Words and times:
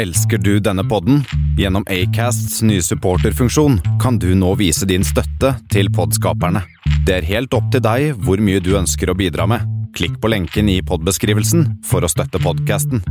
Elsker 0.00 0.38
du 0.38 0.54
denne 0.64 0.80
podden? 0.88 1.24
Gjennom 1.58 1.84
Acasts 1.92 2.62
nye 2.64 2.80
supporterfunksjon 2.80 3.74
kan 4.00 4.16
du 4.18 4.30
nå 4.32 4.54
vise 4.56 4.86
din 4.88 5.02
støtte 5.04 5.50
til 5.68 5.90
podskaperne. 5.92 6.62
Det 7.04 7.18
er 7.18 7.26
helt 7.28 7.52
opp 7.52 7.66
til 7.74 7.82
deg 7.84 8.14
hvor 8.24 8.40
mye 8.40 8.62
du 8.64 8.70
ønsker 8.78 9.12
å 9.12 9.16
bidra 9.18 9.44
med. 9.50 9.66
Klikk 9.92 10.16
på 10.22 10.30
lenken 10.32 10.70
i 10.72 10.78
podbeskrivelsen 10.80 11.66
for 11.84 12.00
å 12.00 12.08
støtte 12.08 12.40
podkasten. 12.40 13.04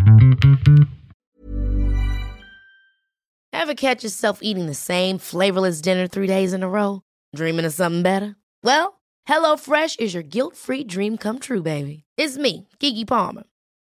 Ever 3.54 3.76
catch 3.76 4.02
yourself 4.04 4.40
eating 4.42 4.66
the 4.66 4.74
same 4.74 5.20
flavorless 5.20 5.82
dinner 5.82 6.08
three 6.08 6.26
days 6.28 6.54
in 6.54 6.64
a 6.64 6.70
row? 6.70 7.04
Dreaming 7.36 7.68
of 7.68 7.74
something 7.74 8.02
better? 8.02 8.36
Well, 8.64 8.98
HelloFresh 9.30 10.00
is 10.00 10.16
your 10.16 10.24
guilt-free 10.24 10.86
dream 10.86 11.18
come 11.18 11.38
true, 11.38 11.62
baby. 11.62 12.06
It's 12.18 12.38
me, 12.38 12.68
Kiki 12.80 13.06
Palmer. 13.06 13.44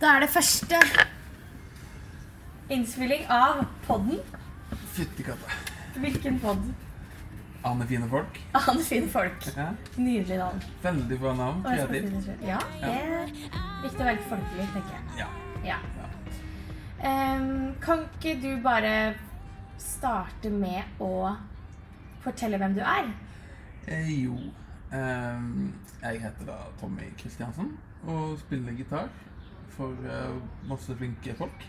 Da 0.00 0.16
er 0.16 0.24
det 0.24 0.30
første 0.34 0.78
innspilling 2.74 3.26
av 3.30 3.62
podden. 3.86 4.18
Fytti 4.94 5.26
katta. 5.26 5.58
Hvilken 6.02 6.40
podd? 6.42 6.64
Anne 7.64 7.86
fine 7.88 8.08
folk. 8.10 8.40
Ane 8.58 8.82
fine 8.84 9.08
folk. 9.08 9.46
Ja. 9.56 9.70
Nydelig 9.96 10.38
navn. 10.40 10.64
Veldig 10.82 11.18
bra 11.22 11.34
navn. 11.38 11.62
Kreativt. 11.64 12.28
Ja, 12.44 12.58
det 12.82 12.90
er 12.90 13.30
viktig 13.84 14.02
å 14.02 14.08
være 14.08 14.26
folkelig, 14.28 14.66
tenker 14.74 14.98
jeg. 14.98 15.22
Ja. 15.22 15.28
Ja. 15.64 15.78
Um, 17.04 17.72
kan 17.84 18.04
ikke 18.10 18.34
du 18.42 18.50
bare 18.64 19.14
starte 19.80 20.50
med 20.52 21.00
å 21.02 21.36
fortelle 22.24 22.58
hvem 22.60 22.76
du 22.76 22.82
er? 22.84 23.08
Eh, 23.86 24.10
jo. 24.24 24.36
Um, 24.92 25.72
jeg 26.02 26.20
heter 26.22 26.48
da 26.48 26.58
Tommy 26.80 27.08
Kristiansen 27.20 27.74
og 28.04 28.36
spiller 28.42 28.76
gitar 28.76 29.08
for 29.76 30.06
eh, 30.08 30.36
masse 30.68 30.96
flinke 30.96 31.34
folk. 31.38 31.66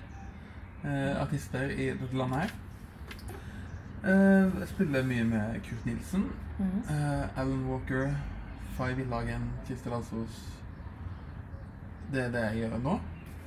Eh, 0.85 1.21
artister 1.21 1.69
i 1.73 1.89
dette 1.93 2.17
landet 2.17 2.45
her. 2.45 2.55
Eh, 4.05 4.59
jeg 4.59 4.67
spiller 4.67 5.05
mye 5.07 5.23
med 5.25 5.61
Kurt 5.65 5.85
Nilsen, 5.85 6.27
eh, 6.59 7.39
Alan 7.39 7.65
Walker, 7.65 8.11
Fay 8.77 8.93
Villhagen, 8.95 9.49
Kirsti 9.67 9.89
Lasos 9.89 10.61
Det 12.11 12.23
er 12.23 12.31
det 12.31 12.41
jeg 12.41 12.55
gjør 12.55 12.77
nå. 12.83 12.99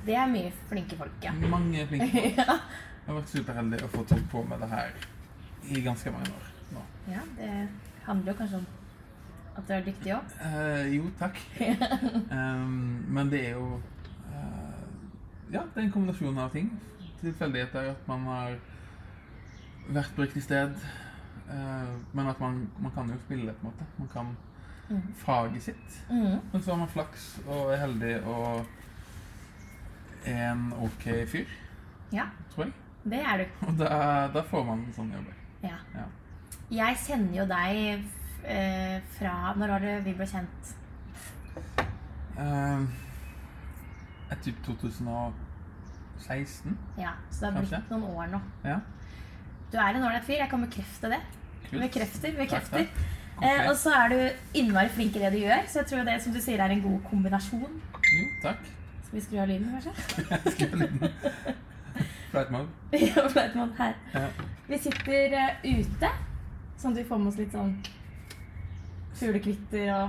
Det 0.05 0.15
er 0.15 0.27
mye 0.27 0.51
flinke 0.67 0.97
folk, 0.97 1.15
ja. 1.23 1.31
Mange 1.31 1.85
flinke 1.87 2.09
folk. 2.11 2.37
ja. 2.41 2.57
Jeg 3.05 3.13
har 3.13 3.17
vært 3.21 3.31
superheldig 3.31 3.79
å 3.85 3.87
få 3.93 4.03
holdt 4.03 4.27
på 4.31 4.41
med 4.49 4.59
det 4.61 4.69
her 4.73 4.91
i 5.69 5.81
ganske 5.85 6.11
mange 6.11 6.33
år 6.35 6.49
nå. 6.75 6.83
Ja, 7.09 7.23
det 7.37 7.53
handler 8.05 8.33
jo 8.33 8.37
kanskje 8.41 8.59
om 8.59 8.67
at 9.55 9.63
du 9.67 9.73
er 9.73 9.85
dyktig 9.87 10.13
òg. 10.15 10.35
Eh, 10.45 10.91
jo, 10.97 11.07
takk. 11.19 11.39
um, 12.31 12.75
men 13.15 13.31
det 13.31 13.45
er 13.47 13.55
jo 13.57 13.79
Ja, 15.51 15.63
det 15.73 15.81
er 15.81 15.85
en 15.87 15.91
kombinasjon 15.93 16.37
av 16.37 16.51
ting. 16.53 16.69
Tilfeldigheter. 17.21 17.91
At 17.95 18.07
man 18.07 18.25
har 18.29 18.57
vært 19.89 20.13
på 20.15 20.25
riktig 20.25 20.43
sted. 20.45 20.75
Uh, 21.49 21.95
men 22.13 22.27
at 22.29 22.39
man, 22.39 22.59
man 22.79 22.93
kan 22.93 23.09
jo 23.09 23.17
spille, 23.25 23.53
på 23.57 23.65
en 23.67 23.71
måte. 23.71 23.87
Man 23.97 24.11
kan 24.13 24.35
faget 25.21 25.63
sitt. 25.63 25.97
Mm. 26.09 26.39
Men 26.51 26.61
så 26.61 26.71
har 26.71 26.77
man 26.77 26.89
flaks 26.89 27.25
og 27.47 27.73
er 27.73 27.81
heldig 27.83 28.13
og 28.25 28.65
er 30.25 30.51
en 30.51 30.71
ok 30.83 31.05
fyr, 31.29 31.51
Ja, 32.11 32.25
tror 32.53 32.65
jeg. 32.65 32.73
det 33.03 33.19
er 33.21 33.37
du. 33.37 33.67
Og 33.67 33.77
da, 33.79 33.89
da 34.33 34.41
får 34.49 34.63
man 34.65 34.81
sånne 34.95 35.15
jobber. 35.19 35.35
Ja. 35.63 35.77
Ja. 35.95 36.07
Jeg 36.71 36.97
kjenner 37.05 37.37
jo 37.37 37.45
deg 37.49 38.03
uh, 38.45 38.97
fra 39.17 39.53
Når 39.57 39.71
var 39.73 39.83
det 39.83 39.93
vi 40.05 40.13
ble 40.17 40.27
kjent? 40.29 40.73
Uh, 42.39 42.85
er 44.31 44.35
typ 44.43 44.55
2016. 44.65 46.77
Ja, 46.97 47.09
Så 47.31 47.45
det 47.45 47.53
har 47.53 47.61
blitt 47.61 47.89
noen 47.91 48.03
år 48.15 48.27
nå. 48.33 48.39
Ja. 48.65 48.79
Du 49.71 49.77
er 49.77 49.93
en 49.93 50.03
ålreit 50.03 50.23
fyr. 50.25 50.33
Jeg 50.41 50.49
kan 50.49 50.61
bekrefte 50.65 51.07
det. 51.13 51.21
Kult. 51.69 51.81
Bekrefter, 51.83 52.29
Takk, 52.31 52.37
bekrefter. 52.43 52.79
Okay. 52.79 52.89
Eh, 53.49 53.61
og 53.69 53.75
så 53.79 53.89
er 53.95 54.07
du 54.11 54.19
innmari 54.59 54.89
flink 54.91 55.15
i 55.15 55.19
det 55.23 55.31
du 55.31 55.37
gjør, 55.39 55.61
så 55.69 55.79
jeg 55.79 55.87
tror 55.91 56.03
det 56.07 56.17
som 56.23 56.33
du 56.35 56.41
sier 56.43 56.59
er 56.59 56.69
en 56.73 56.81
god 56.83 56.99
kombinasjon. 57.09 57.73
Jo, 58.09 58.23
takk. 58.43 58.57
Skal 59.05 59.15
vi 59.15 59.21
skru 59.25 59.37
av 59.39 59.47
lyden, 59.47 59.69
kanskje? 59.75 59.93
Skru 60.55 60.67
lyden. 60.81 60.99
Flight 62.31 62.51
mode. 62.51 62.67
Ja, 63.05 63.27
flight 63.29 63.55
mode 63.55 63.73
her. 63.77 63.93
Ja. 64.13 64.27
Vi 64.67 64.77
sitter 64.83 65.27
eh, 65.39 65.51
ute, 65.79 66.09
sånn 66.77 66.91
at 66.93 66.99
vi 66.99 67.07
får 67.07 67.17
med 67.21 67.27
oss 67.31 67.39
litt 67.39 67.53
sånn 67.55 67.71
fuglekvitter 69.19 69.85
og 69.95 70.05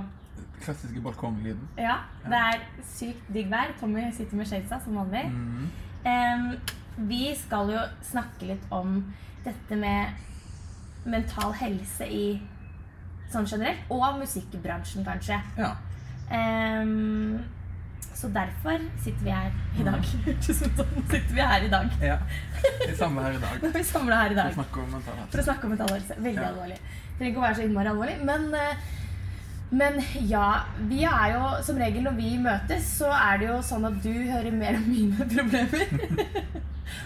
Klassiske 0.61 1.01
balkonglyden. 1.03 1.67
Ja, 1.81 1.95
det 2.25 2.37
er 2.37 2.61
sykt 2.85 3.29
digg 3.33 3.49
vær. 3.51 3.71
Tommy 3.79 4.03
sitter 4.13 4.37
med 4.37 4.45
shadesa 4.49 4.79
som 4.83 4.95
vanlig. 5.01 5.23
Mm. 5.31 5.69
Um, 6.05 6.51
vi 7.09 7.31
skal 7.39 7.69
jo 7.73 7.81
snakke 8.05 8.51
litt 8.51 8.63
om 8.73 8.99
dette 9.45 9.75
med 9.79 10.13
mental 11.05 11.53
helse 11.57 12.05
i 12.05 12.25
sånn 13.31 13.47
generelt, 13.47 13.79
og 13.89 14.19
musikkbransjen 14.19 15.05
kanskje. 15.07 15.39
Ja. 15.57 15.71
Um, 16.29 17.39
så 18.13 18.27
derfor 18.29 18.81
sitter 19.01 19.23
vi 19.25 19.31
her 19.33 19.51
i 19.79 19.83
dag. 19.87 20.03
Ut 20.29 20.43
sitter 20.43 21.33
vi 21.33 21.41
her 21.41 21.63
i 21.65 21.69
dag. 21.71 21.89
ja. 22.05 22.17
Vi 22.87 22.95
samler 22.99 23.23
her 23.31 23.37
i 23.39 23.41
dag 23.41 23.63
vi 23.79 23.83
samler 23.87 24.15
her 24.19 24.33
i 24.35 24.37
dag 24.37 24.53
for 24.53 24.61
å 25.41 25.45
snakke 25.47 25.65
om 25.65 25.71
mental 25.73 25.93
helse. 25.95 26.17
Veldig 26.19 26.41
Ja. 26.43 26.49
alvorlig. 26.51 26.77
Trenger 27.17 27.31
ikke 27.31 27.41
å 27.41 27.45
være 27.47 27.57
så 27.61 27.65
innmari 27.65 27.91
alvorlig, 27.93 28.17
men 28.27 28.45
eh, 28.57 28.83
men 29.71 30.01
ja, 30.27 30.47
vi 30.89 31.03
er 31.07 31.33
jo 31.37 31.49
som 31.63 31.77
regel 31.79 32.03
når 32.03 32.17
vi 32.17 32.31
møtes, 32.43 32.87
så 32.99 33.07
er 33.15 33.39
det 33.39 33.47
jo 33.47 33.59
sånn 33.63 33.87
at 33.87 33.99
du 34.03 34.11
hører 34.11 34.51
mer 34.51 34.75
om 34.75 34.87
mine 34.91 35.27
problemer. 35.33 35.85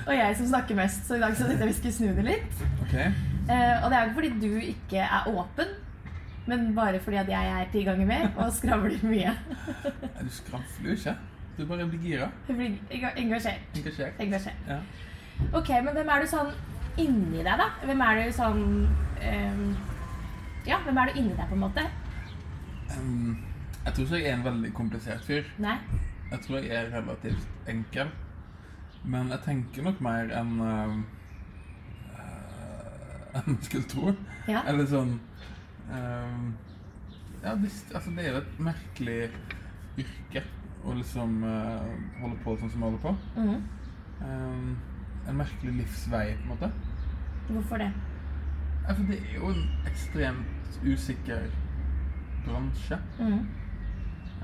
og 0.08 0.14
jeg 0.16 0.38
som 0.40 0.48
snakker 0.50 0.78
mest, 0.80 1.04
så 1.06 1.20
i 1.20 1.22
dag 1.22 1.36
så 1.38 1.46
tenkte 1.46 1.68
jeg 1.68 1.74
vi 1.74 1.78
skulle 1.78 1.98
snu 2.00 2.14
det 2.18 2.26
litt. 2.26 2.64
Okay. 2.88 3.12
Eh, 3.46 3.84
og 3.84 3.92
det 3.92 3.98
er 3.98 4.02
jo 4.02 4.10
ikke 4.10 4.18
fordi 4.18 4.32
du 4.42 4.56
ikke 4.72 5.04
er 5.06 5.28
åpen, 5.30 5.76
men 6.50 6.66
bare 6.78 7.00
fordi 7.02 7.20
at 7.22 7.30
jeg 7.30 7.52
er 7.54 7.70
ti 7.74 7.84
ganger 7.86 8.10
mer 8.10 8.26
og 8.34 8.50
skravler 8.54 8.98
mye. 9.14 9.34
Du 10.18 10.32
skravler 10.34 10.90
jo 10.90 10.96
ikke. 10.98 11.14
Du 11.58 11.66
bare 11.70 11.86
blir 11.88 12.02
gira. 12.04 12.30
Du 12.48 12.54
blir 12.58 12.74
engasjert. 12.92 13.62
Engasjert. 13.78 14.18
engasjert. 14.20 14.66
Ja. 14.68 14.80
Ok, 15.54 15.70
men 15.86 15.94
hvem 15.96 16.10
er 16.10 16.26
du 16.26 16.32
sånn 16.34 16.50
inni 16.98 17.44
deg, 17.46 17.54
da? 17.62 17.70
Hvem 17.86 18.02
er 18.08 18.20
du 18.24 18.34
sånn 18.36 18.66
um, 18.90 19.64
Ja, 20.66 20.82
hvem 20.84 20.98
er 20.98 21.12
du 21.12 21.22
inni 21.22 21.36
deg, 21.38 21.46
på 21.46 21.56
en 21.56 21.64
måte? 21.68 21.86
Um, 22.94 23.38
jeg 23.86 23.94
tror 23.94 24.04
ikke 24.04 24.18
jeg 24.18 24.32
er 24.32 24.38
en 24.38 24.46
veldig 24.46 24.74
komplisert 24.74 25.26
fyr. 25.26 25.44
Nei? 25.62 25.78
Jeg 26.32 26.40
tror 26.46 26.58
jeg 26.58 26.72
er 26.74 26.94
relativt 26.94 27.48
enkel. 27.70 28.10
Men 29.06 29.30
jeg 29.30 29.44
tenker 29.46 29.86
nok 29.86 30.02
mer 30.02 30.32
enn 30.34 30.54
eh, 30.66 30.96
enn 33.38 33.50
man 33.52 33.62
skulle 33.68 33.90
tro. 33.92 34.14
Ja. 34.50 34.64
Eller 34.70 34.90
sånn 34.90 35.18
um, 35.92 36.48
Ja, 37.44 37.54
det, 37.62 37.70
altså 37.94 38.14
det 38.16 38.26
er 38.26 38.32
jo 38.32 38.42
et 38.42 38.60
merkelig 38.72 39.20
yrke 40.02 40.42
å 40.86 40.96
liksom 40.98 41.38
uh, 41.46 41.86
holde 42.22 42.40
på 42.42 42.56
sånn 42.58 42.72
som 42.74 42.82
jeg 42.82 42.90
holder 42.90 43.04
på. 43.06 43.14
Mm. 43.38 43.62
Um, 44.26 44.74
en 45.26 45.40
merkelig 45.40 45.74
livsvei, 45.80 46.26
på 46.40 46.46
en 46.46 46.52
måte. 46.54 46.72
Hvorfor 47.50 47.82
det? 47.82 47.92
Ja, 48.86 48.94
for 48.94 49.06
det 49.10 49.20
er 49.22 49.38
jo 49.40 49.54
en 49.54 49.64
ekstremt 49.90 50.80
usikker 50.86 51.48
bransje. 52.46 52.98
Mm. 53.20 53.40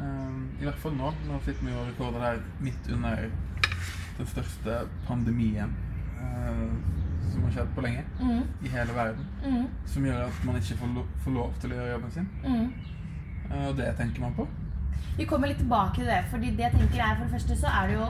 Um, 0.01 0.42
I 0.59 0.65
hvert 0.65 0.80
fall 0.81 0.95
nå. 0.98 1.12
Nå 1.27 1.39
sitter 1.45 1.65
vi 1.68 1.74
og 1.75 1.88
rekorder 1.92 2.24
her 2.25 2.39
midt 2.63 2.89
under 2.95 3.25
den 4.18 4.27
største 4.30 4.80
pandemien 5.07 5.74
uh, 6.18 6.71
som 7.31 7.44
har 7.45 7.53
skjedd 7.56 7.69
på 7.75 7.83
lenge 7.86 8.03
Mm. 8.19 8.42
i 8.65 8.71
hele 8.74 8.94
verden. 8.95 9.27
Mm. 9.45 9.68
Som 9.86 10.06
gjør 10.06 10.25
at 10.25 10.42
man 10.45 10.56
ikke 10.59 10.77
får, 10.81 10.89
lo 10.95 11.06
får 11.24 11.31
lov 11.38 11.53
til 11.62 11.71
å 11.71 11.77
gjøre 11.80 11.92
jobben 11.95 12.12
sin. 12.12 12.27
Mm. 12.44 12.74
Eh, 13.51 13.68
og 13.69 13.77
det 13.77 13.88
tenker 13.98 14.21
man 14.21 14.33
på. 14.36 14.48
Vi 15.18 15.25
kommer 15.25 15.48
litt 15.48 15.57
tilbake 15.62 15.95
til 15.95 16.06
det, 16.09 16.19
fordi 16.31 16.51
det 16.56 16.65
jeg 16.65 16.75
tenker 16.75 17.01
er 17.03 17.15
for 17.15 17.25
det 17.25 17.33
første 17.38 17.56
så 17.63 17.71
er 17.81 17.88
det 17.88 17.95
jo 18.00 18.09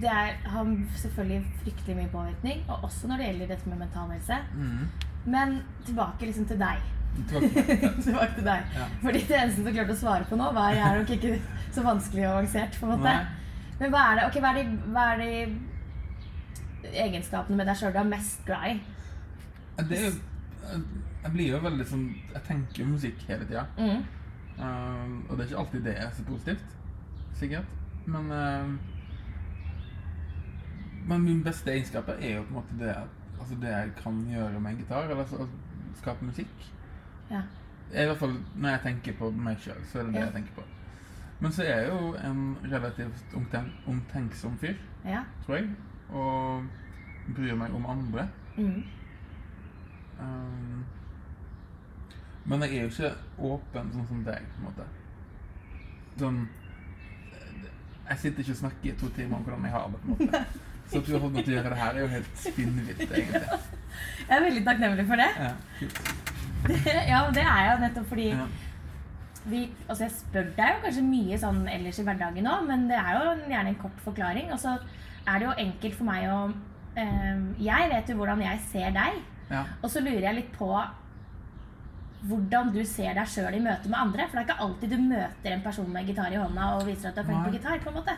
Det 0.00 0.08
er, 0.10 0.32
har 0.50 0.70
selvfølgelig 0.98 1.44
fryktelig 1.62 1.94
mye 1.96 2.08
påvirkning, 2.10 2.64
og 2.68 2.84
også 2.88 3.06
når 3.06 3.16
det 3.20 3.26
gjelder 3.28 3.46
dette 3.52 3.68
med 3.70 3.78
mental 3.78 4.08
helse. 4.10 4.38
Mm. 4.54 4.88
Men 5.30 5.52
tilbake 5.86 6.26
liksom 6.26 6.46
til 6.50 6.58
deg. 6.58 6.80
Tilbake. 7.28 8.34
til 8.34 8.46
deg. 8.46 8.74
Ja. 8.74 8.88
Fordi 9.02 9.22
det 9.28 9.38
eneste 9.38 9.64
du 9.64 9.70
klarte 9.72 9.94
å 9.94 10.00
svare 10.00 10.26
på 10.28 10.38
nå, 10.38 10.50
var 10.56 10.74
jeg 10.74 10.84
er 10.88 11.00
nok 11.00 11.14
ikke 11.16 11.36
så 11.74 11.84
vanskelig 11.86 12.26
og 12.26 12.32
avansert. 12.32 12.78
på 12.80 12.88
en 12.88 12.94
måte. 12.96 13.14
Nei. 13.14 13.44
Men 13.80 13.94
hva 13.94 14.02
er 14.10 14.18
det, 14.18 14.26
okay, 14.28 14.42
hva 14.42 14.50
er 14.52 14.60
de, 14.60 14.90
hva 14.94 15.06
er 15.12 15.22
de 15.22 16.92
egenskapene 17.04 17.58
med 17.58 17.68
deg 17.68 17.78
sjøl 17.80 17.94
du 17.94 18.00
er 18.00 18.10
mest 18.10 18.44
glad 18.46 18.70
i? 18.70 18.74
Det 19.88 19.98
er 19.98 20.04
jo 20.06 20.12
Jeg 21.24 21.32
blir 21.34 21.48
jo 21.50 21.58
veldig 21.64 21.84
sånn 21.88 22.04
Jeg 22.14 22.42
tenker 22.46 22.82
jo 22.82 22.90
musikk 22.92 23.24
hele 23.28 23.46
tida. 23.48 23.64
Mm. 23.78 24.04
Um, 24.54 25.14
og 25.26 25.34
det 25.34 25.44
er 25.44 25.48
ikke 25.48 25.62
alltid 25.64 25.86
det 25.88 25.94
er 25.98 26.12
så 26.14 26.26
positivt. 26.28 26.76
Sikkert. 27.34 27.72
Men 28.06 28.30
um, 28.30 28.78
Men 31.08 31.24
min 31.24 31.42
beste 31.44 31.72
egenskap 31.72 32.08
er 32.14 32.36
jo 32.36 32.44
på 32.46 32.54
en 32.54 32.58
måte 32.60 32.78
det, 32.80 32.94
altså 33.38 33.58
det 33.60 33.72
jeg 33.72 33.90
kan 33.98 34.22
gjøre 34.30 34.60
med 34.60 34.70
en 34.70 34.78
gitar. 34.78 35.08
Eller 35.08 35.24
altså, 35.24 35.48
skape 35.98 36.24
musikk. 36.24 36.70
Ja. 37.34 37.42
I 37.94 38.06
hvert 38.08 38.18
fall 38.18 38.36
når 38.56 38.68
jeg 38.76 38.80
tenker 38.88 39.18
på 39.18 39.28
meg 39.36 39.58
sjøl, 39.62 39.82
så 39.90 40.00
er 40.00 40.06
det 40.08 40.14
det 40.14 40.20
Ja. 40.20 40.24
jeg 40.30 40.34
tenker 40.38 40.54
på. 40.60 40.62
Men 41.40 41.52
så 41.52 41.62
er 41.66 41.80
jeg 41.80 41.88
jo 41.90 42.14
en 42.24 42.56
relativt 42.72 43.34
omten 43.36 43.72
omtenksom 43.90 44.56
fyr, 44.58 44.74
Ja. 45.04 45.22
tror 45.46 45.56
jeg. 45.56 45.68
Og 46.10 46.64
bryr 47.34 47.54
meg 47.56 47.74
om 47.74 47.86
andre. 47.86 48.28
Mm. 48.56 48.82
Um, 50.20 50.84
men 52.44 52.62
jeg 52.62 52.76
er 52.76 52.82
jo 52.82 52.88
ikke 52.92 53.14
åpen 53.38 53.88
sånn 53.94 54.06
som 54.08 54.20
deg, 54.26 54.44
på 54.54 54.60
en 54.60 54.68
måte. 54.68 54.86
Sånn 56.20 56.44
Jeg 58.08 58.18
sitter 58.20 58.38
ikke 58.44 58.52
og 58.52 58.56
snakker 58.58 58.90
i 58.90 58.96
to 59.00 59.08
timer 59.16 59.36
om 59.38 59.42
hvordan 59.46 59.62
jeg 59.64 59.72
har 59.72 59.86
det. 59.88 60.00
på 60.02 60.12
en 60.12 60.18
måte. 60.26 60.44
Så 60.90 60.98
at 61.00 61.06
du 61.06 61.12
har 61.14 61.20
fått 61.20 61.32
meg 61.32 61.44
til 61.46 61.54
å 61.54 61.56
gjøre 61.56 61.70
det 61.72 61.78
her, 61.80 61.94
er 61.94 62.00
jo 62.04 62.06
helt 62.12 62.34
spinnvilt, 62.36 63.00
egentlig. 63.00 63.60
Jeg 64.28 64.36
er 64.36 64.42
veldig 64.44 64.64
takknemlig 64.66 65.06
for 65.08 65.16
det. 65.16 65.28
Ja, 65.40 65.52
kult. 65.78 66.33
ja, 67.12 67.20
det 67.34 67.42
er 67.44 67.66
jeg 67.68 67.80
nettopp 67.84 68.06
fordi 68.08 68.28
Ja. 68.32 68.46
vi, 69.46 69.62
altså 69.88 70.04
jeg 70.06 70.12
spør 70.16 70.46
deg 70.56 70.70
jo 70.74 70.82
kanskje 70.86 71.02
mye 71.04 71.38
sånn 71.38 71.62
ellers 71.68 71.98
i 72.00 72.04
hverdagen 72.06 72.46
òg, 72.48 72.66
men 72.68 72.86
det 72.88 72.96
er 72.96 73.18
jo 73.18 73.34
gjerne 73.50 73.68
en 73.74 73.80
kort 73.82 73.98
forklaring. 74.04 74.52
Og 74.54 74.58
så 74.62 74.76
er 75.26 75.38
det 75.38 75.48
jo 75.48 75.56
enkelt 75.66 75.96
for 75.98 76.08
meg 76.08 76.28
å 76.32 76.38
eh, 76.96 77.40
Jeg 77.66 77.90
vet 77.92 78.08
jo 78.12 78.16
hvordan 78.20 78.40
jeg 78.46 78.60
ser 78.72 78.90
deg, 78.96 79.20
ja. 79.50 79.64
og 79.82 79.90
så 79.90 80.00
lurer 80.00 80.28
jeg 80.30 80.38
litt 80.40 80.52
på 80.56 80.70
hvordan 82.24 82.70
du 82.72 82.80
ser 82.88 83.12
deg 83.18 83.28
sjøl 83.28 83.52
i 83.58 83.60
møte 83.60 83.90
med 83.92 83.98
andre. 84.00 84.24
For 84.30 84.38
det 84.38 84.44
er 84.44 84.46
ikke 84.48 84.64
alltid 84.64 84.94
du 84.94 85.02
møter 85.10 85.52
en 85.52 85.64
person 85.66 85.90
med 85.92 86.06
gitar 86.08 86.32
i 86.32 86.38
hånda 86.40 86.70
og 86.78 86.86
viser 86.88 87.10
at 87.10 87.18
du 87.18 87.20
er 87.20 87.26
flink 87.28 87.44
på 87.44 87.52
gitar. 87.58 87.82
på 87.84 87.90
en 87.92 87.98
måte. 87.98 88.14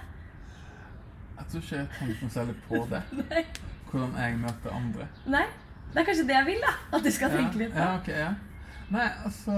Jeg 1.37 1.49
tror 1.51 1.65
ikke 1.65 1.77
jeg 1.77 1.87
har 1.87 1.97
tenkt 1.99 2.23
noe 2.23 2.35
særlig 2.37 2.55
på 2.69 2.83
det. 2.93 3.03
Hvordan 3.91 4.15
jeg 4.23 4.39
møter 4.45 4.77
andre. 4.79 5.09
Nei, 5.35 5.43
Det 5.97 6.03
er 6.03 6.09
kanskje 6.11 6.25
det 6.29 6.35
jeg 6.37 6.47
vil, 6.47 6.59
da. 6.61 6.73
At 6.97 7.05
du 7.05 7.11
skal 7.11 7.31
tenke 7.33 7.57
litt 7.63 7.71
på. 7.73 7.79
Ja, 7.81 7.95
ok, 7.97 8.09
ja. 8.13 8.33
Nei, 8.93 9.07
altså 9.25 9.55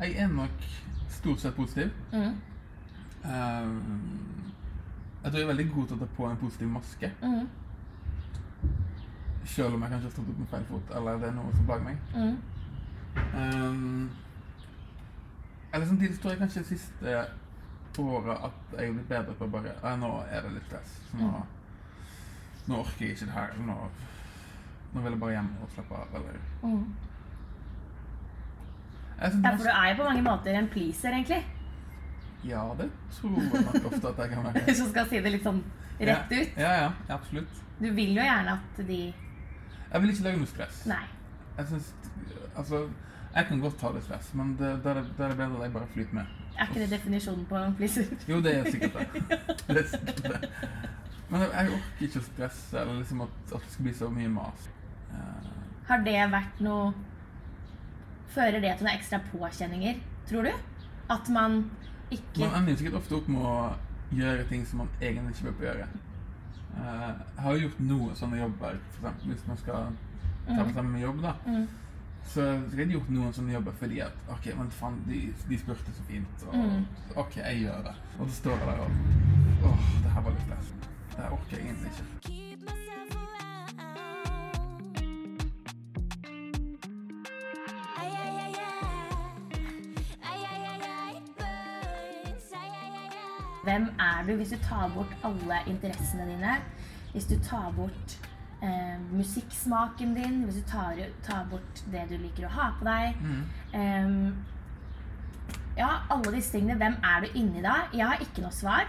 Jeg 0.00 0.16
er 0.18 0.28
nok 0.28 0.64
stort 1.08 1.40
sett 1.40 1.54
positiv. 1.56 1.90
Mm, 2.12 2.34
Um, 3.24 4.52
jeg 5.22 5.30
tror 5.30 5.38
jeg 5.38 5.42
er 5.42 5.46
veldig 5.50 5.64
god 5.74 5.86
til 5.86 5.96
å 5.96 5.98
ta 5.98 6.06
på 6.16 6.26
en 6.30 6.36
positiv 6.38 6.68
maske. 6.70 7.08
mm, 7.22 7.48
Selv 9.44 9.74
om 9.74 9.82
jeg 9.82 9.90
kanskje 9.90 10.06
har 10.06 10.12
stått 10.14 10.28
opp 10.30 10.38
med 10.38 10.48
feil 10.52 10.64
fot, 10.68 10.92
eller 10.96 11.18
det 11.18 11.28
er 11.28 11.34
noe 11.34 11.54
som 11.56 11.66
plager 11.66 11.84
meg. 11.84 11.96
mm. 12.14 12.36
Um, 13.34 14.10
eller 15.72 15.86
samtidig 15.86 16.20
tror 16.20 16.30
jeg 16.30 16.38
kanskje 16.38 16.64
siste 16.64 17.16
året 17.98 18.44
at 18.46 18.78
jeg 18.78 18.86
har 18.86 18.92
blitt 18.94 19.08
bedre 19.08 19.34
på 19.34 19.46
bare 19.50 19.72
ja, 19.82 19.96
Nå 19.96 20.12
er 20.30 20.42
det 20.46 20.52
litt 20.54 20.66
stress. 20.70 20.94
Så 21.10 21.16
nå, 21.18 21.42
nå 22.68 22.80
orker 22.82 23.04
jeg 23.04 23.16
ikke 23.16 23.28
det 23.28 23.36
her. 23.36 23.60
Nå, 23.66 23.76
nå 24.94 25.04
vil 25.04 25.14
jeg 25.14 25.20
bare 25.20 25.36
hjem 25.36 25.52
og 25.62 25.70
slappe 25.74 26.00
av. 26.00 26.18
Eller 26.18 26.40
Mm. 26.62 26.88
Ja, 29.18 29.28
for 29.56 29.64
du 29.64 29.70
er 29.70 29.88
jo 29.90 29.94
på 29.98 30.04
mange 30.06 30.22
måter 30.22 30.54
en 30.54 30.68
pleaser, 30.70 31.10
egentlig. 31.10 31.44
Ja, 32.44 32.62
det 32.78 32.90
tror 33.12 33.40
jeg 33.40 33.64
nok 33.64 33.92
ofte 33.92 34.08
at 34.08 34.18
jeg 34.18 34.30
kan 34.30 34.44
være. 34.44 34.64
Hvis 34.68 34.78
du 34.78 34.90
skal 34.90 35.08
si 35.10 35.22
det 35.24 35.32
litt 35.34 35.46
sånn 35.46 35.58
rett 35.98 36.30
ja, 36.30 36.42
ut. 36.42 36.60
Ja, 36.62 36.72
ja, 36.82 36.90
absolutt. 37.16 37.62
Du 37.78 37.88
vil 37.94 38.14
jo 38.14 38.22
gjerne 38.22 38.54
at 38.54 38.80
de 38.86 39.00
Jeg 39.92 40.02
vil 40.02 40.10
ikke 40.12 40.26
lage 40.28 40.38
noe 40.38 40.50
stress. 40.50 40.82
Nei. 40.86 41.04
Jeg 41.58 41.66
synes, 41.66 41.94
altså, 42.56 42.84
jeg 43.34 43.46
kan 43.48 43.60
godt 43.60 43.78
ta 43.80 43.90
litt 43.94 44.04
stress, 44.06 44.30
men 44.38 44.52
det, 44.60 44.70
da 44.84 44.94
det, 44.98 45.04
da 45.18 45.24
er 45.24 45.34
det 45.34 45.38
bedre 45.40 45.56
at 45.56 45.66
jeg 45.66 45.72
bare 45.72 45.90
flyter 45.94 46.20
med. 46.20 46.36
Er 46.58 46.66
ikke 46.66 46.80
det 46.80 46.90
definisjonen 46.90 47.44
på 47.46 47.56
en 47.56 47.74
pleaser? 47.78 48.06
Jo, 48.28 48.40
det 48.42 48.54
er 48.58 48.70
sikkert 48.70 48.94
det. 48.98 49.24
det, 49.68 49.82
er 49.82 49.88
sikkert 49.92 50.22
det. 50.22 50.50
Men 51.28 51.44
jeg, 51.44 51.50
jeg 51.52 51.72
orker 51.76 52.06
ikke 52.06 52.20
å 52.22 52.26
stresse, 52.28 52.80
eller 52.80 53.00
liksom 53.02 53.20
at, 53.26 53.36
at 53.52 53.64
det 53.64 53.72
skal 53.74 53.84
bli 53.88 53.94
så 53.98 54.08
mye 54.12 54.30
mas. 54.32 54.68
Uh. 55.12 55.50
Har 55.88 56.02
det 56.04 56.16
vært 56.32 56.58
noe 56.64 56.92
Fører 58.28 58.60
det 58.60 58.74
til 58.76 58.84
noen 58.84 58.92
ekstra 58.92 59.18
påkjenninger, 59.30 60.00
tror 60.28 60.44
du? 60.44 60.50
At 61.10 61.30
man 61.32 61.62
ikke 62.12 62.42
man 62.44 62.58
ender 62.60 62.76
sikkert 62.76 62.98
ofte 63.00 63.16
opp 63.16 63.28
med 63.32 63.40
å 63.44 63.54
gjøre 64.12 64.44
ting 64.50 64.66
som 64.68 64.82
man 64.82 64.90
egentlig 65.00 65.34
ikke 65.36 65.54
bør 65.58 65.64
gjøre. 65.70 65.86
Uh, 66.76 67.08
jeg 67.16 67.42
har 67.44 67.56
jo 67.56 67.62
gjort 67.64 67.80
noen 67.88 68.18
sånne 68.20 68.40
jobber, 68.42 68.76
eksempel 68.92 69.32
hvis 69.32 69.46
man 69.48 69.60
skal 69.60 69.88
ta 70.48 70.58
på 70.60 70.74
sammen 70.76 70.92
med 70.92 71.02
jobb, 71.06 71.22
da. 71.24 71.32
Mm. 71.48 71.64
Så 72.28 72.44
jeg 72.44 72.76
har 72.82 72.92
gjort 72.92 73.10
noen 73.16 73.32
sånne 73.32 73.54
jobber 73.56 73.76
fordi 73.80 74.00
at 74.04 74.30
ok, 74.34 74.50
men 74.58 74.70
faen, 74.76 75.00
de, 75.08 75.22
de 75.48 75.58
spurte 75.60 75.94
så 75.96 76.04
fint. 76.08 76.44
Og 76.48 76.54
Mm. 76.58 76.84
ok, 77.16 77.36
jeg 77.40 77.62
gjør 77.64 77.82
det. 77.88 77.96
Og 78.18 78.28
så 78.28 78.34
står 78.42 78.58
jeg 78.58 78.68
der 78.68 78.84
og 78.84 79.70
åh, 79.72 79.88
det 80.04 80.12
her 80.12 80.26
var 80.26 80.36
litt 80.36 80.46
stress. 80.46 80.87
Det 81.18 81.26
orker 81.30 81.56
jeg 81.56 81.60
egentlig 81.60 81.86
ikke. 81.86 82.04
Hvem 93.62 93.88
er 93.98 94.26
du 94.26 94.36
hvis 94.36 94.48
du 94.48 94.56
tar 94.62 94.92
bort 94.94 95.16
alle 95.24 95.56
interessene 95.66 96.26
dine? 96.30 96.54
Hvis 97.12 97.24
du 97.24 97.34
tar 97.42 97.72
bort 97.76 98.20
eh, 98.62 99.12
musikksmaken 99.12 100.14
din? 100.14 100.44
Hvis 100.44 100.54
du 100.54 100.70
tar, 100.70 100.94
tar 101.22 101.46
bort 101.50 101.82
det 101.92 102.06
du 102.10 102.16
liker 102.16 102.46
å 102.46 102.52
ha 102.54 102.68
på 102.78 102.86
deg? 102.86 103.18
Mm. 103.20 103.42
um, 103.74 104.46
ja, 105.76 105.90
alle 106.10 106.32
disse 106.38 106.54
tingene. 106.54 106.78
Hvem 106.78 106.96
er 107.10 107.20
du 107.26 107.38
inni 107.42 107.62
da? 107.62 107.74
Jeg 107.92 108.06
har 108.06 108.22
ikke 108.22 108.46
noe 108.46 108.54
svar. 108.54 108.86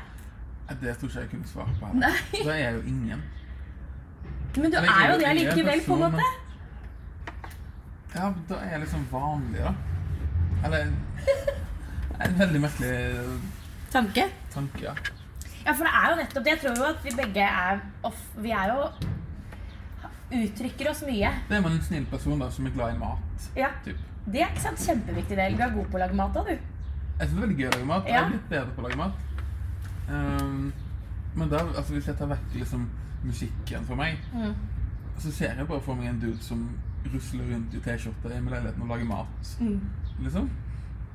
Det 0.82 0.98
tror 0.98 1.10
ikke 1.10 1.20
jeg 1.20 1.30
kunne 1.30 1.48
svare 1.50 1.76
på. 1.80 1.92
Nei. 1.98 2.14
Da 2.46 2.50
er 2.54 2.60
jeg 2.64 2.74
jo 2.76 2.82
ingen. 2.92 3.24
Men 4.56 4.72
du 4.72 4.78
Eller, 4.78 4.90
er 4.90 5.12
jo 5.12 5.20
det 5.20 5.36
likevel, 5.40 5.82
på 5.86 5.94
en 5.94 6.00
måte. 6.00 6.26
Ja, 8.16 8.32
da 8.50 8.56
er 8.56 8.72
jeg 8.72 8.80
liksom 8.86 9.06
vanlig, 9.12 9.62
da. 9.62 9.74
Eller 10.66 10.92
En 12.20 12.40
veldig 12.40 12.62
merkelig 12.62 13.40
Tanke. 13.92 14.26
tanke, 14.54 14.82
ja. 14.84 14.94
Ja, 15.66 15.72
for 15.72 15.86
det 15.86 15.94
er 15.94 16.10
jo 16.10 16.16
nettopp 16.20 16.44
det. 16.44 16.52
Jeg 16.52 16.60
tror 16.64 16.78
jo 16.78 16.88
at 16.90 17.04
vi 17.04 17.14
begge 17.16 17.46
er 17.46 17.80
off, 18.04 18.20
Vi 18.38 18.52
er 18.52 18.74
jo 18.74 18.90
Uttrykker 20.30 20.92
oss 20.92 21.02
mye. 21.08 21.32
Det 21.50 21.58
er 21.58 21.62
man 21.62 21.72
en 21.74 21.82
snill 21.82 22.06
person 22.06 22.40
da, 22.40 22.52
som 22.54 22.66
er 22.68 22.74
glad 22.76 22.94
i 22.94 23.00
mat. 23.00 23.48
Ja. 23.58 23.72
Typ. 23.86 23.98
Det 24.30 24.44
er 24.44 24.52
ikke 24.52 24.62
sant 24.62 24.84
kjempeviktig 24.86 25.38
del. 25.40 25.56
Du 25.58 25.64
er 25.66 25.72
god 25.74 25.88
på 25.90 25.98
å 25.98 26.02
lage 26.04 26.18
mat 26.20 26.36
da, 26.36 26.44
du. 26.46 26.52
Jeg 26.52 26.60
synes 26.60 27.32
det 27.32 27.38
er 27.38 27.46
veldig 27.48 27.58
gøy 27.58 27.68
å 27.70 27.72
lage 27.74 27.88
mat. 27.90 28.06
Jeg 28.12 28.20
er 28.20 28.28
blitt 28.30 28.50
bedre 28.52 28.76
på 28.76 28.84
å 28.84 28.86
lage 28.86 29.00
mat. 29.00 29.24
Ehm, 30.10 30.72
men 31.36 31.50
da, 31.50 31.58
altså, 31.78 31.94
hvis 31.94 32.08
jeg 32.08 32.16
tar 32.18 32.28
vekk 32.32 32.54
liksom, 32.56 32.90
musikken 33.24 33.86
for 33.86 33.96
meg, 33.96 34.18
Mm. 34.34 34.54
så 35.20 35.32
ser 35.32 35.54
jeg 35.58 35.68
bare 35.68 35.82
for 35.82 35.96
meg 35.96 36.08
en 36.10 36.20
dude 36.22 36.40
som 36.44 36.70
rusler 37.14 37.54
rundt 37.54 37.74
i 37.74 37.80
T-skjorte 37.80 38.42
med 38.42 38.52
leiligheten 38.52 38.82
og 38.82 38.88
lager 38.88 39.06
mat. 39.06 39.60
Liksom. 40.20 40.50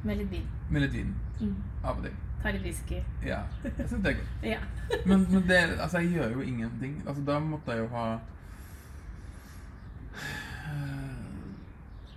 Med 0.04 0.16
litt 0.16 0.30
vin. 0.30 0.46
Med 0.70 0.80
litt 0.82 0.92
vin. 0.92 1.14
Mm. 1.40 1.54
Av 1.84 1.96
og 1.96 2.02
til. 2.04 2.12
Ta 2.42 2.50
litt 2.52 2.62
whisky. 2.62 2.98
Ja. 3.24 3.38
Jeg 3.64 3.72
syns 3.88 4.02
det 4.04 4.10
er 4.12 4.18
godt. 4.20 4.28
Ja. 4.52 4.58
Men, 5.06 5.26
men 5.32 5.42
det, 5.48 5.58
altså, 5.80 5.98
jeg 5.98 6.10
gjør 6.12 6.32
jo 6.32 6.40
ingenting. 6.40 7.02
Altså, 7.06 7.24
da 7.24 7.38
måtte 7.38 7.70
jeg 7.72 7.80
jo 7.80 7.88
ha 7.96 8.18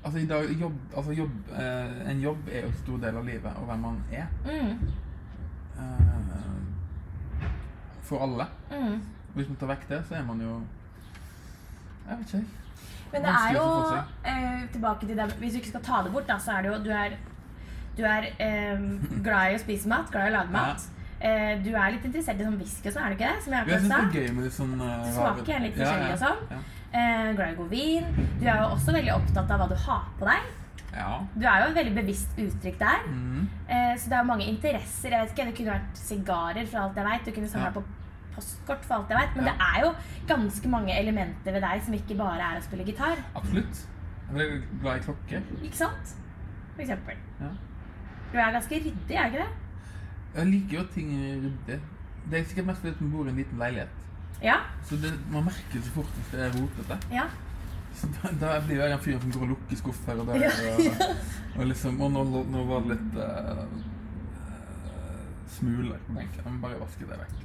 Altså, 0.03 0.19
i 0.19 0.25
dag, 0.25 0.51
jobb, 0.59 0.73
altså 0.95 1.11
jobb, 1.11 1.31
eh, 1.59 2.11
en 2.11 2.19
jobb 2.21 2.37
er 2.51 2.61
jo 2.61 2.67
en 2.67 2.73
stor 2.73 2.97
del 2.97 3.15
av 3.17 3.25
livet, 3.25 3.51
og 3.59 3.65
hvem 3.65 3.79
man 3.79 3.97
er. 4.11 4.25
Mm. 4.45 4.77
Eh, 5.79 6.66
for 8.09 8.23
alle. 8.25 8.47
Mm. 8.71 8.97
Hvis 9.37 9.49
man 9.51 9.57
tar 9.61 9.69
vekk 9.75 9.87
det, 9.91 10.01
så 10.09 10.15
er 10.17 10.23
man 10.25 10.39
jo 10.41 10.53
Jeg 12.07 12.17
vet 12.17 12.33
ikke. 12.33 12.45
Men 13.11 13.23
det 13.23 13.31
er 13.39 13.53
jo 13.55 13.65
eh, 14.27 14.61
Tilbake 14.73 15.07
til 15.07 15.17
det 15.19 15.25
Hvis 15.39 15.53
du 15.53 15.57
ikke 15.61 15.69
skal 15.73 15.83
ta 15.85 15.99
det 16.03 16.11
bort, 16.11 16.25
da, 16.27 16.35
så 16.43 16.51
er 16.57 16.65
det 16.65 16.71
jo 16.73 16.77
Du 16.83 16.89
er 16.91 17.13
Du 17.97 18.01
er 18.03 18.25
eh, 18.43 18.81
glad 19.25 19.51
i 19.53 19.57
å 19.57 19.61
spise 19.61 19.87
mat, 19.91 20.09
glad 20.11 20.27
i 20.27 20.31
å 20.33 20.37
lage 20.39 20.51
mat. 20.55 20.87
Eh, 21.19 21.53
du 21.63 21.71
er 21.73 21.93
litt 21.95 22.03
interessert 22.05 22.41
i 22.41 22.45
sånn 22.45 22.57
whisky 22.59 22.89
og 22.91 22.93
sånn, 22.97 23.05
er 23.07 23.13
du 23.13 23.17
ikke 23.17 23.29
det? 23.31 23.43
Som 23.45 23.55
jeg 23.57 23.71
Jeg 23.71 23.79
syns 23.85 23.93
det 23.93 24.01
er 24.01 24.17
gøy 24.19 24.33
med 24.37 24.51
sånn 24.57 24.73
uh, 24.81 24.91
Du 25.05 25.09
smaker 25.15 25.63
litt 25.63 25.79
forskjellig 25.79 26.11
og 26.13 26.21
sånn. 26.25 26.43
Ja. 26.51 26.59
Eh, 26.97 27.31
glad 27.37 27.49
i 27.51 27.57
god 27.57 27.71
vin. 27.73 28.05
Du 28.39 28.45
er 28.45 28.59
jo 28.61 28.67
også 28.75 28.93
veldig 28.95 29.13
opptatt 29.15 29.49
av 29.55 29.63
hva 29.63 29.67
du 29.71 29.75
har 29.87 30.03
på 30.19 30.27
deg. 30.29 30.51
ja. 30.93 31.09
Du 31.33 31.43
er 31.45 31.63
jo 31.63 31.71
et 31.71 31.79
veldig 31.79 31.95
bevisst 31.97 32.37
uttrykk 32.43 32.77
der. 32.83 33.07
Mm. 33.09 33.41
Eh, 33.67 33.93
så 33.99 34.11
det 34.13 34.19
er 34.19 34.29
mange 34.29 34.45
interesser. 34.51 35.09
Jeg 35.15 35.25
vet 35.25 35.33
ikke, 35.33 35.47
Det 35.49 35.55
kunne 35.57 35.73
vært 35.79 35.99
sigarer, 36.03 36.65
for 36.69 36.83
alt 36.83 37.01
jeg 37.01 37.09
vet. 37.09 37.25
Du 37.25 37.31
kunne 37.39 37.49
samla 37.55 37.71
Ja. 37.71 37.75
på 37.79 37.83
postkort, 38.37 38.85
for 38.87 38.99
alt 39.01 39.11
jeg 39.13 39.19
vet. 39.19 39.35
Men 39.35 39.45
Ja. 39.49 39.51
det 39.51 39.67
er 39.67 39.83
jo 39.83 39.91
ganske 40.31 40.71
mange 40.71 40.95
elementer 41.01 41.51
ved 41.57 41.61
deg 41.67 41.83
som 41.85 41.93
ikke 41.97 42.17
bare 42.23 42.39
er 42.53 42.61
å 42.61 42.63
spille 42.65 42.85
gitar. 42.87 43.19
Absolutt. 43.35 43.83
Jeg 44.33 44.47
er 44.47 44.61
glad 44.81 44.97
i 45.01 45.05
klokke. 45.05 45.41
Ikke 45.63 45.77
sant? 45.83 46.15
For 46.75 46.81
eksempel. 46.85 47.15
Ja. 47.41 47.51
Du 48.31 48.37
er 48.37 48.51
ganske 48.57 48.75
ryddig, 48.83 49.15
er 49.15 49.29
ikke 49.31 49.43
det? 49.43 49.51
Jeg 50.37 50.45
liker 50.51 50.77
jo 50.77 50.81
at 50.83 50.89
ting 50.93 51.11
er 51.17 51.37
ryddig. 51.47 51.79
Det 52.29 52.39
er 52.39 52.43
sikkert 52.49 52.65
mest 52.67 52.81
fordi 52.83 52.95
vi 52.99 53.09
bor 53.13 53.25
i 53.25 53.29
en 53.31 53.37
liten 53.39 53.57
leilighet. 53.61 53.93
Ja. 54.43 54.57
Så 54.85 54.97
det, 55.01 55.13
man 55.31 55.45
merker 55.47 55.77
det 55.79 55.83
så 55.87 55.93
fort 55.95 56.11
hvis 56.17 56.31
det 56.33 56.41
er 56.45 56.51
rotete. 56.57 56.97
ja. 57.11 57.27
Så 57.97 58.05
da, 58.13 58.29
da 58.37 58.59
blir 58.61 58.77
jeg 58.77 58.91
den 58.91 58.99
fyren 59.01 59.21
som 59.23 59.31
går 59.31 59.41
og 59.47 59.49
lukker 59.55 59.77
skuffer 59.79 60.19
og 60.21 60.27
der. 60.27 60.43
Ja, 60.43 60.51
Og, 61.55 61.61
og 61.61 61.65
liksom, 61.71 61.95
og 62.05 62.11
nå, 62.13 62.43
nå 62.51 62.65
var 62.69 62.83
det 62.85 62.89
litt 62.91 63.15
uh, 63.17 63.63
smuler. 65.55 65.97
Jeg 66.19 66.51
må 66.51 66.59
bare 66.61 66.77
vaske 66.83 67.07
det 67.09 67.17
vekk. 67.23 67.39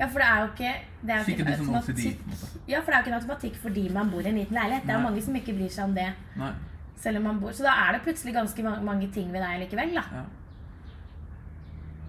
Ja, 0.00 0.06
for 0.08 0.22
det 0.22 0.26
er 0.26 0.40
jo 0.40 0.48
ikke 0.48 0.72
det 1.00 1.14
er 1.14 1.28
ikke 1.28 1.44
en 1.44 1.52
automatikk. 1.52 2.20
Ja, 2.68 2.80
for 2.80 2.90
det 2.90 2.94
er 2.94 2.98
jo 2.98 3.04
ikke 3.04 3.12
en 3.12 3.18
automatikk 3.18 3.56
fordi 3.60 3.86
man 3.92 4.10
bor 4.10 4.24
i 4.24 4.30
en 4.30 4.38
liten 4.40 4.56
leilighet. 4.56 4.86
Det 4.86 4.94
er 4.94 4.98
jo 4.98 5.06
mange 5.06 5.22
som 5.24 5.36
ikke 5.36 5.54
bryr 5.58 5.72
seg 5.74 5.84
om 5.90 5.96
det. 5.96 6.10
Nei. 6.40 6.52
selv 7.00 7.16
om 7.16 7.22
man 7.28 7.40
bor. 7.40 7.52
Så 7.56 7.64
da 7.64 7.74
er 7.86 7.96
det 7.96 8.02
plutselig 8.04 8.34
ganske 8.36 8.62
mange, 8.62 8.84
mange 8.84 9.08
ting 9.12 9.32
ved 9.32 9.40
deg 9.40 9.62
likevel, 9.62 9.94
da. 9.96 10.02
Ja. 10.12 10.24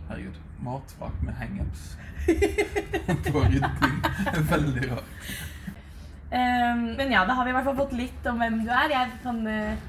Herregud. 0.10 0.40
Matfrak 0.62 1.22
med 1.24 1.34
hangups. 1.40 1.86
på 3.32 3.46
veldig 4.52 4.92
rart. 4.92 5.14
Um, 6.32 6.84
men 6.96 7.12
ja, 7.12 7.24
da 7.28 7.36
har 7.36 7.44
vi 7.44 7.52
i 7.52 7.56
hvert 7.56 7.66
fall 7.68 7.80
fått 7.80 7.96
litt 7.98 8.28
om 8.32 8.44
hvem 8.44 8.60
du 8.64 8.70
er. 8.72 8.92
Jeg 8.94 9.16
kan 9.24 9.40
uh, 9.48 9.88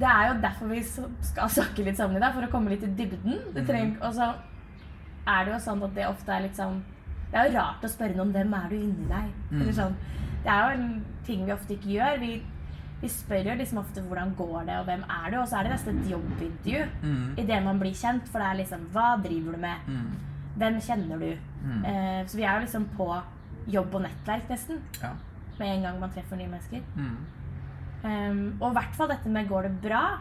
Det 0.00 0.08
er 0.08 0.26
jo 0.28 0.40
derfor 0.42 0.72
vi 0.72 0.80
skal 0.84 1.52
snakke 1.52 1.84
litt 1.86 2.00
sammen 2.00 2.16
i 2.18 2.24
dag, 2.24 2.32
for 2.34 2.48
å 2.48 2.52
komme 2.52 2.72
litt 2.72 2.84
i 2.88 2.92
dybden. 2.98 3.38
Du 3.52 3.60
trenger, 3.60 4.00
og 4.00 4.16
så 4.16 4.32
er 5.26 5.44
det 5.44 5.52
jo 5.54 5.58
sånn 5.64 5.82
at 5.84 5.94
det 5.94 6.06
ofte 6.08 6.32
er 6.32 6.42
litt 6.42 6.56
sånn 6.56 6.82
Det 7.32 7.38
er 7.40 7.48
jo 7.48 7.58
rart 7.58 7.84
å 7.84 7.88
spørre 7.88 8.16
noen 8.16 8.32
hvem 8.34 8.54
er 8.54 8.68
du 8.68 8.74
inni 8.76 9.06
deg. 9.08 9.28
Eller 9.52 9.72
sånn. 9.72 9.94
Det 10.44 10.50
er 10.52 10.62
jo 10.62 10.80
en 10.80 11.04
ting 11.24 11.44
vi 11.46 11.52
ofte 11.52 11.72
ikke 11.76 11.88
gjør. 11.94 12.18
Vi, 12.20 12.42
vi 13.00 13.08
spør 13.08 13.46
jo 13.48 13.54
liksom 13.56 13.78
ofte 13.78 14.02
hvordan 14.04 14.34
går 14.36 14.66
det, 14.68 14.76
og 14.80 14.84
hvem 14.90 15.04
er 15.08 15.30
du? 15.30 15.38
Og 15.40 15.46
så 15.48 15.56
er 15.58 15.62
det 15.64 15.72
nesten 15.72 15.98
et 16.02 16.10
jobbintervju 16.10 16.82
Mm. 17.02 17.38
idet 17.38 17.62
man 17.64 17.78
blir 17.80 17.94
kjent. 17.96 18.28
For 18.28 18.38
det 18.38 18.48
er 18.50 18.58
liksom 18.60 18.84
Hva 18.92 19.16
driver 19.22 19.52
du 19.52 19.58
med? 19.58 19.76
Mm. 19.88 20.12
Hvem 20.58 20.80
kjenner 20.80 21.18
du? 21.18 21.38
Mm. 21.64 21.84
Eh, 21.84 22.24
så 22.26 22.36
vi 22.36 22.42
er 22.44 22.54
jo 22.58 22.66
liksom 22.66 22.84
på 22.96 23.08
jobb 23.68 23.94
og 23.94 24.02
nettverk 24.02 24.48
nesten. 24.50 24.82
Ja. 25.00 25.12
Med 25.58 25.68
en 25.76 25.82
gang 25.82 26.00
man 26.00 26.10
treffer 26.10 26.36
nye 26.36 26.48
mennesker. 26.48 26.82
Mm. 26.96 27.16
Ehm, 28.04 28.56
og 28.60 28.70
i 28.72 28.74
hvert 28.80 28.94
fall 28.98 29.08
dette 29.08 29.28
med 29.30 29.48
går 29.48 29.62
det 29.68 29.76
bra. 29.84 30.18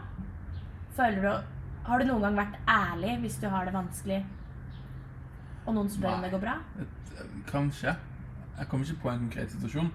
Føler 0.95 1.21
du 1.21 1.43
Har 1.83 1.97
du 1.99 2.05
noen 2.05 2.21
gang 2.21 2.35
vært 2.37 2.57
ærlig 2.69 3.19
hvis 3.23 3.39
du 3.41 3.47
har 3.49 3.65
det 3.65 3.73
vanskelig, 3.73 4.19
og 5.65 5.75
noen 5.75 5.89
spør 5.89 6.15
om 6.15 6.23
det 6.25 6.31
går 6.31 6.41
bra? 6.43 6.55
Kanskje. 7.49 7.95
Jeg 8.57 8.67
kommer 8.67 8.85
ikke 8.85 9.01
på 9.01 9.09
en 9.09 9.19
konkret 9.25 9.51
situasjon. 9.51 9.91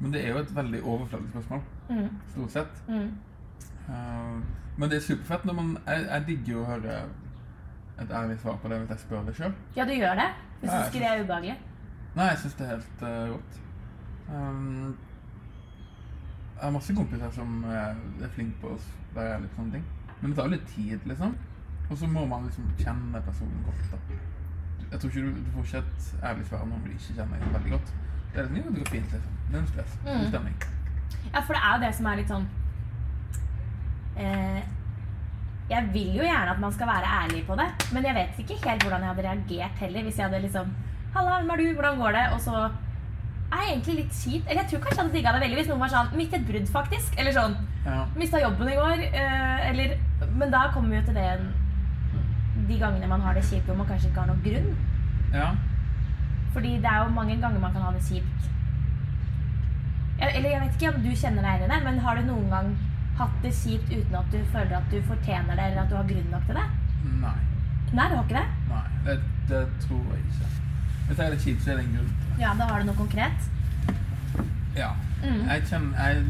Men 0.00 0.12
det 0.12 0.24
er 0.24 0.34
jo 0.34 0.38
et 0.38 0.56
veldig 0.56 0.82
overfladisk 0.82 1.30
spørsmål. 1.30 1.60
Mm. 1.90 2.08
Stort 2.32 2.52
sett. 2.52 2.82
Mm. 2.88 3.10
Uh, 3.88 4.40
men 4.76 4.90
det 4.90 4.96
er 4.96 5.00
superfett 5.00 5.44
når 5.44 5.54
man 5.54 5.78
Jeg, 5.86 6.06
jeg 6.10 6.24
digger 6.26 6.52
jo 6.52 6.60
å 6.62 6.64
høre 6.64 6.94
et 8.00 8.10
ærlig 8.10 8.38
svar 8.40 8.56
på 8.62 8.68
det 8.68 8.78
hvis 8.80 8.90
jeg 8.90 9.02
spør 9.04 9.26
det 9.26 9.34
sjøl. 9.36 9.52
Ja, 9.76 9.84
du 9.84 9.92
gjør 9.92 10.14
det? 10.18 10.30
Hvis 10.60 10.70
du 10.70 10.76
ikke 10.76 11.02
det 11.04 11.10
er 11.10 11.24
ubehagelig? 11.24 11.56
Nei, 12.14 12.28
jeg 12.30 12.38
syns 12.42 12.54
det 12.58 12.66
er 12.66 12.72
helt 12.72 13.02
uh, 13.02 13.34
rått. 13.34 13.60
Um, 14.28 14.96
jeg 16.54 16.62
har 16.62 16.70
masse 16.70 16.94
kompiser 16.96 17.30
som 17.34 17.64
eh, 17.68 17.96
er 18.24 18.30
flinke 18.32 18.60
på 18.62 18.70
å 18.72 18.76
være 19.14 19.34
ærlige 19.34 19.50
på 19.52 19.58
sånne 19.58 19.74
ting. 19.74 19.88
Men 20.20 20.30
det 20.30 20.36
tar 20.38 20.46
jo 20.46 20.52
litt 20.54 20.68
tid, 20.70 21.08
liksom. 21.10 21.34
Og 21.90 21.98
så 22.00 22.06
må 22.08 22.22
man 22.30 22.46
liksom 22.46 22.68
kjenne 22.78 23.20
personen 23.26 23.66
godt. 23.66 23.82
da. 23.90 24.18
Jeg 24.94 25.00
tror 25.02 25.10
ikke 25.10 25.22
du, 25.26 25.38
du 25.42 25.50
får 25.54 25.64
ikke 25.66 25.78
et 25.82 26.24
ærlig 26.30 26.44
svar 26.46 26.66
når 26.70 26.82
du 26.84 26.90
ikke 26.94 27.14
kjenner 27.16 27.40
deg 27.42 27.54
veldig 27.56 27.70
godt. 27.72 27.88
Det 28.34 28.42
er 28.42 28.52
liksom, 28.54 28.74
det 28.74 28.82
går 28.84 28.92
fint, 28.92 29.16
liksom. 29.16 29.32
Det 29.48 29.56
er 29.56 29.62
en 29.62 29.66
stress. 29.72 29.96
Mm. 30.04 30.28
stemning. 30.28 30.54
Ja, 31.34 31.40
for 31.40 31.56
det 31.56 31.62
er 31.64 31.72
jo 31.74 31.82
det 31.82 31.90
som 31.96 32.06
er 32.10 32.20
litt 32.20 32.30
sånn 32.30 32.46
eh, 34.22 34.60
Jeg 35.72 35.88
vil 35.94 36.10
jo 36.18 36.24
gjerne 36.26 36.54
at 36.54 36.62
man 36.62 36.74
skal 36.76 36.90
være 36.90 37.10
ærlig 37.24 37.42
på 37.48 37.56
det, 37.58 37.66
men 37.96 38.06
jeg 38.06 38.18
vet 38.20 38.40
ikke 38.44 38.60
helt 38.68 38.86
hvordan 38.86 39.04
jeg 39.06 39.10
hadde 39.12 39.26
reagert 39.26 39.82
heller 39.82 40.06
hvis 40.06 40.20
jeg 40.20 40.28
hadde 40.28 40.42
liksom 40.46 40.72
Halla, 41.14 41.40
hvem 41.40 41.50
er 41.54 41.62
du? 41.62 41.66
Hvordan 41.78 42.00
går 42.02 42.16
det? 42.18 42.24
Og 42.34 42.40
så 42.42 42.54
er 43.54 43.60
jeg 43.62 43.72
egentlig 43.72 43.94
litt 44.00 44.14
kjipt. 44.18 44.48
Eller 44.48 44.62
jeg 44.62 44.70
tror 44.70 44.80
kanskje 44.82 44.96
jeg 44.96 45.04
hadde 45.04 45.16
digga 45.18 45.34
det 45.34 45.42
veldig 45.44 45.58
hvis 45.60 45.68
noen 45.70 45.82
var 45.84 45.92
sånn 45.92 46.16
Midt 46.18 46.34
et 46.38 46.46
brudd, 46.48 46.70
faktisk. 46.78 47.18
Eller 47.18 47.36
sånn 47.36 47.54
Ja. 47.84 48.00
Mista 48.18 48.40
jobben 48.42 48.70
i 48.72 48.78
går. 48.78 49.04
Eh, 49.10 49.68
eller 49.70 49.98
Men 50.34 50.50
da 50.50 50.64
kommer 50.74 50.90
vi 50.90 50.96
jo 51.00 51.06
til 51.10 51.18
det 51.20 51.28
de 52.68 52.78
gangene 52.80 53.06
man 53.10 53.20
har 53.20 53.34
det 53.36 53.44
kjipt 53.48 53.66
hvor 53.68 53.76
man 53.78 53.86
kanskje 53.88 54.08
ikke 54.10 54.20
har 54.24 54.32
noen 54.32 54.44
grunn. 54.48 54.74
ja. 55.34 55.52
Fordi 56.54 56.76
det 56.78 56.86
er 56.86 57.00
jo 57.02 57.10
mange 57.10 57.34
ganger 57.42 57.58
man 57.60 57.72
kan 57.74 57.82
ha 57.82 57.88
det 57.90 58.02
kjipt. 58.06 58.44
Eller 60.22 60.50
jeg 60.50 60.60
vet 60.62 60.76
ikke 60.76 60.90
om 60.94 61.00
du 61.02 61.08
kjenner 61.18 61.42
deg 61.42 61.56
igjen 61.56 61.64
i 61.66 61.72
det, 61.74 61.78
men 61.84 61.98
har 62.04 62.14
du 62.20 62.28
noen 62.28 62.44
gang 62.52 62.68
hatt 63.18 63.40
det 63.42 63.50
kjipt 63.58 63.90
uten 63.90 64.14
at 64.20 64.28
du 64.30 64.38
føler 64.52 64.76
at 64.78 64.86
du 64.92 65.00
fortjener 65.08 65.58
det, 65.58 65.64
eller 65.64 65.82
at 65.82 65.90
du 65.90 65.96
har 65.98 66.06
grunn 66.12 66.30
nok 66.30 66.46
til 66.46 66.60
det? 66.60 66.66
Nei. 67.24 67.34
Nei, 67.94 68.06
du 68.10 68.14
har 68.14 68.22
ikke 68.22 68.38
det? 68.38 68.46
Nei. 68.70 68.84
Det, 69.08 69.16
det 69.50 69.64
tror 69.82 70.04
jeg 70.14 70.22
ikke. 70.28 70.52
Hvis 71.08 71.18
jeg 71.18 71.26
er 71.26 71.34
litt 71.34 71.44
kjipt, 71.48 71.64
så 71.66 71.74
er 71.74 71.80
det 71.80 71.84
en 71.88 71.96
grunn. 71.98 72.14
Ja, 72.44 72.54
da 72.60 72.70
har 72.70 72.78
du 72.78 72.88
noe 72.92 72.98
konkret. 73.02 73.50
Ja. 74.78 74.92
Mm. 75.24 75.42
Jeg 75.50 75.66
kjenner 75.72 76.06
jeg, 76.06 76.24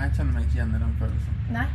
jeg 0.00 0.16
kjenner 0.16 0.32
meg 0.32 0.42
ikke 0.48 0.58
igjen 0.58 0.74
i 0.74 0.82
den 0.86 0.96
følelsen. 1.04 1.38
Nei? 1.58 1.68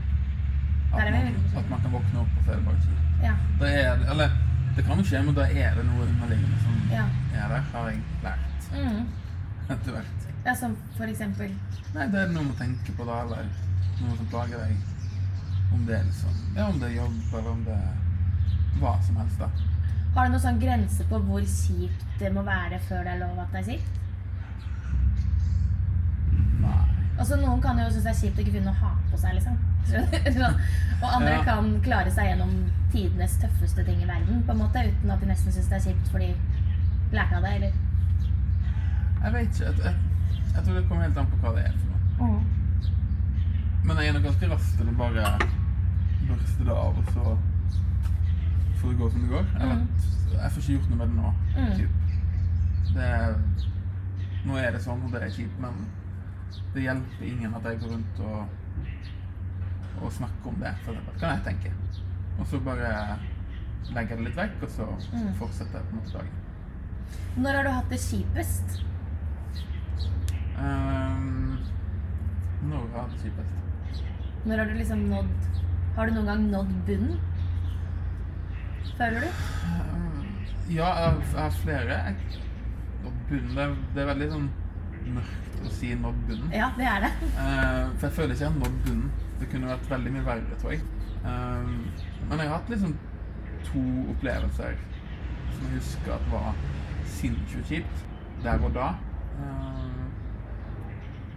At 0.93 1.09
man, 1.13 1.33
at 1.61 1.69
man 1.69 1.81
kan 1.85 1.91
våkne 1.99 2.25
opp 2.25 2.35
og 2.37 2.43
så 2.45 2.51
er 2.51 2.59
det 2.59 2.65
bare 2.65 2.81
kjipt. 2.83 3.02
Ja. 3.23 3.33
Er 3.63 4.03
eller 4.11 4.29
det 4.75 4.83
kan 4.85 4.97
jo 4.99 5.03
skje, 5.05 5.21
men 5.25 5.35
da 5.37 5.45
er 5.47 5.75
det 5.77 5.85
noe 5.87 6.05
underliggende 6.07 6.59
som 6.63 6.89
Ja. 6.91 7.05
er 7.33 7.47
der, 7.53 7.61
har 7.73 7.89
jeg 7.89 7.99
lært 8.23 8.69
Mm. 8.73 9.05
etter 9.69 9.91
hvert. 9.91 10.27
ja 10.45 10.53
som 10.55 10.75
for 10.97 11.03
eksempel 11.05 11.51
Nei, 11.93 12.07
det 12.07 12.19
er 12.19 12.31
noe 12.33 12.43
man 12.43 12.55
tenker 12.57 12.93
på 12.97 13.05
da, 13.05 13.21
eller 13.21 13.45
noe 14.01 14.17
som 14.17 14.25
plager 14.31 14.57
deg. 14.57 14.75
Om 15.73 15.85
det 15.85 15.95
er 15.99 16.03
liksom, 16.03 16.33
ja, 16.55 16.67
om 16.69 16.79
det 16.79 16.89
er 16.91 16.95
jobb, 16.95 17.33
eller 17.33 17.49
om 17.51 17.63
det 17.63 17.73
er 17.73 18.79
hva 18.79 18.95
som 19.05 19.15
helst 19.15 19.39
da. 19.39 19.47
Har 20.15 20.25
du 20.25 20.31
noen 20.31 20.41
sånn 20.41 20.59
grense 20.61 21.03
på 21.09 21.19
hvor 21.25 21.41
kjipt 21.41 22.03
det 22.19 22.33
må 22.33 22.43
være 22.45 22.79
før 22.89 23.03
det 23.03 23.13
er 23.13 23.19
lov 23.19 23.39
at 23.39 23.51
det 23.53 23.59
er 23.61 23.71
kjipt? 23.71 23.99
Nei. 26.61 26.92
Altså, 27.19 27.35
Noen 27.37 27.61
kan 27.61 27.77
jo 27.77 27.89
synes 27.91 28.03
det 28.07 28.11
er 28.13 28.19
kjipt 28.21 28.39
å 28.39 28.41
ikke 28.43 28.51
finne 28.55 28.71
noe 28.71 28.73
å 28.73 28.83
ha 28.87 28.91
på 29.11 29.17
seg, 29.21 29.35
liksom. 29.37 29.57
Og 31.03 31.09
andre 31.13 31.33
Ja. 31.35 31.43
kan 31.45 31.67
klare 31.85 32.11
seg 32.11 32.25
gjennom 32.31 32.53
tidenes 32.93 33.35
tøffeste 33.41 33.83
ting 33.85 34.01
i 34.01 34.07
verden, 34.09 34.41
på 34.47 34.51
en 34.51 34.57
måte, 34.63 34.81
uten 34.89 35.11
at 35.11 35.19
de 35.21 35.25
nesten 35.29 35.51
syns 35.53 35.67
det 35.69 35.77
er 35.77 35.85
kjipt 35.91 36.09
fordi 36.13 36.29
de 36.33 37.15
lærte 37.17 37.35
av 37.37 37.43
det, 37.45 37.51
eller 37.57 37.71
Jeg 39.23 39.33
vet 39.33 39.41
ikke, 39.47 39.65
jeg, 39.65 39.75
jeg, 39.85 39.95
jeg 40.55 40.63
tror 40.63 40.73
det 40.79 40.87
kommer 40.89 41.03
helt 41.05 41.17
an 41.17 41.29
på 41.31 41.37
hva 41.43 41.53
det 41.55 41.65
er 41.67 41.75
for 41.77 41.87
noe. 42.27 42.43
Men 43.83 43.97
jeg 43.97 44.07
er 44.09 44.13
nok 44.17 44.23
ganske 44.29 44.49
rask 44.51 44.77
til 44.77 44.89
å 44.89 44.95
bare 44.99 45.23
børste 46.27 46.63
det 46.67 46.71
av, 46.75 46.97
og 46.97 47.05
så 47.13 47.37
får 48.81 48.89
det 48.89 48.97
gå 48.99 49.09
som 49.11 49.21
det 49.21 49.29
går. 49.31 49.45
Eller 49.59 49.75
vet. 49.75 50.07
jeg 50.33 50.51
får 50.51 50.61
ikke 50.63 50.73
gjort 50.77 50.89
noe 50.89 50.97
med 50.97 51.07
det 51.07 51.15
nå. 51.21 51.33
Mm. 51.57 51.73
Typ. 51.77 51.91
Det 52.93 53.11
nå 54.45 54.57
er 54.59 54.71
det 54.75 54.81
sånn, 54.83 55.03
og 55.05 55.11
det 55.13 55.21
er 55.23 55.29
kjipt, 55.37 55.59
men 55.63 55.77
det 56.73 56.81
hjelper 56.87 57.25
ingen 57.27 57.53
at 57.55 57.63
jeg 57.69 57.79
går 57.83 57.93
rundt 57.95 58.19
og, 58.19 58.47
og 60.03 60.11
snakker 60.11 60.49
om 60.49 60.55
det, 60.63 60.73
for 60.85 60.93
det 60.97 61.19
kan 61.19 61.29
jeg 61.37 61.43
tenke. 61.47 61.71
Og 62.39 62.47
så 62.49 62.59
bare 62.65 62.93
legger 63.93 64.15
jeg 64.15 64.17
det 64.17 64.25
litt 64.29 64.37
vekk, 64.39 64.63
og 64.63 64.69
så 64.69 64.87
Mm. 65.13 65.33
fortsetter 65.37 65.77
jeg 65.79 65.85
på 65.89 65.95
en 65.95 65.99
måte 66.01 66.17
dagen. 66.17 66.39
Når 67.43 67.55
har 67.59 67.63
du 67.63 67.69
hatt 67.69 67.89
det 67.89 67.99
kjipest? 67.99 68.79
Um, 70.57 71.57
når 72.69 72.87
har 72.93 73.03
jeg 73.03 73.11
det 73.11 73.21
kjipest? 73.23 74.03
Når 74.45 74.57
har 74.61 74.65
du 74.69 74.73
liksom 74.77 74.99
nådd 75.09 75.47
Har 75.95 76.09
du 76.09 76.13
noen 76.15 76.25
gang 76.29 76.43
nådd 76.51 76.71
bunnen? 76.87 77.19
Føler 78.97 79.19
du? 79.21 79.27
Um, 79.27 80.25
ja, 80.69 80.87
jeg 80.87 80.95
har, 80.95 81.19
jeg 81.21 81.41
har 81.41 81.55
flere. 81.63 81.97
Og 83.05 83.11
bunnen, 83.29 83.55
det, 83.57 83.67
det 83.95 84.01
er 84.03 84.09
veldig 84.13 84.29
sånn 84.33 84.49
mørkt 85.17 85.52
å 85.67 85.71
si 85.73 85.93
nådd 85.99 86.19
bunnen. 86.27 86.53
Ja, 86.55 86.69
det 86.77 86.87
er 86.89 87.05
det. 87.05 87.11
Eh, 87.29 87.87
for 87.97 88.07
jeg 88.07 88.15
føler 88.17 88.35
ikke 88.35 88.45
jeg 88.45 88.51
har 88.51 88.59
nådd 88.59 88.79
bunnen. 88.87 89.11
Det 89.39 89.49
kunne 89.51 89.71
vært 89.73 89.89
veldig 89.91 90.13
mye 90.15 90.25
verre, 90.27 90.59
tror 90.61 90.75
jeg. 90.75 90.83
Um, 91.23 91.85
men 92.29 92.39
jeg 92.39 92.49
har 92.49 92.57
hatt 92.57 92.71
liksom 92.71 92.95
to 93.63 93.83
opplevelser 94.11 94.75
som 95.53 95.67
jeg 95.67 95.77
husker 95.77 96.15
at 96.17 96.25
var 96.31 96.49
sinnssykt 97.07 97.69
kjipt 97.71 98.03
der 98.43 98.63
og 98.63 98.73
da. 98.75 98.89
Um, 99.39 100.09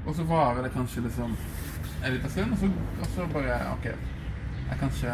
og 0.06 0.14
så 0.14 0.26
varer 0.26 0.62
det 0.66 0.72
kanskje 0.74 1.04
liksom 1.06 1.36
en 2.04 2.12
liten 2.12 2.30
stund, 2.30 2.52
og 2.52 2.58
så, 2.58 2.70
og 3.00 3.06
så 3.14 3.26
bare 3.32 3.60
OK. 3.72 3.84
jeg 4.70 4.78
kanskje 4.80 5.12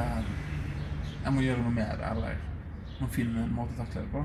Jeg 1.25 1.33
må 1.33 1.41
gjøre 1.41 1.63
noe 1.63 1.71
med 1.71 1.99
det, 2.01 2.09
eller 2.11 2.39
må 3.01 3.07
finne 3.15 3.45
en 3.45 3.53
måte 3.55 3.77
å 3.77 3.85
takle 3.85 4.03
det 4.03 4.11
på. 4.11 4.25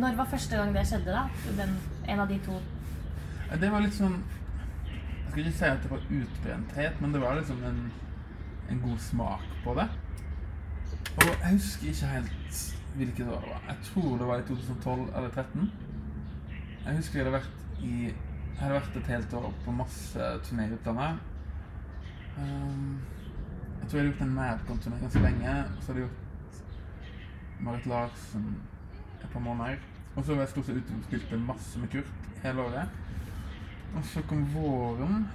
Når 0.00 0.14
var 0.16 0.28
første 0.30 0.56
gang 0.56 0.70
det 0.74 0.86
skjedde, 0.88 1.12
da? 1.12 1.26
Den, 1.58 1.74
en 2.08 2.22
av 2.22 2.30
de 2.30 2.38
to 2.46 2.56
Det 3.50 3.70
var 3.72 3.82
litt 3.82 3.96
sånn 3.96 4.20
Jeg 4.86 5.30
skal 5.32 5.40
ikke 5.42 5.56
si 5.58 5.66
at 5.66 5.82
det 5.82 5.90
var 5.90 6.04
utbrenthet, 6.18 7.00
men 7.02 7.14
det 7.14 7.20
var 7.22 7.38
liksom 7.38 7.62
en, 7.66 7.80
en 8.70 8.80
god 8.82 8.98
smak 9.02 9.46
på 9.64 9.74
det. 9.78 9.86
Og 11.20 11.28
jeg 11.28 11.52
husker 11.52 11.90
ikke 11.90 12.10
helt 12.14 12.60
hvilket 12.96 13.28
år 13.28 13.40
det 13.40 13.50
var. 13.52 13.62
Jeg 13.68 13.76
tror 13.88 14.18
det 14.18 14.26
var 14.26 14.38
i 14.38 14.46
2012 14.48 15.02
eller 15.16 15.28
2013. 15.28 15.72
Jeg 16.86 16.96
husker 16.96 17.18
jeg 17.18 17.26
hadde 17.26 17.36
vært 17.38 17.82
i 17.82 17.94
Jeg 18.04 18.58
hadde 18.60 18.74
vært 18.74 18.96
et 18.96 19.12
helt 19.14 19.34
år 19.34 19.52
på 19.64 19.72
masse 19.72 20.30
turneer 20.46 20.74
utlandet. 20.76 21.20
Um, 22.36 22.98
jeg 23.80 23.88
tror 23.88 23.98
jeg 23.98 24.02
hadde 24.02 24.10
gjort 24.10 24.26
en 24.26 24.34
Madcon-turné 24.34 24.98
ganske 25.00 25.22
lenge. 25.22 25.54
Og 25.76 25.82
så 25.82 25.92
hadde 25.92 26.02
jeg 26.02 26.08
gjort 26.08 26.26
Marit 27.60 27.86
Larsen 27.86 28.50
et 29.22 29.30
par 29.32 29.40
måneder. 29.40 29.86
Og 30.16 30.24
så 30.24 30.34
var 30.34 30.40
jeg 30.40 30.48
stort 30.48 30.66
sett 30.66 30.76
ute 30.76 30.98
og 30.98 31.06
spilte 31.08 31.38
masse 31.38 31.78
med 31.78 31.88
Kurt 31.88 32.10
hele 32.42 32.66
året. 32.66 32.98
Og 33.96 34.04
så 34.04 34.22
kom 34.22 34.54
våren. 34.54 35.28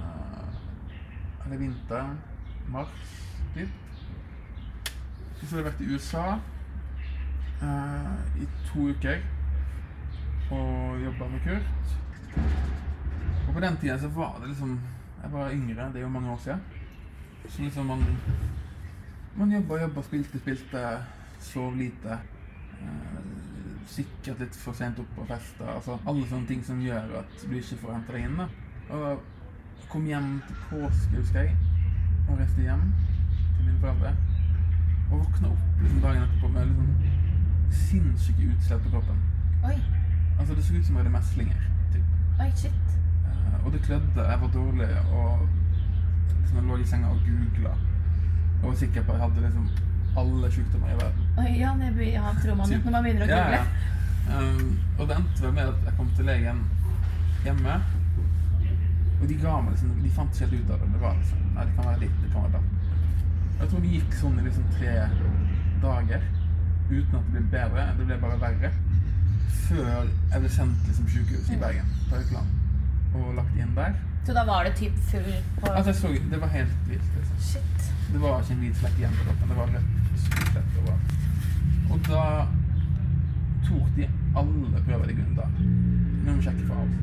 eh, 0.00 1.44
eller 1.44 1.58
vinteren. 1.58 2.18
Mars, 2.68 3.26
Dit. 3.54 3.68
Så 5.40 5.46
har 5.50 5.56
jeg 5.56 5.64
vært 5.64 5.80
i 5.80 5.94
USA 5.94 6.24
eh, 7.62 8.42
i 8.42 8.48
to 8.68 8.88
uker 8.90 9.22
og 10.50 11.00
jobba 11.04 11.28
med 11.28 11.40
Kurt. 11.44 11.94
Og 13.48 13.54
på 13.54 13.60
den 13.60 13.76
tida 13.76 13.98
så 13.98 14.08
var 14.08 14.38
det 14.40 14.48
liksom 14.48 14.80
Jeg 15.22 15.32
var 15.32 15.50
yngre, 15.50 15.86
det 15.88 15.96
er 15.96 16.00
jo 16.00 16.08
mange 16.08 16.30
år 16.30 16.38
siden. 16.38 16.60
Så 17.48 17.62
liksom 17.62 17.86
man 17.86 18.04
Man 19.36 19.52
jobba 19.52 19.80
jobba, 19.80 20.02
spilte, 20.02 20.38
spilte, 20.38 21.04
sov 21.40 21.76
lite. 21.76 22.18
Eh, 22.80 23.20
sikkert 23.90 24.40
litt 24.44 24.56
for 24.56 24.76
sent 24.76 24.98
opp 25.02 25.14
på 25.16 25.26
fester. 25.28 25.68
Altså 25.74 25.98
alle 26.06 26.26
sånne 26.30 26.46
ting 26.50 26.64
som 26.64 26.80
gjør 26.82 27.16
at 27.20 27.44
du 27.44 27.54
ikke 27.58 27.80
får 27.82 27.94
hente 27.96 28.16
deg 28.16 28.26
inn. 28.28 28.36
da. 28.40 28.48
Og 28.96 29.22
kom 29.90 30.06
hjem 30.06 30.42
til 30.46 30.58
påske, 30.68 31.16
husker 31.16 31.40
jeg, 31.40 31.56
og 32.28 32.38
reiste 32.38 32.62
hjem 32.62 32.84
til 33.56 33.64
mine 33.64 33.78
foreldre. 33.82 34.14
Og 35.10 35.18
våkna 35.18 35.50
opp 35.50 35.82
liksom 35.82 36.04
dagen 36.04 36.22
etterpå 36.22 36.52
med 36.54 36.70
liksom 36.70 36.92
sinnssyke 37.70 38.52
utslett 38.52 38.82
på 38.84 38.94
kroppen. 38.94 39.18
Oi, 39.64 39.78
Altså 40.38 40.54
Det 40.54 40.64
så 40.64 40.74
ut 40.74 40.86
som 40.86 40.96
jeg 40.96 41.02
hadde 41.04 41.16
meslinger. 41.16 41.62
Typ. 41.92 42.02
oi, 42.40 42.50
shit. 42.56 42.94
Uh, 43.26 43.66
og 43.66 43.72
det 43.72 43.82
klødde, 43.82 44.22
jeg 44.30 44.40
var 44.40 44.50
dårlig, 44.54 44.88
og 45.12 45.48
liksom, 46.38 46.56
jeg 46.56 46.64
lå 46.64 46.76
i 46.76 46.84
senga 46.84 47.08
og 47.08 47.20
googla. 47.26 47.74
Og 48.62 48.68
var 48.68 48.74
sikker 48.74 49.02
på 49.02 49.12
at 49.12 49.18
jeg 49.18 49.28
hadde 49.28 49.46
liksom 49.46 49.68
alle 50.18 50.50
sykdommer 50.52 50.88
i 50.92 50.98
verden. 50.98 51.26
Oi, 51.38 51.52
ja, 51.60 51.70
det 51.80 51.92
blir, 51.94 52.12
ja, 52.14 52.32
tror 52.42 52.54
man 52.58 52.72
ut 52.72 52.84
når 52.84 52.92
man 52.96 53.04
begynner 53.04 53.24
å 53.24 53.28
Ja, 53.30 53.44
google. 53.44 53.60
ja. 53.60 54.40
Um, 54.40 54.78
og 54.98 55.08
det 55.08 55.16
endte 55.16 55.52
med 55.52 55.68
at 55.68 55.86
jeg 55.86 55.94
kom 55.96 56.10
til 56.16 56.24
legen 56.28 56.60
hjemme. 57.44 57.76
Og 59.20 59.28
de 59.28 59.34
ga 59.42 59.54
meg 59.60 59.72
liksom, 59.74 59.94
de 60.02 60.10
fant 60.16 60.34
ikke 60.34 60.46
helt 60.50 60.60
ut 60.64 60.70
av 60.74 60.78
det. 60.84 60.92
Det 60.94 61.00
var 61.00 61.16
liksom, 61.20 61.38
nei, 61.54 61.64
det 61.66 61.74
kan 61.76 61.88
være 61.90 62.00
litt, 62.04 62.20
det 62.24 62.30
kan 62.32 62.42
være 62.42 62.52
datt. 62.52 62.68
Jeg 63.60 63.68
tror 63.68 63.80
det 63.84 63.90
gikk 63.96 64.14
sånn 64.20 64.38
i 64.40 64.44
liksom 64.46 64.68
tre 64.76 64.94
dager 65.82 66.22
uten 66.90 67.18
at 67.18 67.26
det 67.26 67.32
ble 67.32 67.42
bedre. 67.52 67.84
Det 67.98 68.06
ble 68.08 68.16
bare 68.22 68.38
verre. 68.40 68.70
Før 69.66 69.90
jeg 70.06 70.40
ble 70.44 70.48
sendt 70.50 70.86
liksom 70.88 71.08
sykehus 71.08 71.50
i 71.54 71.58
Bergen, 71.60 71.90
på 72.08 72.16
Haukeland, 72.16 72.54
og 73.14 73.34
lagt 73.36 73.58
inn 73.60 73.74
der. 73.76 73.98
Så 74.26 74.34
da 74.36 74.44
var 74.44 74.64
det 74.64 74.74
typ 74.78 74.98
full 75.10 75.32
på 75.60 75.70
Altså, 75.72 75.92
så, 76.00 76.08
det 76.30 76.40
var 76.40 76.52
helt 76.52 76.76
vilt. 76.88 77.10
Liksom. 77.16 77.36
Shit. 77.40 77.92
Det 78.12 78.20
var 78.20 78.42
ikke 78.42 78.52
en 78.56 78.62
hvit 78.64 78.76
flekk 78.76 78.98
igjen 78.98 79.16
på 79.18 79.26
kroppen. 79.28 79.48
Det 79.48 79.56
var 79.56 79.72
rødt 79.74 80.00
slett. 80.52 80.70
Og 81.90 81.98
da 82.06 82.24
tok 83.66 83.88
de 83.96 84.08
alle 84.36 84.82
prøver 84.86 85.06
de 85.06 85.16
kunne 85.18 85.36
ta. 85.36 85.46
Vi 85.58 86.30
må 86.30 86.42
sjekke 86.42 86.66
for 86.68 86.82
alt. 86.82 86.96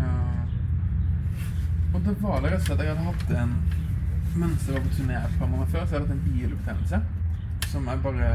Uh, 0.00 1.94
og 1.94 2.00
det 2.04 2.14
var 2.22 2.42
det 2.44 2.50
rett 2.52 2.60
og 2.60 2.66
slett 2.66 2.82
Jeg 2.84 2.92
hadde 2.92 3.04
hatt 3.06 3.30
en 3.40 3.54
Mens 4.36 4.66
jeg 4.68 4.74
var 4.76 4.82
på 4.84 4.90
turné 4.92 5.14
et 5.16 5.36
par 5.38 5.48
måneder 5.48 5.70
før, 5.72 5.86
så 5.86 5.94
hadde 5.94 6.02
jeg 6.02 6.02
hatt 6.02 6.16
en 6.16 6.24
bilbetennelse 6.26 6.98
som 7.70 7.86
jeg 7.88 8.02
bare 8.02 8.26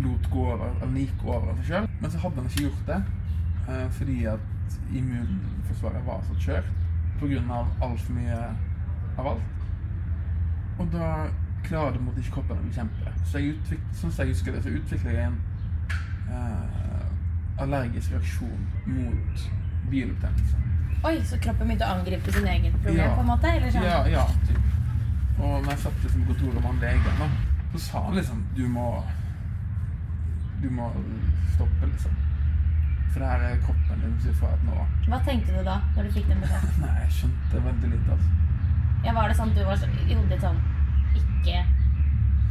lot 0.00 0.30
gå 0.32 0.44
over, 0.54 0.70
eller 0.82 1.02
gikk 1.02 1.26
over 1.26 1.50
av 1.52 1.58
seg 1.58 1.66
sjøl. 1.68 1.88
Men 2.00 2.10
så 2.10 2.22
hadde 2.22 2.40
han 2.40 2.48
ikke 2.48 2.64
gjort 2.64 2.88
det 2.88 3.00
uh, 3.68 3.84
fordi 3.98 4.16
at 4.32 4.53
immunforsvaret 4.92 6.06
var 6.06 6.22
så 6.28 6.34
kjørt 6.38 6.70
pga. 7.20 7.64
altfor 7.82 8.12
mye 8.12 8.38
av 9.18 9.26
alt. 9.26 9.42
Og 10.78 10.88
da 10.92 11.08
klarer 11.64 11.96
det 11.96 12.18
ikke 12.24 12.32
kroppen 12.38 12.58
å 12.58 12.66
bekjempe 12.68 13.04
det. 13.04 13.12
Så 13.24 13.38
jeg 13.38 13.54
utvik, 13.54 13.80
sånn 13.94 14.12
jeg 14.18 14.32
husker 14.32 14.52
det, 14.52 14.62
så 14.64 14.74
utvikler 14.74 15.10
jeg 15.18 15.26
en 15.30 15.38
eh, 16.34 17.62
allergisk 17.62 18.12
reaksjon 18.12 18.66
mot 18.86 19.44
bilbetennelse. 19.90 20.60
Oi, 21.04 21.18
så 21.28 21.38
kroppen 21.38 21.68
begynte 21.68 21.86
å 21.86 21.98
angripe 21.98 22.32
sin 22.32 22.46
egen 22.48 22.72
problem, 22.72 22.96
Ja. 22.96 23.14
på 23.14 23.20
en 23.20 23.26
måte? 23.26 23.46
Eller 23.56 23.70
sånn? 23.70 23.84
Ja, 23.84 24.06
ja, 24.08 24.26
typ. 24.48 24.60
Og 25.38 25.62
når 25.62 25.70
jeg 25.70 25.78
satt 25.78 26.02
liksom 26.02 26.22
på 26.24 26.32
kontoret 26.32 26.54
med 26.54 26.68
han 26.70 26.80
legen, 26.80 27.18
da, 27.20 27.28
så 27.72 27.78
sa 27.78 28.02
han 28.06 28.14
liksom 28.14 28.44
Du 28.56 28.68
må 28.68 29.02
Du 30.62 30.70
må 30.70 30.86
stoppe, 31.54 31.86
liksom. 31.90 32.12
For 33.14 33.22
det 33.22 33.28
her 33.30 33.42
er 33.46 33.58
kroppen 33.62 34.00
din 34.02 34.14
som 34.24 34.34
får 34.40 34.54
at 34.56 34.62
nå 34.66 34.84
Hva 35.06 35.18
tenkte 35.22 35.52
du 35.54 35.60
da, 35.62 35.76
når 35.94 36.06
du 36.08 36.14
fikk 36.16 36.24
den 36.26 36.40
beskjeden? 36.42 36.72
Nei, 36.82 36.94
jeg 37.04 37.12
skjønte 37.18 37.60
veldig 37.66 37.90
lite, 37.92 38.16
altså. 38.16 38.30
Ja, 39.04 39.12
var 39.14 39.28
det 39.30 39.36
sånn 39.38 39.52
du 39.54 39.60
var 39.68 39.78
så, 39.78 39.90
i 40.02 40.16
hodet 40.16 40.32
ditt 40.32 40.42
sånn 40.42 40.58
Ikke 41.20 41.60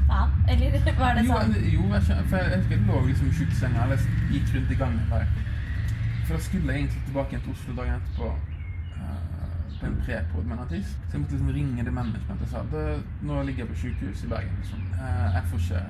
faen? 0.08 0.32
Eller 0.54 0.78
var 1.02 1.18
det 1.18 1.26
Jo, 1.28 1.34
sånn 1.34 1.58
jo 1.74 1.90
jeg 1.92 2.08
skjønner, 2.08 2.30
for 2.32 2.40
jeg 2.40 2.62
husker 2.62 2.78
jeg 2.78 2.88
lå 2.88 3.02
liksom 3.10 3.28
i 3.28 3.36
sjukesenga 3.42 3.84
eller 3.88 4.08
gikk 4.32 4.56
rundt 4.56 4.72
i 4.72 4.80
gangen 4.80 5.12
der. 5.12 5.28
For 6.24 6.38
da 6.38 6.42
skulle 6.48 6.72
jeg 6.72 6.84
egentlig 6.86 7.06
tilbake 7.10 7.36
igjen 7.36 7.44
til 7.44 7.56
Oslo 7.58 7.76
dagen 7.82 8.00
etterpå 8.00 8.30
eh, 9.04 9.72
på 9.82 9.90
en 9.90 9.98
prepod 10.06 10.46
med 10.48 10.56
en 10.56 10.64
artist. 10.64 10.96
Så 11.10 11.18
jeg 11.18 11.24
måtte 11.26 11.36
liksom 11.36 11.56
ringe 11.58 11.88
det 11.90 11.96
managementet 11.98 12.48
og 12.48 12.54
sa 12.54 12.64
at 12.64 13.26
nå 13.28 13.42
ligger 13.50 13.66
jeg 13.66 13.72
på 13.74 13.82
sykehus 13.84 14.24
i 14.24 14.32
Bergen. 14.32 14.56
Liksom. 14.62 14.86
Eh, 14.96 15.26
jeg 15.36 15.50
får 15.52 15.66
ikke 15.66 15.84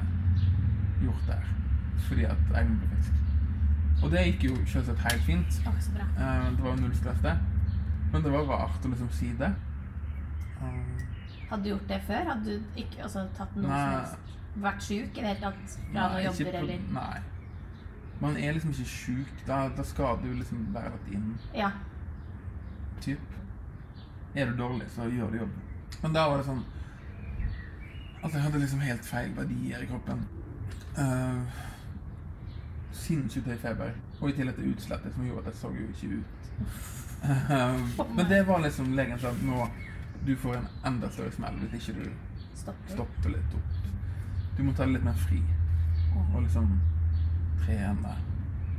gjort 1.05 1.27
det 1.29 1.37
her 1.37 1.51
fordi 2.03 2.25
at 2.27 2.49
jeg 2.51 2.65
må 2.67 2.87
frisk. 2.89 3.22
Og 4.03 4.11
det 4.11 4.23
gikk 4.27 4.43
jo 4.49 4.55
selvsagt 4.67 4.99
helt 5.07 5.23
fint. 5.27 5.59
Å, 5.67 5.73
så 5.79 5.93
bra. 5.95 6.05
Uh, 6.17 6.49
det 6.57 6.63
var 6.65 6.79
null 6.81 6.95
stress, 6.97 7.21
det. 7.23 7.35
Men 8.13 8.25
det 8.25 8.31
var 8.33 8.49
rart 8.49 8.85
å 8.85 8.91
liksom 8.91 9.09
si 9.15 9.31
det. 9.39 9.49
Eh, 10.61 11.05
Hadde 11.49 11.63
du 11.63 11.69
gjort 11.69 11.87
det 11.89 11.99
før? 12.07 12.27
Hadde 12.29 12.43
du 12.57 12.79
ikke 12.83 13.03
altså, 13.07 13.23
tatt 13.37 13.55
noe 13.57 13.69
Nei. 13.69 14.03
som? 14.11 14.19
Vært 14.63 14.83
sjuk 14.85 15.15
i 15.17 15.23
det 15.23 15.29
hele 15.31 15.39
tatt 15.41 15.77
fra 15.79 16.03
Nei, 16.13 16.23
jobber, 16.27 16.51
på- 16.51 16.59
eller 16.59 16.83
Nei. 16.93 17.21
Man 18.21 18.37
er 18.37 18.53
liksom 18.53 18.69
ikke 18.75 18.85
sjuk. 18.91 19.41
Da, 19.47 19.63
da 19.77 19.83
skal 19.83 20.19
du 20.21 20.29
liksom 20.37 20.67
være 20.75 20.93
lagt 20.93 21.09
inn. 21.11 21.31
Ja. 21.57 21.71
Typ. 23.01 23.19
Er 24.35 24.45
du 24.51 24.57
dårlig, 24.57 24.85
så 24.93 25.07
gjør 25.09 25.31
du 25.33 25.37
jobben. 25.41 25.61
Men 26.03 26.13
da 26.15 26.27
var 26.29 26.37
det 26.41 26.45
sånn 26.47 26.63
Altså, 28.23 28.37
jeg 28.37 28.43
hadde 28.45 28.59
liksom 28.61 28.79
helt 28.79 29.03
feil 29.05 29.33
verdier 29.35 29.81
i 29.83 29.87
kroppen. 29.89 30.21
Uh, 30.95 31.41
Sinnssykt 32.93 33.47
høy 33.49 33.57
feber. 33.57 33.95
Og 34.19 34.29
i 34.29 34.35
tillegg 34.37 34.55
til 34.59 34.73
utslettet 34.73 35.15
som 35.15 35.25
gjorde 35.25 35.47
at 35.47 35.51
jeg 35.51 35.61
så 35.61 35.71
jo 35.73 35.87
ikke 35.93 36.19
ut. 36.19 38.13
Men 38.17 38.29
det 38.29 38.41
var 38.47 38.61
liksom 38.63 38.93
legen 38.97 39.19
sa 39.19 39.31
nå 39.43 39.67
du 40.25 40.35
får 40.39 40.55
en 40.55 40.67
enda 40.85 41.09
større 41.11 41.31
smell 41.35 41.55
hvis 41.59 41.73
ikke 41.89 42.03
du 42.03 42.09
Stopper. 42.55 42.93
stopper 42.93 43.29
litt 43.33 43.55
opp. 43.57 43.79
Du 44.57 44.63
må 44.63 44.71
ta 44.71 44.85
det 44.85 44.93
litt 44.93 45.03
mer 45.07 45.17
fri. 45.19 45.41
Og 46.35 46.41
liksom 46.41 46.69
trene. 47.65 48.13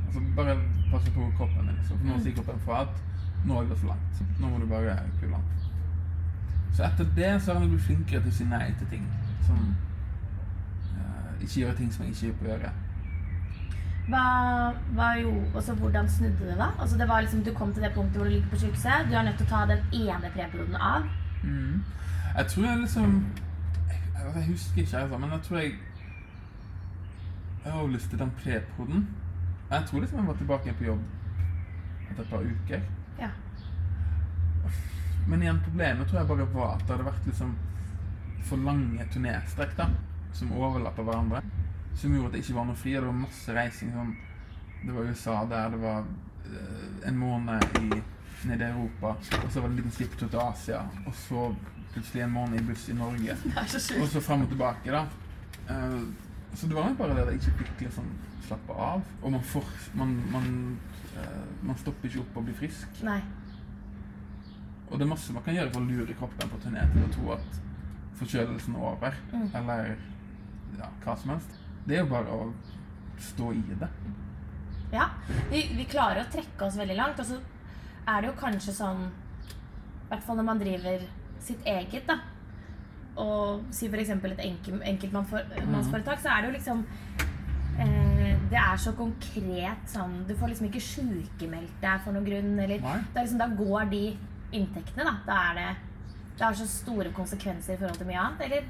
Altså 0.07 0.23
bare 0.37 0.55
passe 0.91 1.11
på 1.13 1.27
kroppen 1.37 1.67
din. 1.69 1.81
For 1.89 2.07
nå 2.07 2.17
sier 2.23 2.37
kroppen 2.37 2.61
fra 2.65 2.81
at 2.85 3.03
nå 3.45 3.59
har 3.59 3.67
det 3.69 3.77
for 3.77 3.91
langt. 3.91 4.23
Nå 4.39 4.49
må 4.49 4.61
du 4.63 4.67
bare 4.71 4.95
kule 5.19 5.35
an. 5.35 5.51
Så 6.73 6.83
etter 6.87 7.11
det 7.15 7.33
så 7.41 7.53
har 7.53 7.61
jeg 7.61 7.69
blitt 7.75 7.85
flinkere 7.89 8.23
til 8.23 8.31
å 8.33 8.37
si 8.39 8.47
nei 8.49 8.65
til 8.79 8.89
ting. 8.95 9.05
Som 9.45 9.59
eh, 10.95 11.43
ikke 11.43 11.59
gjøre 11.61 11.77
ting 11.81 11.93
som 11.93 12.05
jeg 12.05 12.15
ikke 12.15 12.25
gjør 12.27 12.39
på 12.39 12.49
gjøre. 12.49 12.73
Hva, 14.05 14.23
hva 14.93 15.07
jo, 15.17 15.31
også 15.57 15.73
hvordan 15.79 16.09
snudde 16.09 16.45
det 16.45 16.57
da? 16.59 16.67
Altså, 16.79 16.97
det 16.97 17.07
var 17.09 17.21
liksom, 17.21 17.43
du 17.43 17.53
kom 17.53 17.73
til 17.73 17.83
det 17.83 17.91
punktet 17.95 18.17
hvor 18.17 18.25
du 18.25 18.29
ligger 18.29 18.49
på 18.49 18.59
sykehuset. 18.61 19.09
Du 19.09 19.15
er 19.15 19.23
nødt 19.25 19.37
til 19.37 19.47
å 19.47 19.49
ta 19.49 19.63
den 19.71 19.81
ene 19.93 20.29
preperioden 20.35 20.75
av. 20.75 21.07
Mm. 21.43 21.81
Jeg 22.37 22.47
tror 22.51 22.65
jeg 22.65 22.77
liksom 22.83 23.17
jeg, 23.89 23.99
jeg 24.35 24.45
husker 24.45 24.81
ikke, 24.81 24.97
altså, 24.97 25.17
men 25.17 25.31
jeg 25.31 25.41
tror 25.47 25.57
jeg 25.57 25.73
Jeg 27.65 27.73
avlyste 27.73 28.17
den 28.17 28.31
prepoden. 28.43 29.07
Jeg 29.71 29.83
tror 29.87 29.99
liksom 29.99 30.19
jeg 30.19 30.27
var 30.27 30.35
tilbake 30.37 30.67
igjen 30.67 30.77
på 30.77 30.83
jobb 30.83 31.03
etter 32.11 32.21
et 32.23 32.29
par 32.29 32.43
uker. 32.45 32.81
Ja. 33.19 33.29
Men 35.27 35.41
igjen, 35.41 35.61
problemet 35.65 36.07
tror 36.07 36.19
jeg 36.19 36.27
bare 36.27 36.47
var 36.53 36.75
at 36.75 36.83
det 36.85 36.93
hadde 36.93 37.07
vært 37.07 37.25
liksom 37.25 37.55
for 38.45 38.61
lange 38.61 39.07
turnéstrekk 39.13 39.73
da, 39.77 39.87
som 40.37 40.53
overlapper 40.53 41.07
hverandre. 41.07 41.41
Som 41.95 42.15
gjorde 42.15 42.27
at 42.27 42.35
det 42.37 42.43
ikke 42.43 42.57
var 42.57 42.67
noe 42.69 42.75
fri, 42.79 42.93
det 42.95 43.05
var 43.05 43.15
masse 43.17 43.55
reising. 43.55 43.93
Sånn. 43.95 44.15
Det 44.85 44.93
var 44.93 45.07
USA 45.09 45.37
der, 45.49 45.69
det 45.73 45.79
var 45.81 46.03
eh, 46.45 47.07
en 47.09 47.17
måned 47.17 47.79
i 47.81 48.01
nede 48.45 48.67
i 48.67 48.69
Europa, 48.75 49.15
og 49.15 49.47
så 49.49 49.61
var 49.61 49.69
det 49.69 49.73
en 49.73 49.77
liten 49.79 49.93
slipptur 49.95 50.27
til 50.29 50.37
Asia, 50.37 50.83
og 51.07 51.15
så 51.17 51.45
plutselig 51.95 52.21
en 52.25 52.33
måned 52.35 52.59
i 52.59 52.65
buss 52.67 52.83
i 52.91 52.93
Norge, 52.93 53.37
så 53.71 53.79
og 53.97 54.07
så 54.11 54.21
frem 54.21 54.43
og 54.45 54.51
tilbake, 54.51 54.91
da. 54.93 55.05
Uh, 55.65 56.03
så 56.53 56.67
det 56.69 56.77
var 56.77 56.93
bare 56.99 57.15
det 57.15 57.23
at 57.23 57.31
jeg 57.33 57.41
ikke 57.41 57.55
fikk 57.63 57.81
liksom 57.87 58.11
slappe 58.45 58.75
av. 58.77 59.01
Og 59.23 59.31
man, 59.33 59.41
får, 59.43 59.65
man, 59.97 60.13
man, 60.31 60.77
uh, 61.15 61.65
man 61.65 61.79
stopper 61.81 62.07
ikke 62.11 62.21
opp 62.21 62.37
og 62.37 62.45
blir 62.45 62.59
frisk. 62.59 63.01
Nei. 63.07 63.17
Og 64.91 64.99
det 64.99 65.07
er 65.07 65.13
masse 65.15 65.33
man 65.33 65.43
kan 65.43 65.57
gjøre 65.57 65.73
for 65.73 65.81
å 65.81 65.89
lure 65.89 66.15
kroppen 66.19 66.51
på 66.53 66.61
turné 66.67 66.85
til 66.93 67.07
å 67.07 67.11
tro 67.15 67.31
at 67.39 67.61
forkjølelsen 68.19 68.77
er 68.77 68.85
over, 68.93 69.17
Mm. 69.33 69.47
eller 69.57 69.95
ja, 70.77 70.91
hva 71.03 71.17
som 71.17 71.33
helst. 71.33 71.57
Det 71.85 71.97
er 71.97 72.01
jo 72.01 72.11
bare 72.11 72.33
å 72.33 72.45
stå 73.21 73.51
i 73.53 73.63
det. 73.79 73.89
Ja, 74.93 75.09
vi, 75.51 75.65
vi 75.75 75.85
klarer 75.89 76.23
å 76.23 76.31
trekke 76.31 76.67
oss 76.67 76.77
veldig 76.79 76.95
langt, 76.97 77.19
og 77.21 77.27
så 77.29 77.39
er 78.05 78.21
det 78.21 78.29
jo 78.29 78.37
kanskje 78.39 78.73
sånn 78.75 79.05
I 79.07 80.07
hvert 80.11 80.25
fall 80.25 80.37
når 80.39 80.47
man 80.47 80.61
driver 80.61 81.05
sitt 81.45 81.65
eget, 81.69 82.05
da. 82.09 82.19
Og 83.21 83.65
si 83.73 83.87
f.eks. 83.87 84.11
et 84.11 84.41
enkel, 84.43 84.81
enkeltmannsforetak, 84.91 86.19
så 86.19 86.33
er 86.33 86.41
det 86.43 86.49
jo 86.49 86.55
liksom 86.57 86.81
eh, 87.79 88.33
Det 88.51 88.59
er 88.59 88.81
så 88.81 88.91
konkret 88.97 89.85
sånn 89.87 90.17
Du 90.27 90.33
får 90.35 90.51
liksom 90.51 90.67
ikke 90.67 90.83
sykemeldt 90.83 91.77
deg 91.83 92.03
for 92.03 92.15
noen 92.15 92.27
grunn, 92.27 92.51
eller 92.59 92.81
er 92.83 93.05
liksom, 93.21 93.39
Da 93.39 93.47
går 93.55 93.87
de 93.93 94.03
inntektene, 94.55 95.05
da. 95.07 95.15
Da 95.29 95.39
er 95.51 95.61
det 95.61 95.69
Det 96.35 96.43
har 96.43 96.59
så 96.59 96.67
store 96.67 97.13
konsekvenser 97.15 97.77
i 97.77 97.79
forhold 97.79 98.01
til 98.01 98.11
mye 98.11 98.25
annet, 98.25 98.45
eller? 98.49 98.67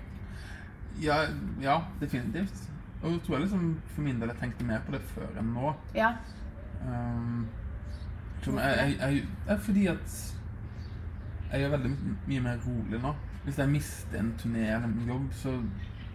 Ja, 1.01 1.17
ja 1.59 1.81
definitivt. 1.99 2.69
Og 3.05 3.11
jeg 3.11 3.21
tror 3.25 3.35
jeg 3.35 3.41
liksom 3.41 3.65
for 3.93 4.01
min 4.01 4.21
del 4.21 4.31
jeg 4.33 4.39
tenkte 4.39 4.65
mer 4.65 4.79
på 4.85 4.95
det 4.95 5.01
før 5.11 5.35
enn 5.37 5.51
nå. 5.53 5.73
Ja. 5.93 6.09
Um, 6.81 7.45
som 8.41 8.57
jeg, 8.57 8.95
jeg, 9.47 9.59
fordi 9.61 9.85
at 9.87 10.15
jeg 11.51 11.61
er 11.61 11.69
veldig 11.69 11.91
mye 12.27 12.41
mer 12.41 12.57
rolig 12.65 13.01
nå. 13.01 13.13
Hvis 13.43 13.59
jeg 13.61 13.69
mister 13.69 14.19
en 14.19 14.33
turné 14.41 14.65
eller 14.65 14.87
en 14.89 15.05
jobb, 15.07 15.27
så 15.37 15.53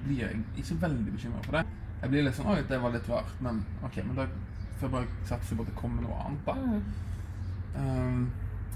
blir 0.03 0.25
jeg 0.25 0.43
ikke 0.59 0.81
veldig 0.83 1.13
bekymret 1.13 1.47
for 1.47 1.59
det. 1.59 1.65
Jeg 2.03 2.11
blir 2.11 2.27
litt 2.27 2.39
sånn 2.39 2.51
Oi, 2.51 2.59
det 2.67 2.81
var 2.83 2.95
litt 2.95 3.09
rart, 3.13 3.33
men 3.45 3.63
ok, 3.87 4.01
men 4.09 4.19
da 4.19 4.27
får 4.81 4.87
jeg 4.89 4.95
bare 4.97 5.27
satse 5.29 5.57
på 5.57 5.63
at 5.63 5.71
det 5.71 5.79
kommer 5.79 6.03
noe 6.03 6.19
annet, 6.25 6.47
da. 6.49 6.55
Mm. 6.59 6.83
Um, 7.77 8.23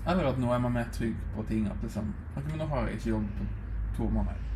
eller 0.07 0.29
at 0.29 0.38
nå 0.38 0.53
er 0.55 0.62
man 0.62 0.77
mer 0.77 0.90
trygg 0.94 1.16
på 1.35 1.42
ting. 1.48 1.66
At 1.66 1.83
liksom 1.83 2.12
Ok, 2.37 2.44
men 2.50 2.61
nå 2.62 2.68
har 2.70 2.87
jeg 2.87 3.00
ikke 3.00 3.11
jobb 3.16 3.27
på 3.38 3.48
to 3.96 4.09
måneder. 4.12 4.46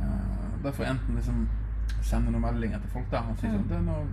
Uh, 0.00 0.62
derfor 0.62 0.86
enten 0.86 1.18
liksom 1.18 1.48
sende 2.02 2.30
noen 2.32 2.42
meldinger 2.42 2.78
til 2.82 2.90
folk 2.94 3.10
der. 3.10 3.22
Han 3.28 3.36
sier 3.40 3.52
sånn 3.54 3.68
det, 3.70 3.76
er 3.76 3.86
noe, 3.86 4.06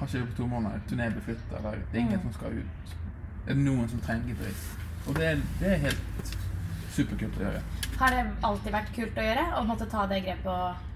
har 0.00 0.06
ikke 0.06 0.18
jobb 0.22 0.30
på 0.32 0.36
to 0.42 0.46
måneder. 0.46 0.80
Turné 0.88 1.08
blir 1.14 1.24
eller 1.58 1.78
det 1.92 1.98
er 2.00 2.04
ingen 2.06 2.20
som 2.26 2.32
skal 2.38 2.58
ut. 2.60 2.94
Er 3.46 3.54
det 3.54 3.64
noen 3.64 3.88
som 3.88 4.00
trenger 4.04 4.34
dritt? 4.40 4.64
Og 5.08 5.14
det, 5.16 5.24
er- 5.32 5.44
det 5.60 5.68
er 5.74 5.82
helt 5.86 6.34
superkult 6.92 7.38
å 7.40 7.44
gjøre. 7.46 7.62
Har 8.00 8.14
det 8.14 8.22
alltid 8.48 8.72
vært 8.72 8.92
kult 8.96 9.18
å 9.20 9.24
gjøre? 9.26 9.44
Å 9.58 9.64
måtte 9.68 9.86
ta 9.90 10.06
det 10.06 10.22
grepet 10.24 10.46
og 10.46 10.86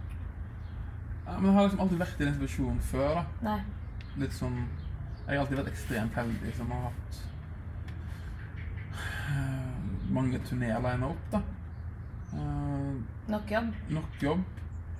Ja, 1.27 1.39
men 1.39 1.47
jeg 1.49 1.55
har 1.57 1.63
liksom 1.69 1.81
alltid 1.81 1.99
vært 2.03 2.21
i 2.21 2.25
den 2.25 2.35
situasjonen 2.35 2.81
før. 2.85 3.15
da 3.15 3.25
Nei. 3.49 3.61
Litt 4.21 4.33
sånn 4.37 4.59
Jeg 5.27 5.39
har 5.39 5.41
alltid 5.45 5.57
vært 5.59 5.71
ekstremt 5.73 6.15
heldig 6.19 6.53
som 6.57 6.71
har 6.75 6.83
hatt 6.91 7.21
eh, 9.31 10.11
mange 10.13 10.39
turneer 10.49 10.81
lina 10.85 11.09
opp, 11.09 11.31
da. 11.33 11.41
Uh, 12.35 12.97
Nok 13.31 13.51
jobb. 13.51 13.69
nok 13.95 14.23
jobb. 14.23 14.43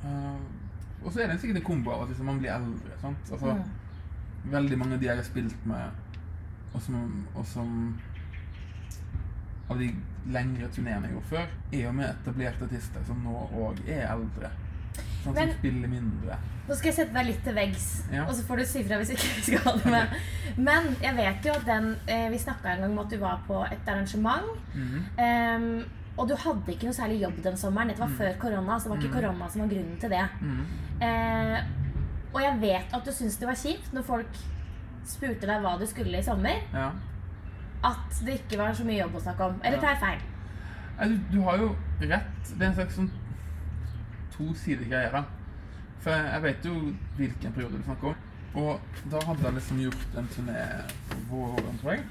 Eh, 0.05 0.39
og 1.05 1.13
så 1.13 1.21
er 1.21 1.27
det 1.29 1.41
sikkert 1.41 1.57
en 1.61 1.67
kombo 1.69 1.91
av 1.93 2.03
at 2.03 2.09
liksom, 2.09 2.27
man 2.27 2.39
blir 2.41 2.51
eldre. 2.55 2.97
Sant? 3.01 3.31
Altså, 3.33 3.47
ja. 3.47 4.51
Veldig 4.53 4.79
mange 4.79 4.95
av 4.95 5.01
de 5.01 5.07
jeg 5.07 5.17
har 5.17 5.25
spilt 5.25 5.67
med, 5.67 5.91
og 6.75 6.83
som, 6.83 7.27
og 7.35 7.47
som 7.47 7.95
Av 9.71 9.79
de 9.81 9.87
lengre 10.29 10.69
turneene 10.75 11.09
jeg 11.09 11.15
gjorde 11.15 11.31
før, 11.31 11.47
er 11.73 11.79
jo 11.87 11.93
med 11.97 12.11
etablerte 12.11 12.67
artister 12.67 13.05
som 13.09 13.23
nå 13.25 13.33
òg 13.57 13.79
er 13.89 14.03
eldre. 14.13 14.51
Sånn, 15.23 15.33
Men- 15.35 15.49
som 15.49 15.59
spiller 15.59 15.89
mindre. 15.89 16.37
Nå 16.69 16.75
skal 16.77 16.89
jeg 16.91 16.95
sette 16.99 17.13
deg 17.15 17.27
litt 17.27 17.43
til 17.45 17.55
veggs, 17.55 17.87
Ja. 18.13 18.25
og 18.29 18.35
så 18.35 18.43
får 18.45 18.57
du 18.59 18.65
si 18.67 18.83
fra 18.85 18.97
hvis 19.01 19.11
ikke 19.15 19.31
vi 19.37 19.43
skal 19.43 19.59
ha 19.65 19.73
det 19.79 19.91
med. 19.91 20.09
Men 20.59 20.97
jeg 21.01 21.17
vet 21.17 21.45
jo 21.45 21.53
at 21.53 21.65
den 21.67 21.97
eh, 22.09 22.29
Vi 22.31 22.39
snakka 22.39 22.69
en 22.75 22.81
gang 22.81 22.93
om 22.93 22.99
at 22.99 23.11
du 23.11 23.17
var 23.19 23.41
på 23.47 23.65
et 23.73 23.89
arrangement. 23.89 24.45
Mhm. 24.75 25.05
ehm, 25.19 25.85
og 26.17 26.29
du 26.29 26.35
hadde 26.39 26.73
ikke 26.73 26.87
noe 26.89 26.95
særlig 26.97 27.21
jobb 27.23 27.41
den 27.43 27.57
sommeren. 27.57 27.89
Dette 27.89 28.01
var 28.05 28.09
Mm. 28.13 28.17
før 28.19 28.37
korona, 28.39 28.79
så 28.79 28.89
det 28.89 28.91
var 28.91 29.03
ikke 29.03 29.15
korona 29.21 29.49
som 29.51 29.61
var 29.63 29.69
grunnen 29.69 29.97
til 30.01 30.11
det. 30.11 30.29
Mm. 30.41 30.67
Eh, 31.03 31.65
og 32.35 32.41
jeg 32.43 32.61
vet 32.61 32.95
at 32.95 33.05
du 33.05 33.13
syntes 33.13 33.37
det 33.39 33.49
var 33.49 33.55
kjipt 33.59 33.93
når 33.93 34.03
folk 34.03 34.39
spurte 35.05 35.47
deg 35.47 35.61
hva 35.63 35.79
du 35.79 35.87
skulle 35.87 36.19
i 36.19 36.23
sommer. 36.23 36.63
Ja. 36.73 36.91
At 37.85 38.21
det 38.25 38.41
ikke 38.41 38.59
var 38.59 38.73
så 38.73 38.85
mye 38.85 39.01
jobb 39.03 39.15
å 39.15 39.21
snakke 39.21 39.45
om. 39.45 39.61
Eller 39.65 39.79
tar 39.81 39.89
jeg 39.95 40.01
feil? 40.01 40.23
Nei, 40.99 41.09
du, 41.09 41.19
du 41.33 41.43
har 41.43 41.59
jo 41.59 41.77
rett. 42.01 42.45
Det 42.55 42.63
er 42.63 42.67
en 42.71 42.75
slags 42.79 42.95
sånn 42.97 43.11
tosidig 44.37 44.89
greie. 44.91 45.25
For 46.01 46.11
jeg, 46.11 46.25
jeg 46.33 46.43
vet 46.43 46.65
jo 46.69 46.75
hvilken 47.19 47.53
periode 47.57 47.79
du 47.81 47.85
snakker 47.87 48.09
om. 48.13 48.31
Og 48.55 48.81
da 49.11 49.21
hadde 49.27 49.43
jeg 49.49 49.55
liksom 49.59 49.81
gjort 49.83 50.19
en 50.21 50.29
turné 50.31 50.65
våren, 51.31 51.79
tror 51.81 51.93
jeg. 51.97 52.05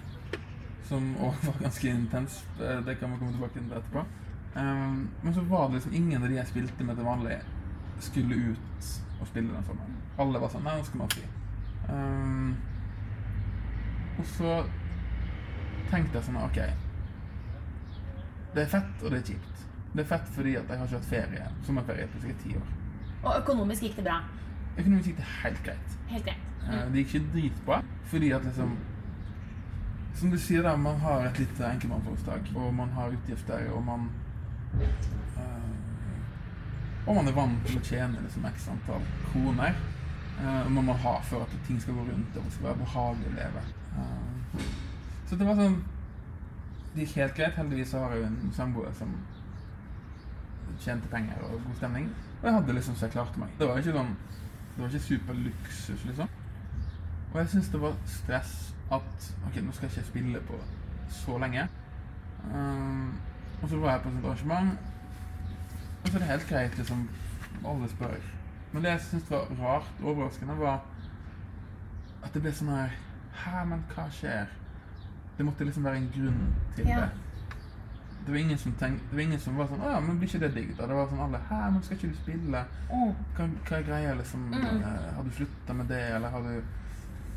Som 0.89 1.15
òg 1.23 1.39
var 1.47 1.61
ganske 1.61 1.89
intens. 1.89 2.43
Eh, 2.59 2.79
Det 2.85 2.97
kan 2.99 3.11
vi 3.11 3.17
komme 3.21 3.31
tilbake 3.31 3.59
til 3.59 3.71
etterpå. 3.71 4.05
Um, 4.55 5.09
men 5.23 5.33
så 5.33 5.41
var 5.49 5.67
det 5.67 5.79
liksom 5.79 5.93
ingen 5.97 6.23
av 6.23 6.29
de 6.29 6.35
jeg 6.35 6.47
spilte 6.47 6.83
med 6.85 6.95
til 6.95 7.05
vanlig, 7.07 7.39
skulle 7.99 8.35
ut 8.51 8.89
og 9.21 9.27
spille 9.27 9.49
den 9.53 9.65
sommeren. 9.65 9.95
Alle 10.21 10.41
var 10.43 10.51
sånn 10.53 10.61
Nei, 10.67 10.75
nå 10.77 10.85
skal 10.85 11.01
man 11.01 11.09
fri. 11.09 11.23
Um, 11.89 12.51
og 14.19 14.27
så 14.35 14.51
tenkte 15.89 16.19
jeg 16.19 16.27
sånn 16.27 16.37
OK. 16.43 16.59
Det 18.53 18.61
er 18.61 18.69
fett, 18.69 18.93
og 19.01 19.09
det 19.09 19.23
er 19.23 19.27
kjipt. 19.31 19.65
Det 19.93 20.03
er 20.03 20.09
fett 20.09 20.29
fordi 20.35 20.53
at 20.59 20.69
jeg 20.69 20.79
har 20.79 20.87
ikke 20.89 20.99
hatt 20.99 21.09
ferie, 21.09 21.49
sommerferie 21.65 22.07
på 22.13 22.21
sikkert 22.21 22.45
ti 22.45 22.55
år. 22.59 22.71
Og 23.23 23.35
økonomisk 23.39 23.87
gikk 23.87 23.97
det 24.01 24.05
bra. 24.05 24.19
Økonomisk 24.77 25.09
gikk 25.09 25.19
det 25.21 25.29
helt 25.41 25.63
greit. 25.65 25.97
Helt 26.11 26.27
greit. 26.29 26.49
Mm. 26.63 26.93
Det 26.93 27.01
gikk 27.03 27.13
ikke 27.15 27.31
dritbra, 27.33 27.81
fordi 28.11 28.29
at 28.37 28.45
liksom 28.47 28.77
Som 30.15 30.31
du 30.31 30.37
sier, 30.39 30.63
da, 30.63 30.75
man 30.77 30.99
har 31.01 31.25
et 31.25 31.39
lite 31.39 31.65
enkeltmannsforetak, 31.67 32.51
og 32.55 32.73
man 32.73 32.89
har 32.89 33.15
utgifter, 33.15 33.71
og 33.73 33.83
man 33.83 34.09
øh, 34.73 34.89
Og 37.07 37.15
man 37.15 37.27
er 37.27 37.35
vant 37.35 37.65
til 37.65 37.77
å 37.77 37.83
tjene 37.83 38.21
liksom 38.23 38.45
x 38.45 38.67
antall 38.71 39.03
kroner. 39.31 39.73
eh, 40.39 40.69
man 40.71 40.85
må 40.85 40.93
ha 40.93 41.19
for 41.21 41.41
at 41.43 41.57
ting 41.67 41.81
skal 41.81 41.93
gå 41.93 42.05
rundt, 42.11 42.37
og 42.37 42.43
det 42.43 42.53
skal 42.53 42.67
være 42.69 42.83
behagelig 42.85 43.27
å 43.27 43.35
leve. 43.35 43.63
Uh, 43.97 44.61
så 45.27 45.35
det 45.35 45.47
var 45.47 45.59
sånn 45.59 45.75
Det 46.93 47.05
gikk 47.05 47.15
helt 47.17 47.35
greit. 47.37 47.55
Heldigvis 47.57 47.91
har 47.97 48.11
jeg 48.13 48.25
en 48.27 48.51
samboer 48.53 48.91
som 48.93 49.13
tjente 50.79 51.09
penger 51.09 51.41
og 51.41 51.61
god 51.65 51.75
stemning. 51.75 52.09
Og 52.41 52.47
jeg 52.47 52.53
hadde 52.53 52.75
liksom 52.77 52.95
så 52.95 53.07
jeg 53.07 53.15
klarte 53.15 53.39
meg. 53.41 53.49
Det 53.59 53.67
var 53.67 53.81
ikke 53.81 53.95
sånn 53.97 54.15
Det 54.75 54.81
var 54.81 54.89
ikke 54.89 55.07
superluksus, 55.07 56.05
liksom. 56.05 56.29
Og 57.33 57.39
jeg 57.39 57.49
syns 57.49 57.69
det 57.73 57.81
var 57.81 57.97
stress 58.05 58.53
at 58.95 59.29
Ok, 59.47 59.57
nå 59.63 59.71
skal 59.75 59.87
jeg 59.89 59.97
ikke 59.97 60.07
spille 60.09 60.41
på 60.47 60.59
så 61.13 61.37
lenge. 61.41 61.67
Um, 62.53 63.13
og 63.61 63.69
så 63.69 63.77
var 63.79 63.91
jeg 63.91 64.01
på 64.03 64.09
et 64.09 64.25
arrangement, 64.25 64.71
og 66.03 66.07
så 66.09 66.15
er 66.17 66.19
det 66.19 66.27
helt 66.27 66.47
greit, 66.49 66.77
liksom. 66.77 67.09
Alle 67.65 67.89
spør. 67.89 68.15
Men 68.73 68.83
det 68.83 68.89
jeg 68.91 69.01
syntes 69.01 69.29
var 69.31 69.45
rart 69.61 69.91
og 70.01 70.09
overraskende, 70.15 70.57
var 70.59 70.81
at 72.23 72.33
det 72.33 72.41
ble 72.41 72.51
sånn 72.55 72.71
her 72.73 72.93
Hæ, 73.43 73.63
men 73.65 73.83
hva 73.93 74.03
skjer? 74.13 74.49
Det 75.37 75.45
måtte 75.45 75.65
liksom 75.65 75.83
være 75.87 75.97
en 76.01 76.09
grunn 76.15 76.41
til 76.75 76.87
Ja. 76.87 76.99
det. 76.99 77.09
Det 78.25 78.31
var 78.31 78.39
ingen 78.39 78.57
som 78.57 78.71
tenkte, 78.79 79.03
det 79.09 79.15
var 79.17 79.23
ingen 79.23 79.39
som 79.39 79.57
var 79.57 79.67
sånn 79.67 79.81
Å 79.83 79.89
ja, 79.95 79.99
men 79.99 80.19
blir 80.19 80.29
ikke 80.29 80.39
det 80.45 80.51
digg, 80.55 80.69
da? 80.77 80.85
Det 80.87 80.95
var 80.95 81.07
sånn 81.11 81.23
alle 81.25 81.39
Hæ, 81.49 81.57
men 81.73 81.83
skal 81.83 81.97
ikke 81.97 82.11
du 82.13 82.19
spille? 82.21 82.61
Hva, 82.91 83.47
hva 83.67 83.77
er 83.79 83.87
greia, 83.89 84.13
liksom? 84.19 84.45
Mm. 84.53 84.83
Eh, 84.83 85.09
har 85.17 85.23
du 85.23 85.31
slutta 85.39 85.73
med 85.73 85.89
det, 85.91 86.01
eller 86.15 86.29
har, 86.29 86.41
du, 86.41 86.63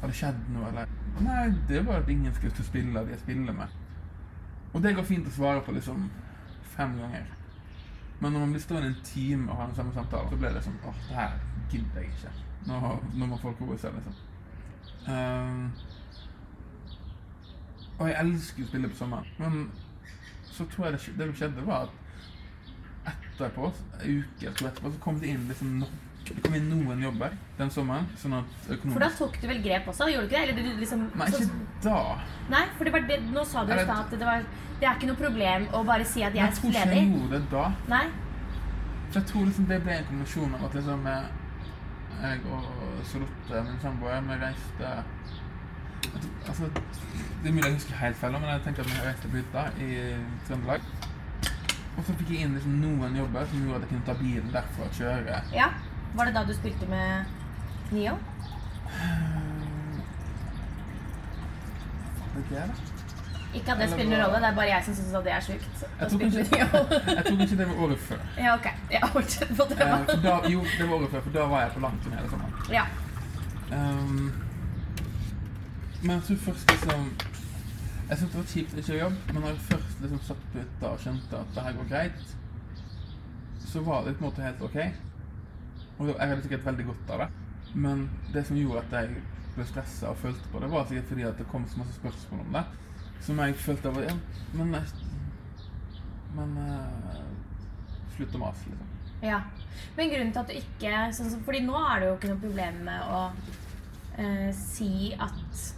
har 0.01 0.13
det 0.13 0.19
skjedd 0.21 0.45
noe, 0.55 0.69
eller? 0.71 0.95
Nei, 1.21 1.55
det 1.69 1.79
er 1.79 1.83
bare 1.87 2.03
at 2.03 2.09
ingen 2.13 2.35
skal 2.35 2.53
spille 2.65 3.01
de 3.01 3.15
jeg 3.15 3.19
spiller 3.19 3.53
med. 3.53 3.69
Og 4.75 4.83
det 4.83 4.95
går 4.97 5.07
fint 5.09 5.29
å 5.29 5.33
svare 5.33 5.63
på 5.65 5.73
liksom 5.73 6.11
fem 6.77 6.97
ganger. 7.01 7.27
Men 8.21 8.33
når 8.33 8.41
man 8.41 8.53
blir 8.53 8.65
stående 8.65 8.89
en 8.89 9.05
time 9.05 9.51
og 9.51 9.57
har 9.57 9.67
den 9.67 9.77
samme 9.77 9.95
samtalen, 9.95 10.31
så 10.31 10.37
blir 10.41 10.55
det 10.57 10.65
sånn 10.65 10.79
åh, 10.85 11.03
det 11.09 11.17
her 11.17 11.37
gidder 11.73 12.01
jeg 12.01 12.13
ikke. 12.13 12.33
Nå, 12.67 12.81
nå 13.15 13.29
må 13.31 13.39
folk 13.41 13.61
roe 13.61 13.77
seg, 13.81 13.97
liksom. 13.97 14.17
Um, 15.07 15.71
og 17.99 18.09
jeg 18.11 18.19
elsker 18.21 18.65
å 18.65 18.71
spille 18.71 18.91
på 18.93 18.99
sommeren. 18.99 19.29
Men 19.41 19.71
så 20.49 20.67
tror 20.73 20.89
jeg 20.89 20.97
det, 20.97 21.15
det 21.19 21.29
som 21.31 21.37
skjedde, 21.41 21.67
var 21.69 21.87
at 21.87 23.13
etterpå, 23.13 23.71
en 23.71 24.19
uke 24.21 24.47
eller 24.47 24.59
to 24.59 24.69
etterpå, 24.69 24.93
så 24.93 25.05
kom 25.05 25.21
det 25.21 25.33
inn 25.33 25.49
liksom 25.49 25.79
no, 25.81 25.89
det 26.35 26.43
kom 26.43 26.55
inn 26.59 26.69
noen 26.71 27.03
jobber 27.03 27.35
den 27.59 27.71
sommeren. 27.71 28.07
Sånn 28.19 28.35
at 28.39 28.67
For 28.69 29.03
da 29.03 29.09
tok 29.15 29.39
du 29.41 29.47
vel 29.51 29.63
grep 29.65 29.87
også? 29.93 30.09
Gjorde 30.11 30.27
du 30.27 30.35
ikke 30.35 30.43
det? 30.43 30.43
Eller 30.49 30.57
du 30.77 30.81
liksom 30.83 31.05
Nei, 31.15 31.29
ikke 31.31 31.49
da. 31.87 31.99
Nei, 32.53 32.63
for 32.77 32.89
det 32.89 32.93
var 32.97 33.09
det, 33.11 33.19
nå 33.33 33.45
sa 33.47 33.65
du 33.65 33.73
i 33.73 33.81
stad 33.83 33.97
at 34.05 34.15
det 34.17 34.27
var 34.27 34.45
Det 34.81 34.87
er 34.89 34.95
ikke 34.99 35.11
noe 35.13 35.21
problem 35.21 35.67
å 35.73 35.83
bare 35.89 36.05
si 36.05 36.23
at 36.27 36.35
jeg 36.37 36.43
er 36.45 36.53
ledig. 36.53 36.53
jeg 36.53 36.61
tror 36.61 36.71
ikke 36.71 37.01
jeg 37.01 37.11
gjorde 37.15 37.39
det 37.39 37.51
da. 37.55 37.65
Nei? 37.95 38.05
For 39.09 39.21
jeg 39.21 39.29
tror 39.31 39.45
liksom 39.49 39.69
det 39.71 39.81
ble 39.87 39.97
en 39.97 40.09
kombinasjon 40.11 40.57
av 40.59 40.65
at 40.69 40.75
liksom 40.81 41.11
jeg 42.17 42.41
og 42.49 42.69
Charlotte, 43.11 43.63
min 43.69 43.81
samboer, 43.83 44.21
vi 44.27 44.39
reiste 44.43 44.93
Altså, 46.47 46.69
det 47.43 47.49
er 47.51 47.55
mulig 47.55 47.65
jeg 47.67 47.75
husker 47.75 47.99
helt 48.01 48.17
feil, 48.21 48.33
men 48.33 48.51
jeg 48.51 48.63
tenker 48.65 48.85
at 48.85 48.91
vi 48.93 49.03
reiste 49.07 49.31
på 49.33 49.41
hytta 49.41 49.65
i 49.83 49.89
Trøndelag 50.47 50.85
Og 51.97 52.05
så 52.07 52.15
fikk 52.21 52.31
jeg 52.35 52.47
inn 52.47 52.55
liksom 52.57 52.77
noen 52.83 53.17
jobber 53.19 53.49
som 53.51 53.65
gjorde 53.65 53.81
at 53.81 53.87
jeg 53.87 53.91
kunne 53.95 54.07
ta 54.07 54.15
bilen 54.21 54.53
derfra 54.55 54.87
og 54.87 54.97
kjøre. 55.01 55.41
Ja. 55.57 55.69
Var 56.17 56.25
det 56.25 56.35
da 56.35 56.45
du 56.49 56.55
spilte 56.55 56.87
med 56.89 57.25
Nio? 57.93 58.13
Da? 62.51 62.63
Ikke 63.55 63.73
at 63.73 63.79
det 63.81 63.89
spiller 63.91 64.11
noen 64.11 64.23
rolle, 64.25 64.41
det 64.41 64.49
er 64.49 64.57
bare 64.57 64.69
jeg 64.69 64.85
som 64.85 64.97
syns 64.97 65.13
det 65.27 65.33
er 65.33 65.45
sjukt. 65.45 65.85
Jeg 66.01 66.11
tror, 66.11 66.21
ikke 66.21 66.59
kanskje, 66.63 67.47
jeg 67.49 67.59
det 67.59 67.69
var 67.69 67.85
året 67.85 68.03
før. 68.09 68.25
ja, 68.39 68.55
ok. 68.55 68.67
Ja, 68.93 69.07
fortsett 69.13 69.53
på 69.57 69.67
det. 69.71 69.79
Eh, 69.81 70.23
da, 70.25 70.35
jo, 70.53 70.65
det 70.79 70.89
var 70.89 70.95
året 70.97 71.11
før, 71.11 71.21
for 71.21 71.37
da 71.37 71.47
var 71.53 71.63
jeg 71.63 71.71
på 71.77 71.81
langturné 71.85 72.17
hele 72.17 72.31
sommeren. 72.31 72.53
Ja. 72.73 72.85
Um, 73.73 74.33
men 76.03 76.11
jeg 76.11 76.23
tror 76.23 76.37
først 76.37 76.71
liksom 76.71 77.09
Jeg 78.09 78.19
syntes 78.19 78.35
det 78.35 78.39
var 78.39 78.51
kjipt 78.53 78.77
ikke 78.79 78.93
å 78.95 78.99
jobbe, 79.01 79.17
men 79.33 79.41
når 79.43 79.49
jeg 79.49 79.65
først 79.71 80.03
liksom 80.03 80.21
satt 80.29 80.45
på 80.53 80.61
hytta 80.61 80.91
og 80.93 81.01
skjønte 81.03 81.41
at 81.41 81.55
det 81.55 81.65
her 81.67 81.73
går 81.81 81.89
greit, 81.91 82.37
så 83.67 83.83
var 83.89 84.05
det 84.07 84.15
på 84.15 84.25
en 84.25 84.29
måte 84.31 84.45
helt 84.47 84.63
ok. 84.63 84.77
Og 85.99 86.09
jeg 86.13 86.29
hadde 86.29 86.43
sikkert 86.45 86.65
veldig 86.67 86.87
godt 86.91 87.11
av 87.11 87.19
det. 87.25 87.29
Men 87.75 88.09
det 88.33 88.47
som 88.47 88.57
gjorde 88.57 88.83
at 88.85 88.93
jeg 89.01 89.23
ble 89.57 89.65
stressa 89.65 90.11
og 90.13 90.17
følte 90.21 90.49
på 90.53 90.61
det, 90.61 90.71
var 90.71 90.85
sikkert 90.89 91.09
fordi 91.13 91.23
at 91.29 91.39
det 91.41 91.47
kom 91.51 91.65
så 91.69 91.79
masse 91.81 91.95
spørsmål 92.01 92.41
om 92.47 92.53
det. 92.59 92.65
Som 93.25 93.39
jeg 93.41 93.55
følte 93.57 93.95
var 93.95 94.03
Ja, 94.03 94.17
men 94.55 94.75
jeg- 94.75 95.05
Men 96.37 96.57
uh, 96.59 97.23
Slutt 98.17 98.35
å 98.35 98.39
mase, 98.39 98.65
liksom. 98.71 98.89
ja. 99.23 99.41
Men 99.97 100.11
grunnen 100.11 100.33
til 100.33 100.41
at 100.41 100.49
du 100.49 100.53
ikke 100.53 100.93
sånn 101.17 101.43
Fordi 101.45 101.61
nå 101.65 101.75
er 101.95 102.01
det 102.01 102.07
jo 102.09 102.15
ikke 102.17 102.29
noe 102.29 102.41
problem 102.43 102.75
med 102.85 103.01
å 103.13 103.23
uh, 104.19 104.53
si 104.53 105.15
at 105.21 105.73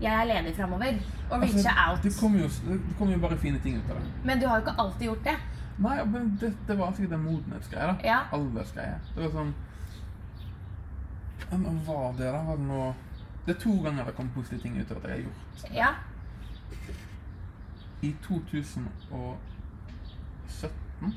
jeg 0.00 0.14
er 0.14 0.26
ledig 0.30 0.52
framover, 0.54 0.98
og 1.30 1.40
reache 1.42 1.56
Altså, 1.58 1.70
out. 1.90 2.02
Det 2.04 2.12
kommer 2.20 2.38
jo, 2.44 2.48
det 2.68 2.96
kommer 2.98 3.14
jo 3.16 3.18
bare 3.18 3.36
fine 3.42 3.58
ting 3.58 3.78
ut 3.80 3.88
av 3.90 3.96
det. 3.98 4.10
Men 4.24 4.38
du 4.40 4.46
har 4.46 4.60
jo 4.60 4.66
ikke 4.66 4.74
alltid 4.78 5.06
gjort 5.08 5.24
det. 5.24 5.34
Nei, 5.78 6.04
men 6.04 6.38
det, 6.40 6.52
det 6.66 6.78
var 6.78 6.92
sikkert 6.92 7.12
en 7.12 7.24
modenhetsgreie, 7.24 7.86
da. 7.86 7.94
Ja. 8.04 8.18
Aldersgreie. 8.34 8.98
Det 9.14 9.22
var 9.22 9.30
sånn 9.30 9.54
Men 11.50 11.84
var 11.86 12.12
det, 12.18 12.32
da? 12.34 12.42
Var 12.44 12.56
det 12.58 12.64
noe 12.66 12.94
Det 13.46 13.54
er 13.54 13.60
to 13.62 13.82
ganger 13.84 14.04
det 14.04 14.14
kom 14.16 14.28
positive 14.34 14.62
ting 14.62 14.80
ut 14.80 14.90
av 14.90 14.96
at 14.98 15.04
jeg 15.08 15.12
har 15.12 15.18
gjort. 15.28 15.44
Ja. 15.72 15.90
I 18.02 18.12
2017 18.26 21.14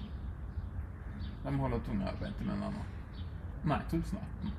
De 1.44 1.50
holder 1.58 1.80
tunga 1.86 2.12
beint 2.22 2.42
i 2.42 2.44
munnen 2.46 2.74
nå. 2.78 2.84
Nei, 3.66 3.82
2018. 3.90 4.52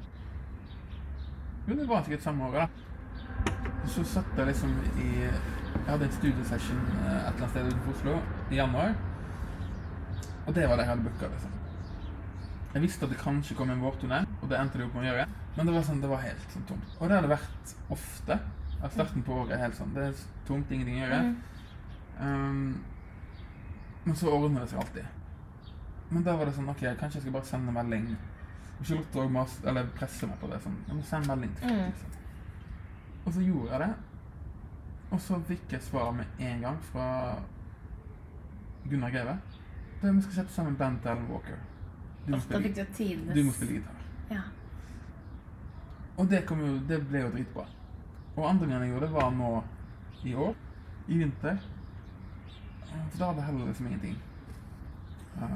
Jo, 1.68 1.74
det 1.78 1.88
var 1.88 2.02
sikkert 2.02 2.22
samme 2.26 2.44
året, 2.50 2.60
da. 2.66 2.68
Så 3.86 4.04
satt 4.06 4.26
jeg 4.36 4.46
liksom 4.50 4.70
i 4.98 5.00
Jeg 5.22 5.32
hadde 5.88 6.04
en 6.04 6.12
studiesession 6.12 6.76
eh, 6.76 7.06
et 7.06 7.06
eller 7.06 7.26
annet 7.38 7.50
sted 7.50 7.66
utenfor 7.70 7.92
Oslo 7.94 8.14
i 8.50 8.54
januar. 8.58 8.94
Og 10.46 10.54
det 10.56 10.64
var 10.68 10.78
det 10.78 10.86
jeg 10.86 10.92
hadde 10.92 11.06
booka. 11.06 11.30
Liksom. 11.32 11.58
Jeg 12.72 12.82
visste 12.82 13.06
at 13.06 13.12
det 13.12 13.20
kanskje 13.20 13.56
kom 13.56 13.70
en 13.70 13.82
vårturné, 13.84 14.22
og 14.40 14.48
det 14.50 14.58
endte 14.58 14.80
det 14.80 14.86
opp 14.86 14.94
med 14.96 15.04
å 15.04 15.10
gjøre. 15.10 15.26
Men 15.56 15.68
det 15.68 15.74
var 15.76 15.86
sånn, 15.86 16.00
det 16.02 16.10
var 16.10 16.22
helt 16.24 16.54
sånn 16.54 16.68
tomt. 16.70 16.94
Og 16.98 17.08
det 17.08 17.18
har 17.18 17.26
det 17.26 17.34
vært 17.34 17.74
ofte. 17.92 18.38
At 18.82 18.94
starten 18.96 19.22
på 19.22 19.34
året 19.42 19.54
er 19.54 19.66
helt 19.66 19.76
sånn. 19.78 19.92
Det 19.94 20.06
er 20.08 20.22
tomt, 20.48 20.72
ingenting 20.72 20.98
å 20.98 21.02
gjøre. 21.04 21.18
Um, 22.22 22.62
men 24.04 24.16
så 24.18 24.32
ordner 24.32 24.64
det 24.64 24.72
seg 24.72 24.80
alltid. 24.82 25.04
Men 26.12 26.24
da 26.26 26.34
var 26.36 26.48
det 26.48 26.56
sånn 26.56 26.72
OK, 26.72 26.82
kanskje 27.00 27.20
jeg 27.20 27.26
skal 27.26 27.36
bare 27.36 27.48
sende 27.48 27.74
melding. 27.76 28.08
Og 28.78 28.88
Charlotte 28.88 29.20
også 29.22 29.34
mas 29.36 29.54
eller 29.68 29.92
presse 29.96 30.26
meg 30.26 30.40
på 30.40 30.50
det. 30.50 30.58
sånn, 30.64 30.80
jeg 30.88 30.98
må 30.98 31.04
sende 31.06 31.30
melding 31.30 31.54
til 31.58 31.68
folk, 31.68 31.84
liksom. 31.92 32.18
Og 33.22 33.36
så 33.36 33.44
gjorde 33.46 33.70
jeg 33.70 33.84
det. 33.84 33.92
Og 35.12 35.20
så 35.20 35.38
fikk 35.46 35.76
jeg 35.76 35.84
svar 35.86 36.10
med 36.16 36.42
en 36.42 36.64
gang 36.66 36.78
fra 36.88 37.06
Gunnar 38.88 39.12
Greve. 39.14 39.36
Det 40.02 40.14
Vi 40.16 40.22
skal 40.22 40.34
sette 40.34 40.52
sammen 40.52 40.76
Bent 40.76 41.06
Alan 41.06 41.28
Walker. 41.30 41.56
Du 42.26 42.30
må 42.30 42.36
Da 42.36 42.42
spille, 42.42 42.62
fikk 42.62 42.76
du 42.76 43.34
du 43.34 43.44
må 43.44 43.52
spille 43.52 43.72
gitar. 43.72 44.02
Ja. 44.30 44.42
Og 46.16 46.30
det, 46.30 46.44
kom 46.46 46.60
jo, 46.60 46.74
det 46.88 46.98
ble 47.08 47.20
jo 47.22 47.30
dritbra. 47.30 47.64
Og 48.36 48.48
andre 48.50 48.66
gangen 48.66 48.82
jeg 48.82 48.90
gjorde 48.92 49.06
det, 49.06 49.14
var 49.14 49.30
nå 49.30 49.64
i 50.24 50.34
år. 50.34 50.54
I 51.08 51.18
vinter. 51.18 51.56
Eh, 52.82 53.08
For 53.10 53.18
da 53.18 53.26
hadde 53.26 53.40
jeg 53.40 53.46
heller 53.46 53.66
liksom 53.66 53.86
ingenting. 53.86 54.18
Uh, 55.36 55.48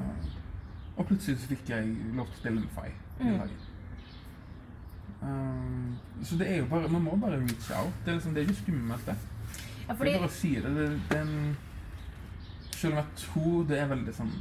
og 0.97 1.05
plutselig 1.05 1.37
så 1.39 1.47
fikk 1.47 1.69
jeg 1.69 1.91
lov 2.17 2.25
til 2.25 2.33
å 2.33 2.39
spille 2.41 2.59
med 2.59 2.69
Fay. 2.75 2.89
i 3.19 3.23
Mm. 3.23 3.41
Eh, 5.21 6.25
så 6.25 6.37
det 6.37 6.51
er 6.51 6.57
jo 6.57 6.65
bare 6.69 6.89
Man 6.89 7.01
må 7.01 7.15
bare 7.15 7.39
reach 7.39 7.71
out. 7.73 7.93
Det 8.05 8.11
er, 8.11 8.13
liksom, 8.13 8.33
det 8.33 8.43
er 8.43 8.47
jo 8.47 8.53
skummelt, 8.53 9.05
det. 9.05 9.15
ja, 9.87 9.93
Det 9.93 10.13
er 10.13 10.19
bare 10.19 10.27
å 10.27 10.29
si 10.29 10.55
det. 10.55 10.75
det, 10.75 10.89
det 11.09 11.17
er 11.17 11.21
en, 11.21 11.57
selv 12.77 12.93
om 12.93 12.99
jeg 13.01 13.21
tror 13.23 13.65
det 13.71 13.79
er 13.81 13.89
veldig 13.91 14.13
sånn 14.13 14.31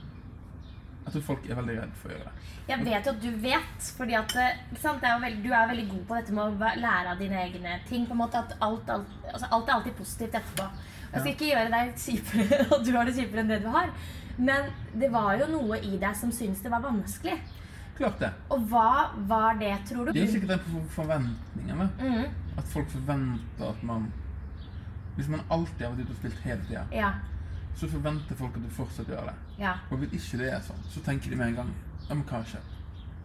Jeg 1.06 1.12
tror 1.14 1.22
folk 1.28 1.44
er 1.46 1.54
veldig 1.60 1.74
redd 1.78 1.92
for 2.00 2.10
å 2.10 2.16
gjøre 2.16 2.30
det. 2.30 2.46
Jeg 2.66 2.84
vet 2.84 3.06
jo 3.06 3.12
at 3.12 3.20
du 3.22 3.28
vet, 3.44 3.88
fordi 3.96 4.14
at 4.18 4.32
eh, 4.42 4.56
er 5.06 5.20
veldig, 5.22 5.42
du 5.44 5.52
er 5.54 5.68
veldig 5.70 5.84
god 5.92 6.00
på 6.08 6.16
dette 6.18 6.34
med 6.34 6.42
å 6.64 6.70
lære 6.82 7.12
av 7.12 7.20
dine 7.22 7.38
egne 7.44 7.76
ting. 7.86 8.06
på 8.08 8.16
en 8.16 8.18
måte 8.24 8.40
at 8.40 8.56
Alt, 8.60 8.90
alt, 8.90 9.12
altså 9.32 9.46
alt 9.54 9.68
er 9.68 9.74
alltid 9.76 9.94
positivt 10.00 10.34
etterpå. 10.34 10.66
Jeg 11.12 11.20
skal 11.20 11.28
Ja. 11.30 11.34
ikke 11.34 11.50
gjøre 11.52 11.70
deg 11.76 11.92
kjipere, 12.02 12.58
at 12.76 12.84
du 12.84 12.90
har 12.96 13.04
det 13.06 13.14
kjipere 13.20 13.44
enn 13.44 13.52
det 13.54 13.60
du 13.62 13.68
har. 13.70 13.92
Men 14.36 14.66
det 14.98 15.12
var 15.14 15.38
jo 15.40 15.46
noe 15.54 15.78
i 15.78 15.94
deg 15.96 16.16
som 16.18 16.32
syntes 16.34 16.64
det 16.64 16.72
var 16.74 16.82
vanskelig. 16.84 17.38
Klart 17.96 18.18
det. 18.20 18.32
Og 18.52 18.66
hva 18.68 19.12
var 19.30 19.54
det, 19.62 19.72
tror 19.88 20.06
du? 20.06 20.12
Det 20.12 20.26
er 20.26 20.32
sikkert 20.34 20.56
det 20.56 20.58
på 20.66 20.82
forventningene. 20.98 21.86
Mm. 22.02 22.26
At 22.58 22.68
folk 22.72 22.90
forventer 22.92 23.70
at 23.70 23.82
man 23.86 24.10
Hvis 25.16 25.28
man 25.32 25.40
alltid 25.48 25.86
har 25.86 25.94
vært 25.94 26.02
ute 26.04 26.12
og 26.12 26.18
spilt 26.18 26.42
hele 26.44 26.64
tida, 26.68 26.82
Ja. 26.92 27.14
Så 27.76 27.88
forventer 27.92 28.34
folk 28.38 28.56
at 28.56 28.62
du 28.64 28.70
fortsatt 28.72 29.08
gjør 29.12 29.26
det. 29.30 29.34
ja. 29.58 29.72
Og 29.90 29.98
hvis 30.00 30.12
ikke 30.16 30.38
det 30.44 30.52
er 30.52 30.60
sånn, 30.64 30.82
så 30.88 31.00
tenker 31.04 31.30
de 31.30 31.36
med 31.36 31.48
en 31.52 31.54
gang 31.62 31.72
Ja, 32.08 32.14
men 32.14 32.24
hva 32.24 32.38
har 32.40 32.44
skjedd? 32.48 32.68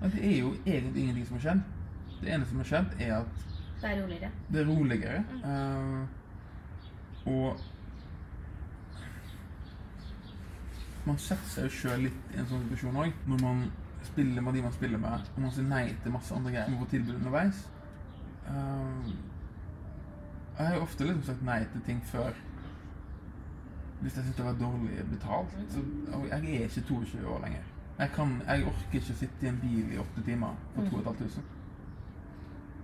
Men 0.02 0.12
det 0.16 0.24
er 0.26 0.38
jo 0.40 0.50
egentlig 0.66 1.02
ingenting 1.04 1.26
som 1.28 1.36
har 1.38 1.44
skjedd. 1.46 1.62
Det 2.22 2.30
eneste 2.34 2.50
som 2.50 2.58
har 2.64 2.70
skjedd, 2.72 2.96
er 3.02 3.14
at 3.20 3.46
Det 3.82 3.90
er 3.92 4.02
roligere. 4.04 4.32
det 4.52 4.60
er 4.62 4.66
roligere. 4.66 5.24
eh, 5.46 6.02
og 7.32 7.60
man 11.06 11.18
setter 11.18 11.50
seg 11.50 11.64
jo 11.68 11.74
sjøl 11.80 12.04
litt 12.08 12.34
i 12.36 12.40
en 12.42 12.48
sånn 12.50 12.64
situasjon 12.68 13.00
òg, 13.04 13.14
når 13.30 13.42
man 13.42 13.64
spiller 14.06 14.42
med 14.46 14.54
de 14.58 14.62
man 14.66 14.74
spiller 14.76 15.02
med, 15.02 15.28
og 15.36 15.42
man 15.46 15.54
sier 15.56 15.68
nei 15.70 15.86
til 16.04 16.14
masse 16.14 16.36
andre 16.36 16.52
greier 16.54 16.70
man 16.74 16.82
får 16.84 16.92
tilbud 16.96 17.16
underveis. 17.20 17.62
Uh, 18.50 19.12
jeg 20.58 20.68
har 20.68 20.76
jo 20.76 20.82
ofte 20.86 21.06
liksom 21.08 21.24
sagt 21.30 21.44
nei 21.48 21.60
til 21.74 21.82
ting 21.88 22.02
før 22.12 22.34
hvis 24.02 24.18
jeg 24.18 24.26
syns 24.26 24.36
det 24.36 24.46
var 24.46 24.60
dårlig 24.60 25.06
betalt. 25.12 25.56
Så, 25.70 25.86
jeg 26.30 26.38
er 26.40 26.68
ikke 26.68 26.82
22 26.90 27.28
år 27.28 27.42
lenger. 27.46 27.72
Jeg, 28.00 28.10
kan, 28.16 28.36
jeg 28.48 28.66
orker 28.66 29.00
ikke 29.00 29.14
å 29.14 29.18
sitte 29.20 29.46
i 29.46 29.50
en 29.50 29.60
bil 29.62 29.92
i 29.94 30.00
åtte 30.02 30.24
timer 30.26 30.56
for 30.76 30.88
2500. 30.90 31.58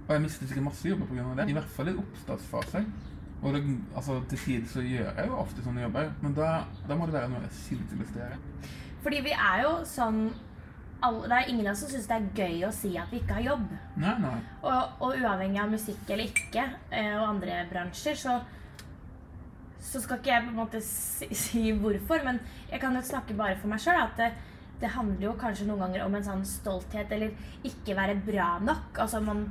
Og 0.08 0.14
jeg 0.14 0.24
mister 0.24 0.48
sikkert 0.48 0.68
masse 0.70 0.90
jobber 0.90 1.10
pga. 1.10 1.30
det. 1.42 1.50
I 1.50 1.56
hvert 1.58 1.72
fall 1.76 1.90
i 1.92 1.96
oppstartsfase. 2.00 2.84
Og 3.42 3.54
det, 3.54 3.62
altså, 3.96 4.22
til 4.30 4.40
tider 4.40 4.68
så 4.72 4.82
gjør 4.82 5.10
jeg 5.12 5.28
jo 5.28 5.38
ofte 5.38 5.64
sånne 5.64 5.84
jobber, 5.84 6.12
men 6.24 6.36
da, 6.38 6.52
da 6.90 6.98
må 6.98 7.06
det 7.06 7.14
være 7.18 7.30
noe 7.34 7.44
jeg 7.46 7.58
silt 7.60 7.90
til 7.90 8.00
å 8.00 8.06
prestere. 8.06 8.38
Fordi 9.04 9.20
vi 9.28 9.34
er 9.36 9.64
jo 9.66 9.74
sånn 9.86 10.22
alle, 11.06 11.28
Det 11.30 11.36
er 11.38 11.50
ingen 11.52 11.68
av 11.68 11.76
oss 11.76 11.84
som 11.84 11.92
syns 11.92 12.08
det 12.10 12.16
er 12.16 12.30
gøy 12.40 12.64
å 12.66 12.72
si 12.74 12.90
at 12.98 13.12
vi 13.14 13.20
ikke 13.22 13.36
har 13.38 13.44
jobb. 13.46 13.68
Nei, 14.02 14.16
nei. 14.24 14.38
Og, 14.64 15.04
og 15.06 15.20
uavhengig 15.22 15.60
av 15.62 15.70
musikk 15.70 16.10
eller 16.10 16.32
ikke, 16.32 16.64
eh, 16.90 17.12
og 17.20 17.28
andre 17.28 17.60
bransjer, 17.70 18.18
så, 18.18 18.40
så 19.88 20.02
skal 20.04 20.20
ikke 20.20 20.34
jeg 20.34 20.44
på 20.44 20.52
en 20.52 20.60
måte 20.60 20.82
si, 20.84 21.28
si 21.38 21.64
hvorfor, 21.72 22.24
men 22.28 22.42
jeg 22.72 22.82
kan 22.84 22.96
jo 22.96 23.04
snakke 23.08 23.38
bare 23.38 23.58
for 23.62 23.72
meg 23.72 23.80
sjøl. 23.84 24.00
At 24.02 24.18
det, 24.20 24.32
det 24.82 24.90
handler 24.94 25.24
jo 25.30 25.36
kanskje 25.40 25.68
noen 25.70 25.86
ganger 25.86 26.04
om 26.06 26.18
en 26.18 26.26
sånn 26.26 26.44
stolthet 26.46 27.14
eller 27.16 27.32
ikke 27.66 27.96
være 27.98 28.18
bra 28.26 28.50
nok. 28.62 29.00
Altså 29.06 29.22
man, 29.24 29.46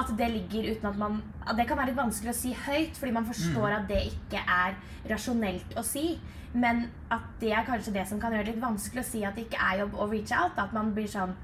at 0.00 0.14
det 0.18 0.30
ligger 0.32 0.70
uten 0.72 0.88
at 0.90 0.96
man 1.00 1.20
at 1.46 1.58
Det 1.58 1.68
kan 1.68 1.78
være 1.78 1.92
litt 1.92 2.00
vanskelig 2.00 2.32
å 2.32 2.38
si 2.40 2.54
høyt, 2.64 2.96
fordi 2.98 3.12
man 3.14 3.28
forstår 3.28 3.76
at 3.76 3.84
det 3.90 4.00
ikke 4.08 4.40
er 4.42 4.78
rasjonelt 5.12 5.76
å 5.78 5.84
si. 5.86 6.08
Men 6.56 6.86
at 7.12 7.26
det 7.42 7.52
er 7.52 7.66
kanskje 7.66 7.92
det 7.94 8.06
som 8.08 8.20
kan 8.20 8.32
gjøre 8.32 8.48
det 8.48 8.56
litt 8.56 8.64
vanskelig 8.64 9.04
å 9.04 9.10
si 9.10 9.20
at 9.28 9.36
det 9.36 9.44
ikke 9.46 9.60
er 9.60 9.82
jobb 9.82 9.98
å 10.00 10.08
reach 10.10 10.32
out. 10.32 10.56
At 10.58 10.72
man 10.76 10.94
blir 10.96 11.10
sånn 11.10 11.36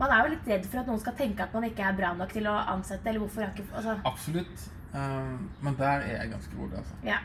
Man 0.00 0.10
er 0.10 0.24
jo 0.24 0.30
litt 0.32 0.48
redd 0.48 0.64
for 0.66 0.80
at 0.80 0.88
noen 0.88 0.98
skal 0.98 1.14
tenke 1.14 1.44
at 1.44 1.52
man 1.54 1.66
ikke 1.68 1.84
er 1.84 1.94
bra 1.94 2.08
nok 2.16 2.32
til 2.32 2.46
å 2.50 2.54
ansette, 2.72 3.06
eller 3.06 3.22
hvorfor 3.22 3.44
altså, 3.44 3.92
Absolutt. 4.08 4.64
Um, 4.92 5.50
men 5.62 5.76
der 5.78 6.02
er 6.08 6.16
jeg 6.16 6.30
ganske 6.32 6.56
rolig, 6.58 6.80
altså. 6.80 6.96
Ja. 7.06 7.20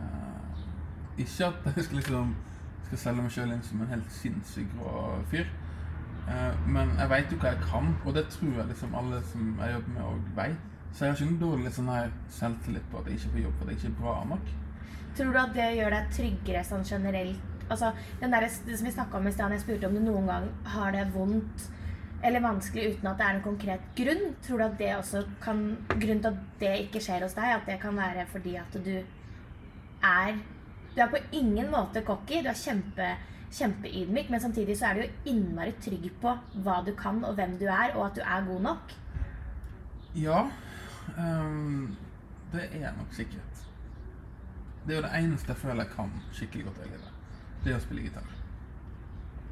Eh, 0.00 0.62
ikke 1.24 1.50
at 1.50 1.76
jeg 1.76 1.84
skal 1.84 2.00
liksom 2.00 2.34
skal 2.90 2.98
selge 3.04 3.22
meg 3.22 3.34
sjøl 3.34 3.52
inn 3.54 3.62
som 3.62 3.82
en 3.84 3.92
helt 3.92 4.14
sinnssyk 4.14 4.72
rå 4.80 4.94
fyr. 5.30 5.46
Eh, 6.30 6.64
men 6.66 6.90
jeg 6.98 7.10
veit 7.12 7.32
jo 7.32 7.38
hva 7.42 7.52
jeg 7.52 7.62
kan, 7.62 7.92
og 8.04 8.16
det 8.16 8.26
tror 8.34 8.56
jeg 8.58 8.70
liksom 8.72 8.96
alle 8.98 9.20
som 9.30 9.52
jeg 9.60 9.76
jobber 9.76 9.94
med, 9.94 10.02
òg 10.08 10.32
veit. 10.38 10.66
Så 10.90 11.04
jeg 11.04 11.12
har 11.12 11.20
ikke 11.20 11.30
noe 11.30 11.42
dårlig 11.44 11.72
sånn 11.76 11.92
her 11.92 12.10
selvtillit 12.34 12.88
på 12.90 12.98
at 12.98 13.08
jeg 13.08 13.20
ikke 13.20 13.34
får 13.34 13.44
jobb, 13.44 13.60
at 13.60 13.70
jeg 13.70 13.78
ikke 13.78 13.90
er 13.92 13.98
bra 14.00 14.14
nok. 14.32 14.50
Tror 15.18 15.30
du 15.30 15.38
at 15.42 15.54
det 15.54 15.68
gjør 15.76 15.94
deg 15.94 16.14
tryggere 16.16 16.64
sånn 16.66 16.86
generelt? 16.86 17.46
Altså, 17.70 17.92
den 18.18 18.34
der, 18.34 18.48
det 18.66 18.78
som 18.78 18.88
vi 18.88 18.94
snakka 18.96 19.20
om 19.20 19.28
i 19.30 19.34
stad, 19.34 19.54
jeg 19.54 19.62
spurte 19.62 19.86
om 19.86 19.94
du 19.94 20.02
noen 20.02 20.26
gang 20.26 20.48
har 20.74 20.90
det 20.96 21.06
vondt 21.14 21.68
eller 22.26 22.42
vanskelig 22.44 22.96
uten 22.96 23.08
at 23.08 23.20
det 23.20 23.26
er 23.26 23.36
en 23.38 23.44
konkret 23.44 23.86
grunn. 23.96 24.24
Tror 24.44 24.58
du 24.58 24.64
at 24.66 24.76
det 24.80 24.90
også 24.96 25.22
kan 25.40 25.62
Grunnen 25.92 26.20
til 26.24 26.32
at 26.32 26.42
det 26.60 26.72
ikke 26.86 27.02
skjer 27.04 27.24
hos 27.24 27.36
deg, 27.38 27.54
at 27.54 27.70
det 27.70 27.78
kan 27.80 27.96
være 27.96 28.26
fordi 28.32 28.56
at 28.60 28.74
du 28.74 28.92
er 30.04 30.38
Du 30.94 31.00
er 31.00 31.10
på 31.10 31.20
ingen 31.32 31.68
måte 31.70 32.02
cocky, 32.02 32.40
du 32.42 32.48
er 32.50 32.58
kjempe, 32.58 33.12
kjempeydmyk, 33.54 34.30
men 34.30 34.40
samtidig 34.42 34.74
så 34.78 34.88
er 34.88 34.94
du 34.94 35.04
jo 35.04 35.30
innmari 35.32 35.76
trygg 35.78 36.08
på 36.20 36.32
hva 36.64 36.80
du 36.86 36.90
kan 36.98 37.22
og 37.24 37.36
hvem 37.38 37.54
du 37.60 37.68
er, 37.70 37.94
og 37.94 38.08
at 38.08 38.18
du 38.18 38.24
er 38.24 38.48
god 38.48 38.64
nok. 38.64 38.96
Ja, 40.18 40.40
Um, 41.18 41.96
det 42.52 42.68
er 42.72 42.90
nok 42.98 43.06
sikkert. 43.10 43.66
Det 44.86 44.92
er 44.92 44.96
jo 44.96 45.02
det 45.02 45.24
eneste 45.24 45.48
jeg 45.48 45.56
føler 45.56 45.82
jeg 45.82 45.92
kan 45.96 46.12
skikkelig 46.32 46.64
godt 46.64 46.78
i 46.78 46.88
livet. 46.88 47.12
Det 47.64 47.72
er 47.72 47.76
å 47.76 47.82
spille 47.84 48.02
gitar. 48.02 48.28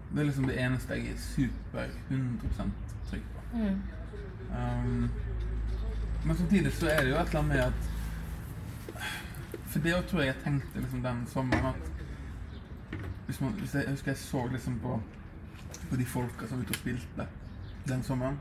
Det 0.09 0.23
er 0.23 0.29
liksom 0.31 0.47
det 0.49 0.57
eneste 0.63 0.97
jeg 0.97 1.13
er 1.13 1.19
super 1.21 1.91
100 2.09 2.71
trygg 3.11 3.27
på. 3.35 3.45
Mm. 3.53 3.83
Um, 4.51 5.11
men 6.25 6.37
samtidig 6.37 6.73
så 6.73 6.89
er 6.89 7.03
det 7.05 7.11
jo 7.11 7.21
et 7.21 7.29
eller 7.29 7.41
annet 7.41 7.55
med 7.55 7.65
at 7.67 7.98
For 9.69 9.79
det 9.85 9.95
tror 10.09 10.21
jeg 10.23 10.31
jeg 10.35 10.43
tenkte 10.45 10.81
liksom 10.81 11.03
den 11.05 11.25
sommeren 11.29 11.67
at 11.75 11.91
hvis, 13.29 13.41
man, 13.41 13.53
hvis 13.61 13.75
jeg, 13.75 13.83
jeg 13.85 13.91
husker 13.93 14.11
jeg 14.15 14.17
så 14.23 14.47
liksom 14.53 14.79
på, 14.81 14.95
på 15.91 15.97
de 16.01 16.05
folka 16.09 16.47
som 16.49 16.59
var 16.59 16.65
ute 16.65 16.73
og 16.77 16.81
spilte 16.81 17.27
den 17.89 18.03
sommeren 18.03 18.39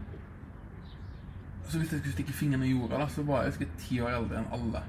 Så 1.68 1.78
hvis 1.82 1.92
jeg 1.92 2.00
skulle 2.00 2.13
stikke 2.13 2.34
fingeren 2.34 2.63
i 2.63 2.72
jorda, 2.72 3.02
da, 3.02 3.08
så 3.12 3.24
var 3.28 3.42
jeg 3.44 3.52
husker, 3.52 3.68
ti 3.82 4.00
år 4.00 4.13
eldre 4.16 4.40
enn 4.40 4.52
alle. 4.56 4.82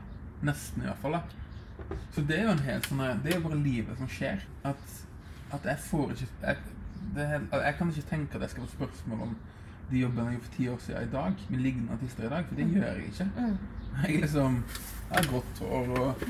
Nesten, 0.47 0.83
i 0.83 0.87
hvert 0.87 1.01
fall. 1.03 1.17
da. 1.19 1.95
Så 2.15 2.23
det 2.29 2.37
er 2.39 2.45
jo 2.47 2.53
en 2.55 2.63
helt 2.69 2.87
sånn 2.87 3.01
Det 3.25 3.33
er 3.33 3.41
jo 3.41 3.47
bare 3.49 3.59
livet 3.63 3.99
som 3.99 4.11
skjer. 4.11 4.45
At, 4.71 4.85
at 5.57 5.67
jeg 5.67 5.79
får 5.89 6.13
ikke 6.15 6.29
jeg, 6.45 6.57
det 7.17 7.27
helt- 7.33 7.53
jeg 7.65 7.75
kan 7.81 7.91
ikke 7.91 8.09
tenke 8.13 8.35
at 8.39 8.47
jeg 8.47 8.51
skal 8.55 8.67
få 8.69 8.77
spørsmål 8.77 9.25
om 9.27 9.35
de 9.91 10.03
jobbene 10.05 10.31
jeg 10.31 10.37
gjorde 10.39 10.47
for 10.47 10.55
ti 10.57 10.69
år 10.69 10.79
siden 10.85 11.09
i 11.09 11.13
dag, 11.17 11.35
med 11.51 11.59
lignende 11.67 11.93
artister 11.99 12.27
i 12.27 12.33
dag, 12.37 12.45
for 12.47 12.55
det 12.55 12.67
gjør 12.71 12.87
jeg 12.93 13.05
ikke. 13.11 13.29
Jeg 14.05 14.15
er 14.15 14.21
liksom 14.21 14.63
Jeg 15.09 15.17
har 15.17 15.29
grått 15.31 15.61
hår 15.65 15.93
og, 15.97 16.25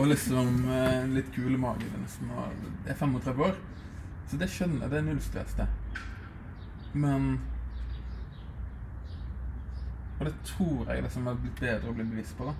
og 0.00 0.06
liksom 0.08 0.62
eh, 0.72 1.02
litt 1.12 1.28
kul 1.34 1.56
mage 1.60 1.84
og 1.84 1.98
jeg 2.86 2.94
er 2.94 2.96
35 2.96 3.42
år. 3.44 3.58
Så 4.30 4.38
det 4.40 4.48
skjønner 4.48 4.86
jeg. 4.86 4.92
Det 4.92 4.98
er 4.98 5.06
null 5.08 5.20
stress, 5.20 5.56
det. 5.58 5.66
Men 6.92 7.40
Og 10.18 10.26
det 10.28 10.32
tror 10.46 10.92
jeg 10.92 11.02
liksom 11.02 11.26
har 11.26 11.40
blitt 11.42 11.60
bedre 11.60 11.90
å 11.90 11.96
bli 11.96 12.06
bevisst 12.06 12.36
på, 12.38 12.46
da. 12.46 12.54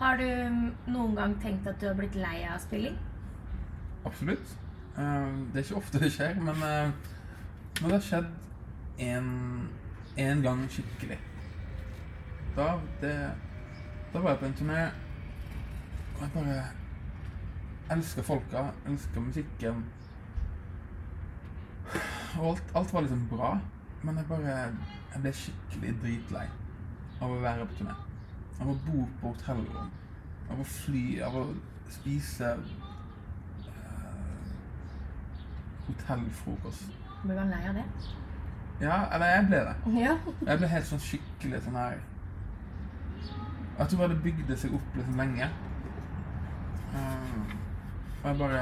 Har 0.00 0.18
du 0.20 0.26
noen 0.90 1.14
gang 1.16 1.36
tenkt 1.40 1.68
at 1.70 1.78
du 1.80 1.86
har 1.86 1.96
blitt 1.96 2.16
lei 2.18 2.40
av 2.44 2.58
spilling? 2.60 2.96
Absolutt. 4.04 4.56
Uh, 4.96 5.46
det 5.52 5.60
er 5.60 5.64
ikke 5.64 5.78
ofte 5.78 6.02
det 6.02 6.10
skjer, 6.12 6.36
men 6.42 6.60
uh, 6.60 7.14
når 7.80 7.86
det 7.86 7.94
har 7.94 8.04
skjedd 8.10 8.28
en, 9.06 9.30
en 10.26 10.44
gang 10.44 10.62
skikkelig 10.72 11.18
da, 12.56 12.68
det, 13.00 13.14
da 14.16 14.22
var 14.22 14.30
jeg 14.30 14.38
på 14.38 14.46
en 14.46 14.54
turné, 14.54 14.82
og 16.16 16.20
jeg 16.22 16.30
bare 16.34 16.60
elsker 17.90 18.22
folka, 18.22 18.62
elsker 18.88 19.20
musikken. 19.20 19.82
Og 22.38 22.46
alt, 22.50 22.72
alt 22.74 22.94
var 22.94 23.04
liksom 23.04 23.26
bra, 23.28 23.58
men 24.02 24.16
jeg 24.16 24.26
bare 24.30 24.54
jeg 24.54 25.20
ble 25.20 25.34
skikkelig 25.42 25.92
dritlei 26.00 26.46
av 27.20 27.28
å 27.28 27.42
være 27.44 27.68
på 27.68 27.78
turné. 27.82 27.98
Av 28.56 28.72
å 28.72 28.78
bo 28.88 29.04
på 29.20 29.34
hotellrom, 29.34 29.92
av 30.48 30.64
å 30.64 30.68
fly, 30.78 31.04
av 31.28 31.36
å 31.36 31.44
spise 31.92 32.56
hotellfrokost. 35.90 36.88
Ble 37.20 37.36
du 37.36 37.46
lei 37.52 37.64
av 37.68 37.82
det? 37.82 37.88
Ja, 38.80 39.00
eller 39.12 39.34
jeg 39.34 39.48
ble 39.52 39.64
det. 39.68 39.78
Ja. 40.00 40.20
Jeg 40.40 40.62
ble 40.62 40.76
helt 40.78 40.94
sånn 40.94 41.08
skikkelig 41.12 41.66
sånn 41.68 41.82
her 41.84 42.00
Jeg 43.78 43.88
tror 43.92 44.08
det 44.08 44.22
bygde 44.24 44.56
seg 44.56 44.74
opp 44.76 44.94
liksom 44.96 45.18
lenge. 45.20 45.48
Um, 46.96 47.48
og 48.22 48.28
jeg 48.30 48.38
bare 48.38 48.60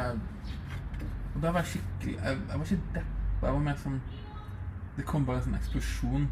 Og 1.35 1.43
da 1.43 1.51
var 1.53 1.61
jeg 1.61 1.67
skikkelig 1.67 2.15
Jeg, 2.15 2.39
jeg 2.49 2.59
var 2.59 2.65
ikke 2.65 2.95
deppa, 2.95 3.47
jeg 3.47 3.55
var 3.55 3.61
mer 3.67 3.77
sånn 3.83 3.99
Det 4.97 5.05
kom 5.07 5.27
bare 5.29 5.39
en 5.39 5.45
sånn 5.45 5.59
eksplosjon 5.59 6.25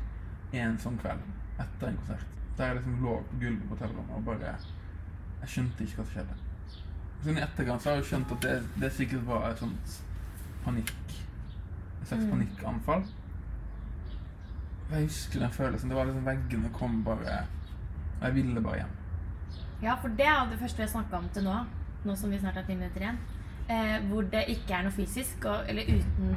en 0.52 0.78
sånn 0.80 0.96
kveld 1.00 1.20
etter 1.62 1.88
en 1.88 1.98
konsert. 2.00 2.24
Der 2.58 2.72
jeg 2.72 2.78
liksom 2.80 2.98
lå 3.04 3.14
på 3.28 3.38
gulvet 3.40 3.62
på 3.68 3.76
hotellrommet 3.76 4.16
og 4.18 4.26
bare 4.26 4.50
Jeg 4.50 5.52
skjønte 5.54 5.86
ikke 5.86 6.00
hva 6.00 6.04
som 6.04 6.12
skjedde. 6.16 6.36
Sånn 7.22 7.38
I 7.38 7.44
etterkant 7.46 7.84
så 7.84 7.90
har 7.90 8.00
jeg 8.00 8.08
skjønt 8.10 8.34
at 8.36 8.44
det, 8.44 8.52
det 8.82 8.90
sikkert 8.98 9.24
var 9.30 9.46
et 9.48 9.62
sånt 9.62 9.96
panikk 10.66 10.92
Et 11.14 12.10
slags 12.10 12.28
panikkanfall. 12.28 13.06
Jeg 14.92 15.08
husker 15.08 15.40
den 15.40 15.56
følelsen. 15.56 15.88
Det 15.88 15.96
var 15.96 16.08
liksom 16.10 16.26
Veggene 16.28 16.72
kom 16.76 17.00
bare 17.06 17.38
og 18.22 18.28
Jeg 18.28 18.35
ville 18.35 18.62
bare 18.62 18.76
hjem. 18.82 18.96
Ja, 19.82 19.94
for 19.98 20.08
det 20.18 20.26
er 20.26 20.44
jo 20.44 20.50
det 20.52 20.58
første 20.62 20.78
vi 20.78 20.87
har 20.87 20.94
snakka 20.94 21.18
om 21.18 21.28
til 21.35 21.44
nå, 21.44 21.54
nå 22.06 22.14
som 22.16 22.30
vi 22.30 22.38
snart 22.38 22.54
har 22.61 22.66
ti 22.68 22.76
minutter 22.78 23.02
igjen. 23.02 23.18
Eh, 23.70 23.98
hvor 24.11 24.26
det 24.30 24.44
ikke 24.52 24.74
er 24.76 24.87
noe 24.87 24.94
fysisk, 24.94 25.44
og, 25.50 25.64
eller 25.70 25.90
uten 25.90 26.37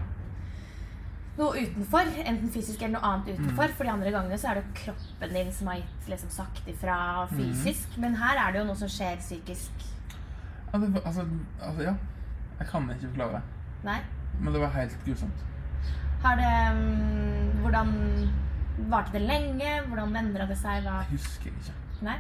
noe 1.36 1.62
utenfor. 1.62 2.10
Enten 2.24 2.52
fysisk 2.52 2.82
eller 2.82 2.98
noe 2.98 3.12
annet 3.12 3.34
utenfor. 3.36 3.74
For 3.78 3.88
de 3.88 3.94
andre 3.94 4.14
gangene 4.16 4.40
så 4.40 4.52
er 4.52 4.60
det 4.60 4.66
jo 4.66 4.76
kroppen 4.82 5.36
din 5.36 5.52
som 5.54 5.70
har 5.72 5.82
gitt 5.82 6.12
liksom, 6.14 6.32
sagt 6.34 6.70
ifra 6.72 6.98
fysisk. 7.34 7.98
Men 8.02 8.18
her 8.22 8.40
er 8.42 8.56
det 8.56 8.64
jo 8.64 8.70
noe 8.70 8.80
som 8.80 8.92
skjer 8.92 9.20
psykisk. 9.22 9.90
Ja, 10.72 10.80
det 10.80 10.92
altså, 11.04 11.28
altså, 11.62 11.90
ja. 11.92 11.96
Jeg 12.60 12.68
kan 12.72 12.88
ikke 12.90 13.12
forklare. 13.12 13.44
Nei? 13.84 14.00
Men 14.40 14.56
det 14.56 14.62
var 14.64 14.72
helt 14.76 14.98
grusomt. 15.06 15.46
Har 16.24 16.40
det 16.40 16.54
um, 16.74 17.62
Hvordan 17.62 17.92
Varte 18.78 19.12
det 19.16 19.22
lenge? 19.28 19.72
Hvordan 19.88 20.16
endra 20.20 20.46
det 20.50 20.58
seg? 20.60 20.84
Hva? 20.84 20.98
Jeg 21.06 21.18
husker 21.20 21.52
ikke. 21.54 21.76
Nei? 22.06 22.18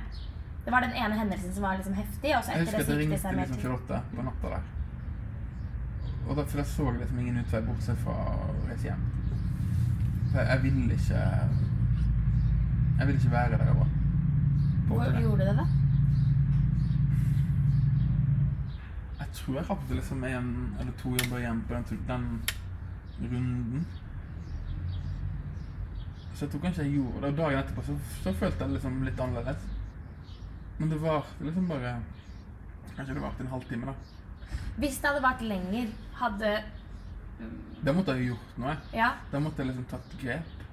Det 0.65 0.73
var 0.73 0.81
den 0.81 0.95
ene 0.97 1.17
hendelsen 1.19 1.53
som 1.53 1.63
var 1.67 1.75
liksom 1.77 1.93
heftig, 1.93 2.31
og 2.37 2.43
så 2.43 2.51
Jeg 2.51 2.61
etter 2.61 2.65
husker 2.65 2.77
det 2.77 2.81
at 2.81 2.87
så 2.87 2.91
jeg 2.91 2.97
gikk 2.97 2.97
det 2.97 2.97
ringte 3.01 3.21
seg 3.21 3.35
mer 3.35 3.41
liksom 3.41 3.55
til. 3.55 3.65
Charlotte 3.65 3.99
på 4.15 4.25
natta 4.29 4.53
der. 4.55 4.63
Og 6.25 6.31
da, 6.39 6.43
for 6.49 6.57
da 6.57 6.63
så 6.65 6.85
jeg 6.89 6.99
liksom 7.01 7.19
ingen 7.21 7.37
utvei 7.43 7.61
bortsett 7.67 7.99
fra 8.01 8.15
å 8.15 8.47
reise 8.69 8.87
hjem. 8.87 9.03
For 10.31 10.39
jeg, 10.39 10.47
jeg 10.49 10.63
ville 10.63 10.97
ikke 10.99 11.21
Jeg 12.97 13.07
ville 13.07 13.19
ikke 13.19 13.31
være 13.35 13.57
der 13.59 13.69
jeg 13.69 13.77
var. 13.81 13.91
Hvor 14.87 15.19
gjorde 15.19 15.43
du 15.43 15.49
det, 15.49 15.55
da? 15.59 15.65
Jeg 19.19 19.27
tror 19.37 19.55
jeg 19.59 19.65
hadde 19.69 19.95
liksom 19.99 20.23
én 20.23 20.49
eller 20.79 20.91
to 21.01 21.09
jobber 21.19 21.37
igjen 21.41 21.61
på 21.67 21.73
den, 21.73 22.01
den 22.07 22.25
runden. 23.31 23.85
Så 26.35 26.45
jeg 26.45 26.51
tror 26.51 26.65
kanskje 26.65 26.83
jeg 26.83 26.97
gjorde 26.97 27.21
det. 27.21 27.31
Og 27.31 27.37
dagen 27.37 27.61
etterpå 27.61 27.83
så, 27.87 27.95
så 28.23 28.33
følte 28.35 28.59
jeg 28.65 28.67
det 28.67 28.77
liksom 28.77 29.03
litt 29.07 29.21
annerledes. 29.23 29.67
Men 30.77 30.91
det 30.91 30.99
var 31.01 31.23
liksom 31.39 31.67
bare 31.71 31.95
Kanskje 32.95 33.15
det 33.15 33.21
varte 33.23 33.43
en 33.43 33.51
halvtime, 33.51 33.91
da. 33.91 33.93
Hvis 34.79 34.97
det 35.03 35.09
hadde 35.09 35.23
vært 35.23 35.41
lenger, 35.43 35.89
hadde 36.19 36.51
Da 37.83 37.93
måtte 37.95 38.15
jeg 38.15 38.23
jo 38.23 38.33
gjort 38.33 38.59
noe. 38.63 38.75
Ja. 38.95 39.09
Da 39.31 39.41
måtte 39.43 39.63
jeg 39.63 39.71
liksom 39.71 39.87
tatt 39.91 40.15
grep. 40.21 40.65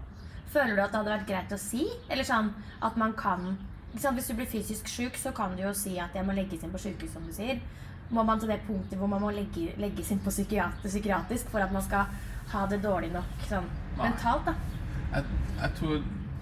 Føler 0.53 0.77
du 0.77 0.83
at 0.85 0.93
det 0.93 1.01
hadde 1.01 1.15
vært 1.17 1.29
greit 1.31 1.55
å 1.55 1.59
si? 1.59 1.87
Eller 2.11 2.27
sånn 2.29 2.53
at 2.85 2.99
man 3.01 3.15
kan 3.19 3.47
liksom, 3.95 4.19
Hvis 4.19 4.31
du 4.31 4.37
blir 4.39 4.51
fysisk 4.51 4.91
syk, 4.91 5.19
så 5.19 5.33
kan 5.35 5.57
du 5.57 5.65
jo 5.65 5.73
si 5.77 5.97
at 6.03 6.15
jeg 6.15 6.27
må 6.27 6.35
legges 6.37 6.63
inn 6.63 6.75
på 6.75 6.83
sykehus, 6.83 7.15
som 7.15 7.27
du 7.27 7.33
sier. 7.35 7.63
Må 8.13 8.23
man 8.29 8.41
til 8.41 8.51
det 8.53 8.61
punktet 8.67 8.99
hvor 9.01 9.11
man 9.11 9.23
må 9.25 9.31
legge, 9.33 9.73
legges 9.81 10.11
inn 10.13 10.21
på 10.23 10.31
psykiatrisk 10.31 11.51
for 11.51 11.65
at 11.65 11.73
man 11.73 11.83
skal 11.83 12.11
ha 12.53 12.67
det 12.69 12.83
dårlig 12.85 13.11
nok 13.15 13.47
sånn 13.49 13.69
mentalt, 13.97 14.51
da? 14.51 14.55
Jeg, 15.13 15.25
jeg 15.61 15.71
tror 15.79 15.99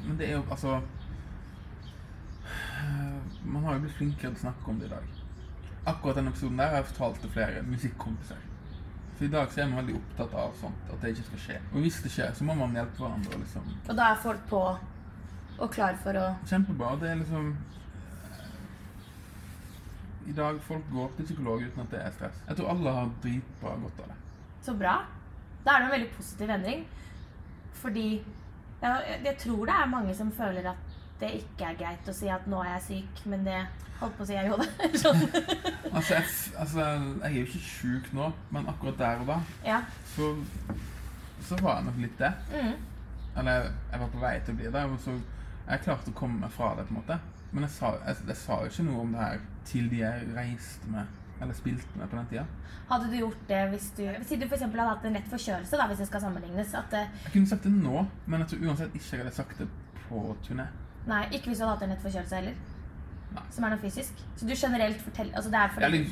Men 0.06 0.18
det 0.18 0.28
er 0.28 0.36
jo 0.36 0.44
altså 0.50 0.80
Man 3.54 3.64
har 3.64 3.74
jo 3.74 3.84
blitt 3.86 3.96
flinkere 3.98 4.30
til 4.30 4.38
å 4.38 4.44
snakke 4.44 4.70
om 4.70 4.78
det 4.80 4.86
i 4.88 4.92
dag. 4.94 5.10
Akkurat 5.90 6.16
denne 6.18 6.30
episoden 6.30 6.58
der 6.60 6.70
har 6.70 6.80
jeg 6.82 6.90
fortalt 6.92 7.20
til 7.22 7.32
flere 7.34 7.62
musikkompiser. 7.66 8.40
For 9.16 9.24
i 9.26 9.30
dag 9.32 9.52
så 9.52 9.62
er 9.62 9.68
man 9.70 9.80
veldig 9.80 9.96
opptatt 9.98 10.34
av 10.42 10.54
sånt, 10.60 10.84
at 10.92 11.02
det 11.02 11.10
ikke 11.14 11.26
skal 11.26 11.42
skje. 11.44 11.56
Og 11.72 11.82
hvis 11.84 11.98
det 12.04 12.12
skjer, 12.12 12.30
så 12.36 12.46
må 12.48 12.54
man 12.56 12.76
hjelpe 12.76 13.02
hverandre. 13.02 13.40
liksom 13.42 13.66
Og 13.88 13.96
da 13.96 14.10
er 14.12 14.22
folk 14.22 14.46
på 14.48 14.60
og 15.60 15.68
klar 15.74 15.98
for 16.00 16.16
å 16.16 16.26
Kjempebra. 16.48 16.94
Det 17.00 17.10
er 17.10 17.18
liksom 17.20 17.50
I 20.30 20.36
dag 20.36 20.60
folk 20.64 20.88
går 20.92 21.12
til 21.16 21.28
psykolog 21.28 21.64
uten 21.64 21.82
at 21.84 21.92
det 21.92 22.00
er 22.04 22.14
stress. 22.16 22.42
Jeg 22.48 22.60
tror 22.60 22.72
alle 22.74 22.96
har 22.96 23.12
dritbra 23.24 23.74
godt 23.82 24.02
av 24.04 24.12
det. 24.12 24.18
Så 24.64 24.76
bra. 24.78 24.94
Da 25.64 25.74
er 25.74 25.82
det 25.82 25.88
en 25.88 25.94
veldig 25.96 26.12
positiv 26.16 26.52
endring. 26.56 26.84
Fordi 27.80 28.06
jeg 28.80 29.36
tror 29.38 29.68
det 29.68 29.74
er 29.76 29.92
mange 29.92 30.14
som 30.16 30.32
føler 30.32 30.70
at 30.70 30.98
det 31.20 31.34
ikke 31.42 31.68
er 31.68 31.76
greit 31.76 32.08
å 32.08 32.14
si 32.16 32.28
at 32.32 32.46
'nå 32.48 32.62
er 32.64 32.70
jeg 32.78 32.82
syk', 32.86 33.26
men 33.28 33.44
det 33.44 33.58
holdt 34.00 34.16
på 34.16 34.24
å 34.24 34.28
si 34.28 34.36
jeg 34.36 34.48
jo 34.48 34.56
det. 34.60 34.70
sånn. 35.04 35.26
Altså 35.90 36.14
jeg, 36.14 36.24
altså, 36.62 36.78
jeg 36.78 37.26
er 37.26 37.34
jo 37.34 37.46
ikke 37.48 37.64
sjuk 37.66 38.12
nå, 38.14 38.30
men 38.54 38.68
akkurat 38.70 38.98
der 38.98 39.24
og 39.24 39.26
da 39.26 39.38
ja. 39.66 39.80
så, 40.12 40.28
så 41.42 41.58
var 41.58 41.80
jeg 41.80 41.88
nok 41.88 41.98
litt 42.04 42.18
det. 42.20 42.30
Mm. 42.54 42.76
Eller 43.40 43.52
jeg, 43.52 43.72
jeg 43.90 44.00
var 44.00 44.12
på 44.12 44.22
vei 44.22 44.32
til 44.38 44.54
å 44.54 44.60
bli 44.60 44.70
det. 44.76 44.84
Og 44.86 45.00
så 45.04 45.16
jeg 45.66 45.84
klarte 45.84 46.12
å 46.12 46.18
komme 46.20 46.44
meg 46.44 46.54
fra 46.54 46.70
det, 46.78 46.86
på 46.86 46.94
en 46.94 47.00
måte. 47.00 47.18
Men 47.50 47.66
jeg 47.66 47.74
sa, 47.74 47.90
jeg, 48.06 48.22
jeg 48.30 48.38
sa 48.38 48.60
jo 48.62 48.70
ikke 48.70 48.86
noe 48.86 49.02
om 49.02 49.16
det 49.16 49.24
her 49.24 49.42
til 49.66 49.90
de 49.90 50.00
jeg 50.04 50.30
reiste 50.36 50.92
med 50.94 51.19
Eller 51.40 51.54
spilt 51.56 51.96
med 51.96 52.08
på 52.12 52.16
den 52.18 52.26
tida. 52.28 52.44
Hadde 52.90 53.06
du 53.08 53.14
gjort 53.16 53.44
det 53.48 53.60
hvis 53.72 53.86
du 53.96 54.02
Si 54.28 54.36
du 54.36 54.44
f.eks. 54.44 54.62
hadde 54.66 54.88
hatt 54.88 55.04
en 55.08 55.14
lett 55.16 55.28
forkjølelse, 55.30 55.76
da, 55.80 55.86
hvis 55.88 56.02
det 56.02 56.06
skal 56.10 56.20
sammenlignes. 56.26 56.74
At 56.74 56.90
det, 56.92 57.06
Jeg 57.24 57.32
kunne 57.32 57.46
sagt 57.48 57.64
det 57.64 57.72
nå, 57.72 58.02
men 58.26 58.40
jeg 58.44 58.48
tror 58.52 58.66
uansett 58.68 58.94
ikke 58.98 59.16
jeg 59.16 59.22
hadde 59.24 59.34
sagt 59.36 59.58
det 59.58 59.68
på 60.08 60.36
turné. 60.44 60.66
nei, 61.06 61.22
ikke 61.32 61.48
hvis 61.52 61.58
du 61.58 61.64
hadde 61.64 61.74
hatt 61.76 61.82
en 61.86 61.94
lett 61.94 62.02
forkjølelse 62.04 62.36
heller. 62.36 62.54
Nei. 63.30 63.42
Som 63.54 63.64
er 63.64 63.70
noe 63.70 63.78
fysisk. 63.80 64.20
Så 64.36 64.46
du 64.46 64.52
generelt 64.58 65.00
forteller 65.00 65.36
Altså 65.38 65.50
det 65.50 65.58
er 65.62 65.68
for... 65.74 65.80
Eller, 65.86 66.04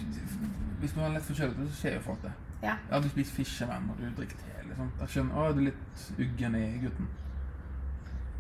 hvis 0.81 0.93
du 0.95 1.01
har 1.01 1.11
lett 1.11 1.27
forkjølelse, 1.29 1.69
så 1.69 1.81
skjer 1.83 1.95
jo 1.99 2.01
folk 2.09 2.23
det. 2.23 2.33
Ja. 2.63 2.77
Ja, 2.91 3.01
du 3.03 3.09
spiser 3.11 3.35
fiskevann 3.35 3.91
og 3.91 3.99
du 4.01 4.09
drikker 4.17 4.39
te. 4.39 4.55
Liksom. 4.69 4.91
Jeg 5.01 5.09
skjønner, 5.15 5.35
å, 5.35 5.53
du 5.53 5.61
er 5.61 5.69
litt 5.71 6.05
uggen 6.19 6.55
i 6.59 6.65
gutten. 6.83 7.09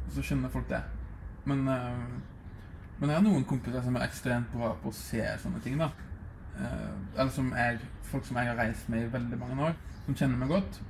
Og 0.06 0.12
så 0.14 0.22
skjønner 0.24 0.48
folk 0.52 0.68
det. 0.70 0.80
Men, 1.44 1.68
øh, 1.68 2.04
men 3.00 3.10
jeg 3.10 3.16
har 3.18 3.24
noen 3.26 3.44
kompiser 3.44 3.82
som 3.84 3.96
er 3.98 4.06
ekstremt 4.06 4.52
bra 4.54 4.72
på 4.82 4.88
å 4.92 4.96
se 4.96 5.22
sånne 5.42 5.60
ting. 5.64 5.76
da. 5.78 5.90
Eller 7.18 7.32
som 7.34 7.52
er 7.52 7.80
folk 8.08 8.26
som 8.26 8.38
jeg 8.38 8.48
har 8.48 8.56
reist 8.56 8.88
med 8.88 9.04
i 9.04 9.12
veldig 9.12 9.38
mange 9.38 9.64
år, 9.68 9.74
som 10.06 10.16
kjenner 10.16 10.38
meg 10.38 10.48
godt. 10.54 10.80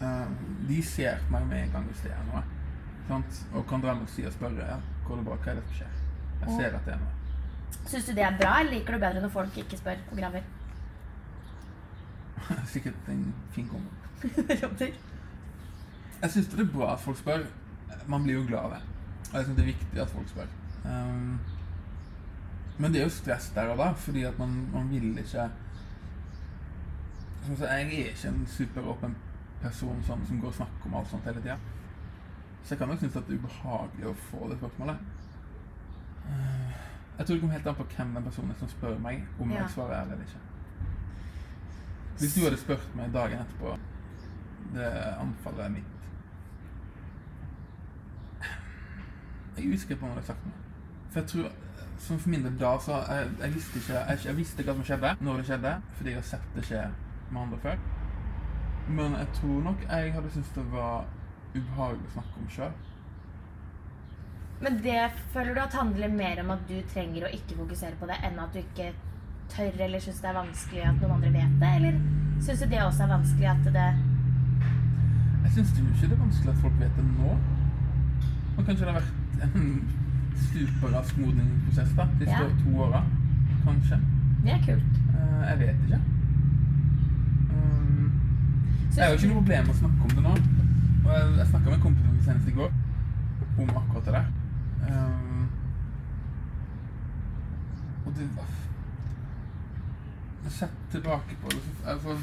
uh, 0.00 0.28
de 0.68 0.82
ser 0.84 1.18
meg 1.30 1.46
med 1.50 1.62
en 1.64 1.72
gang 1.72 1.84
hvis 1.90 2.04
det 2.04 2.12
er 2.12 2.24
noe. 2.30 2.42
Sant? 3.08 3.42
Og 3.54 3.66
kan 3.68 3.82
dra 3.82 3.94
meg 3.94 4.06
til 4.06 4.14
siden 4.14 4.32
og 4.32 4.36
spørre 4.38 4.70
ja, 4.70 4.78
går 5.06 5.20
det 5.20 5.26
bra, 5.28 5.36
hva 5.42 5.52
er 5.52 5.60
det 5.60 5.66
som 5.66 5.78
skjer. 5.80 6.00
Jeg 6.40 6.56
ser 6.58 6.78
at 6.78 6.88
det 6.88 6.94
er 6.94 7.02
noe. 7.02 7.12
Syns 7.86 8.06
du 8.06 8.12
det 8.14 8.24
er 8.26 8.38
bra, 8.38 8.54
eller 8.60 8.72
liker 8.76 8.96
du 8.96 9.02
bedre 9.02 9.22
når 9.22 9.34
folk 9.34 9.58
ikke 9.62 9.78
spør 9.78 10.02
og 10.10 10.16
graver? 10.18 10.48
Sikkert 12.74 13.10
en 13.12 13.34
fin 13.54 13.68
kombo. 13.68 13.90
Jeg 16.22 16.30
syns 16.32 16.46
det 16.48 16.60
er 16.60 16.70
bra 16.72 16.94
at 16.94 17.00
folk 17.00 17.18
spør. 17.18 17.42
Man 18.08 18.22
blir 18.24 18.38
jo 18.38 18.46
glad 18.48 18.58
av 18.58 18.70
det. 18.76 18.78
Og 19.26 19.34
jeg 19.36 19.44
syns 19.44 19.56
det 19.56 19.62
er 19.62 19.68
viktig 19.68 20.00
at 20.00 20.10
folk 20.10 20.28
spør. 20.30 20.52
Um, 20.86 21.40
men 22.78 22.92
det 22.92 23.00
er 23.00 23.04
jo 23.06 23.10
stress 23.14 23.50
der 23.54 23.70
og 23.72 23.78
da, 23.78 23.92
fordi 23.92 24.22
at 24.28 24.38
man, 24.38 24.68
man 24.72 24.90
vil 24.90 25.18
ikke 25.18 25.50
Som 27.46 27.54
jeg, 27.60 27.68
er 27.70 27.78
ikke 27.78 28.28
en 28.28 28.46
superåpen 28.46 29.16
person 29.62 30.02
som, 30.06 30.26
som 30.26 30.40
går 30.40 30.48
og 30.48 30.54
snakker 30.54 30.86
om 30.86 30.94
alt 30.94 31.10
sånt 31.10 31.24
hele 31.24 31.40
tida. 31.40 31.56
Så 32.62 32.74
jeg 32.74 32.78
kan 32.78 32.88
nok 32.88 32.98
synes 32.98 33.16
at 33.16 33.28
det 33.28 33.36
er 33.36 33.38
ubehagelig 33.38 34.08
å 34.10 34.14
få 34.26 34.48
det 34.50 34.58
spørsmålet. 34.58 34.96
Uh, 36.26 36.72
jeg 37.18 37.26
tror 37.26 37.34
det 37.34 37.40
kommer 37.40 37.54
helt 37.54 37.66
an 37.70 37.78
på 37.78 37.86
hvem 37.96 38.14
den 38.16 38.26
personen 38.26 38.50
er 38.50 38.58
som 38.58 38.68
spør 38.68 38.98
meg 38.98 39.22
om 39.40 39.52
Ja. 39.52 39.60
jeg 39.62 39.70
svarer 39.70 40.00
ærlig 40.00 40.12
eller 40.12 40.24
ikke. 40.24 40.42
Hvis 42.18 42.34
du 42.34 42.40
hadde 42.40 42.56
spurt 42.56 42.96
meg 42.96 43.12
dagen 43.14 43.38
etterpå 43.44 43.76
det 44.74 44.90
anfallet 45.20 45.70
mitt 45.72 45.92
Jeg 49.56 49.64
er 49.66 49.74
usikker 49.74 49.96
på 49.96 50.04
om 50.04 50.10
jeg 50.10 50.16
hadde 50.18 50.26
sagt 50.26 50.44
noe. 50.44 50.58
For 51.10 51.20
jeg 51.20 51.28
tror, 51.28 51.52
som 51.98 52.18
for 52.18 52.30
min 52.30 52.44
del 52.44 52.56
da, 52.60 52.74
så 52.82 53.00
jeg, 53.08 53.28
jeg 53.40 53.54
visste 53.54 53.80
ikke 53.80 54.00
jeg, 54.00 54.18
jeg 54.24 54.36
visste 54.36 54.64
hva 54.66 54.74
som 54.76 54.88
skjedde, 54.88 55.12
når 55.20 55.40
det 55.40 55.46
skjedde, 55.50 55.76
fordi 55.98 56.12
jeg 56.12 56.20
har 56.20 56.28
sett 56.30 56.50
det 56.56 56.64
skje 56.68 56.82
med 57.30 57.40
andre 57.42 57.60
før. 57.62 57.78
Men 58.88 59.16
jeg 59.18 59.30
tror 59.40 59.62
nok 59.64 59.86
jeg 59.88 60.12
hadde 60.14 60.34
syntes 60.34 60.52
det 60.54 60.66
var 60.72 61.08
ubehagelig 61.56 62.10
å 62.10 62.14
snakke 62.18 62.42
om 62.42 62.52
sjøl. 62.52 62.76
Men 64.60 64.78
det 64.84 65.00
føler 65.34 65.56
du 65.56 65.60
at 65.60 65.74
handler 65.76 66.12
mer 66.12 66.40
om 66.40 66.54
at 66.54 66.62
du 66.68 66.76
trenger 66.92 67.26
å 67.26 67.32
ikke 67.38 67.58
fokusere 67.58 67.98
på 68.00 68.08
det, 68.08 68.16
enn 68.24 68.38
at 68.40 68.54
du 68.54 68.62
ikke 68.62 68.92
tør 69.52 69.82
eller 69.86 70.02
syns 70.02 70.22
det 70.22 70.30
er 70.30 70.38
vanskelig 70.38 70.86
at 70.86 71.02
noen 71.02 71.16
andre 71.18 71.32
vet 71.34 71.58
det? 71.60 71.72
Eller 71.80 71.98
syns 72.46 72.62
du 72.62 72.70
det 72.70 72.80
også 72.82 73.04
er 73.04 73.12
vanskelig 73.12 73.50
at 73.52 73.68
det 73.76 73.90
Jeg 75.44 75.52
syns 75.58 75.76
jo 75.76 75.84
ikke 75.84 76.08
det 76.08 76.16
er 76.16 76.24
vanskelig 76.24 76.54
at 76.54 76.64
folk 76.64 76.80
vet 76.80 76.98
det 76.98 77.06
nå. 77.10 77.36
Og 78.56 78.64
kanskje 78.64 78.86
det 78.86 78.92
har 78.92 78.98
vært 79.02 79.46
en 79.46 80.05
superrask 80.36 81.18
modningsprosess 81.18 81.90
da, 81.96 82.08
de 82.18 82.24
Ja. 82.30 82.38
to 82.64 82.76
åra. 82.84 83.02
Kanskje. 83.64 83.98
Det 84.44 84.52
er 84.52 84.58
kult. 84.66 84.98
Uh, 85.10 85.42
jeg 85.50 85.58
vet 85.58 85.76
ikke. 85.86 86.00
Um, 87.50 88.12
Jeg 88.96 89.04
har 89.04 89.10
jo 89.10 89.16
ikke 89.16 89.28
noe 89.28 89.40
problem 89.42 89.64
med 89.66 89.74
å 89.74 89.78
snakke 89.78 90.02
om 90.02 90.08
det 90.16 90.22
nå. 90.22 90.34
Og 91.06 91.12
jeg, 91.14 91.38
jeg 91.38 91.46
snakka 91.46 91.70
med 91.70 91.80
kompisen 91.80 92.12
min 92.12 92.22
senest 92.24 92.48
i 92.48 92.54
går, 92.56 92.72
om 93.58 93.68
akkurat 93.80 94.04
det 94.04 94.12
der. 94.14 94.26
Um, 94.88 95.48
og 98.06 98.12
det 98.16 98.28
Sett 100.48 100.70
tilbake 100.92 101.34
på 101.42 101.48
det, 101.50 101.58
altså, 101.86 102.16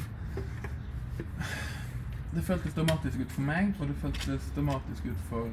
Det 2.34 2.44
føltes 2.44 2.74
dramatisk 2.74 3.18
ut 3.20 3.32
for 3.32 3.40
meg, 3.42 3.74
og 3.80 3.88
det 3.88 3.96
føltes 3.96 4.52
dramatisk 4.56 5.04
ut 5.06 5.20
for 5.28 5.48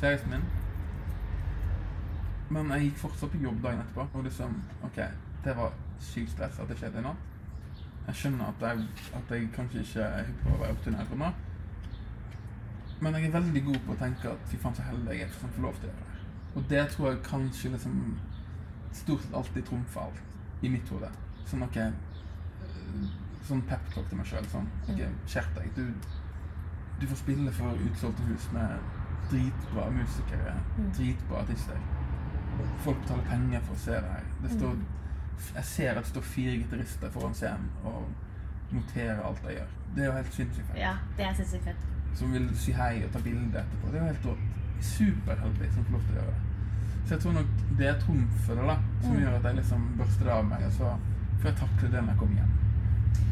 kjæresten 0.00 0.30
min. 0.30 0.44
Men 2.50 2.70
jeg 2.72 2.88
gikk 2.88 3.02
fortsatt 3.02 3.32
på 3.32 3.42
jobb 3.42 3.58
dagen 3.64 3.82
etterpå, 3.82 4.06
og 4.14 4.24
liksom 4.24 4.54
OK, 4.88 5.02
det 5.44 5.56
var 5.56 5.74
sykt 6.00 6.32
stress 6.32 6.60
at 6.62 6.70
det 6.70 6.78
skjedde 6.80 7.02
i 7.02 7.04
natt. 7.04 7.26
Jeg 8.08 8.20
skjønner 8.22 8.48
at 8.48 8.62
jeg, 8.64 8.86
at 9.18 9.32
jeg 9.34 9.50
kanskje 9.52 9.84
ikke 9.84 10.04
er 10.06 10.24
hypp 10.24 10.38
på 10.46 10.54
å 10.54 10.60
være 10.62 10.76
optimert 10.78 11.10
nå. 11.20 11.32
Men 13.00 13.14
jeg 13.14 13.28
er 13.28 13.34
veldig 13.34 13.64
god 13.66 13.82
på 13.86 13.94
å 13.94 13.98
tenke 14.00 14.30
at 14.32 14.46
fy 14.50 14.60
faen 14.62 14.78
så 14.78 14.86
heldig 14.86 15.14
jeg 15.14 15.26
er 15.26 15.34
som 15.34 15.52
får 15.54 15.66
lov 15.66 15.76
til 15.82 15.90
å 15.90 15.92
gjøre 15.92 16.06
det. 16.06 16.22
Og 16.56 16.64
det 16.70 16.84
tror 16.94 17.10
jeg 17.10 17.20
kanskje 17.28 17.72
liksom 17.74 17.98
stort 18.96 19.22
sett 19.22 19.36
alltid 19.40 19.68
trumfer 19.68 20.06
alt 20.06 20.64
i 20.64 20.72
mitt 20.72 20.88
hode. 20.94 21.10
Sånn 21.46 21.66
OK 21.68 21.78
Sånn 23.48 23.60
peptalk 23.68 24.08
til 24.08 24.18
meg 24.18 24.26
sjøl. 24.28 24.48
Sånn 24.52 24.66
OK, 24.88 25.04
skjerp 25.28 25.52
deg. 25.60 25.68
Du, 25.76 26.16
du 27.00 27.06
får 27.06 27.20
spille 27.22 27.52
for 27.60 27.86
utsolgte 27.86 28.26
hus 28.32 28.48
med 28.56 28.96
dritbra 29.28 29.86
musikere, 29.92 30.56
dritbra 30.96 31.44
artister. 31.44 31.80
Folk 32.84 33.02
betaler 33.02 33.26
penger 33.28 33.66
for 33.66 33.74
å 33.74 33.82
se 33.82 33.98
det 33.98 34.14
her. 34.14 34.26
Det 34.42 34.50
står, 34.54 34.78
jeg 35.54 35.68
ser 35.72 35.90
at 35.92 36.06
det 36.06 36.12
står 36.12 36.26
fire 36.34 36.56
gitarister 36.56 37.12
foran 37.14 37.36
scenen 37.36 37.70
og 37.86 38.74
noterer 38.74 39.22
alt 39.24 39.46
jeg 39.48 39.58
gjør. 39.58 39.72
Det 39.94 40.04
er 40.04 40.10
jo 40.10 40.16
helt 40.18 40.34
sinnssykt 40.36 40.68
fett. 40.68 40.80
Ja, 40.80 40.92
det 41.16 41.26
er 41.26 41.38
sinnssykt 41.38 41.70
fett. 41.70 41.86
Som 42.18 42.34
vil 42.34 42.48
si 42.58 42.74
hei 42.76 42.92
og 43.06 43.10
ta 43.14 43.22
bilde 43.24 43.62
etterpå. 43.62 43.92
Det 43.92 44.00
er 44.00 44.04
jo 44.04 44.12
helt 44.12 44.28
rått. 44.32 44.46
Superheldig 44.88 45.72
som 45.74 45.86
får 45.86 45.96
lov 45.96 46.06
til 46.06 46.14
å 46.14 46.20
gjøre 46.20 46.34
det. 46.34 46.44
Så 47.08 47.14
jeg 47.14 47.22
tror 47.24 47.36
nok 47.38 47.52
det 47.78 47.86
er 47.88 48.00
trumfet 48.02 48.58
det 48.60 48.64
da, 48.68 48.76
som 49.02 49.14
gjør 49.16 49.36
at 49.38 49.46
jeg 49.48 49.56
liksom 49.58 49.84
børster 49.98 50.28
det 50.28 50.32
av 50.34 50.44
meg, 50.44 50.64
og 50.66 50.74
så 50.76 50.90
får 51.40 51.48
jeg 51.48 51.58
takle 51.62 51.88
det 51.94 52.02
når 52.02 52.12
jeg 52.12 52.20
kommer 52.20 52.42
hjem. 52.42 52.56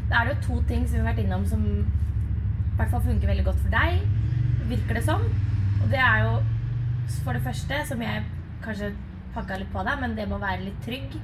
Da 0.09 0.19
er 0.19 0.27
det 0.27 0.33
jo 0.33 0.45
to 0.47 0.57
ting 0.71 0.87
som 0.87 0.95
vi 0.95 1.03
har 1.03 1.09
vært 1.11 1.21
innom 1.23 1.45
som 1.51 1.65
i 1.67 2.79
hvert 2.79 2.93
fall 2.93 3.03
funker 3.05 3.29
veldig 3.31 3.45
godt 3.45 3.61
for 3.61 3.75
deg, 3.75 4.01
virker 4.71 4.97
det 4.97 5.03
som. 5.05 5.23
Og 5.83 5.87
det 5.93 6.01
er 6.01 6.25
jo 6.25 6.33
for 7.23 7.37
det 7.37 7.43
første, 7.45 7.79
som 7.91 8.01
jeg 8.01 8.25
kanskje 8.65 8.91
pakka 9.37 9.59
litt 9.61 9.73
på 9.73 9.83
deg, 9.85 9.99
men 10.01 10.15
det 10.17 10.25
med 10.27 10.39
å 10.39 10.43
være 10.43 10.65
litt 10.65 10.79
trygg 10.85 11.17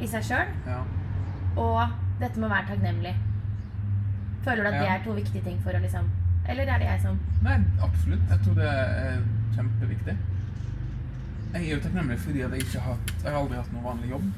i 0.00 0.08
seg 0.10 0.26
sjøl. 0.28 0.52
Ja. 0.68 0.82
Og 1.56 1.96
dette 2.20 2.38
med 2.38 2.48
å 2.48 2.52
være 2.52 2.70
takknemlig. 2.70 3.14
Føler 4.46 4.62
du 4.62 4.70
at 4.70 4.78
det 4.78 4.90
er 4.92 5.04
to 5.04 5.14
viktige 5.16 5.42
ting 5.42 5.56
for 5.64 5.74
å 5.74 5.82
liksom 5.82 6.06
Eller 6.46 6.68
er 6.70 6.78
det 6.78 6.86
jeg 6.86 7.00
som 7.02 7.16
Nei, 7.42 7.56
absolutt. 7.82 8.28
Jeg 8.30 8.42
tror 8.44 8.58
det 8.60 8.68
er 8.70 9.16
kjempeviktig. 9.56 10.14
Jeg 11.56 11.62
er 11.64 11.72
jo 11.72 11.80
takknemlig 11.82 12.18
fordi 12.22 12.44
jeg 12.44 12.60
ikke 12.62 12.84
har 12.84 13.00
Jeg 13.08 13.26
har 13.32 13.40
aldri 13.40 13.58
hatt 13.58 13.72
noen 13.74 13.88
vanlig 13.88 14.12
jobb. 14.12 14.28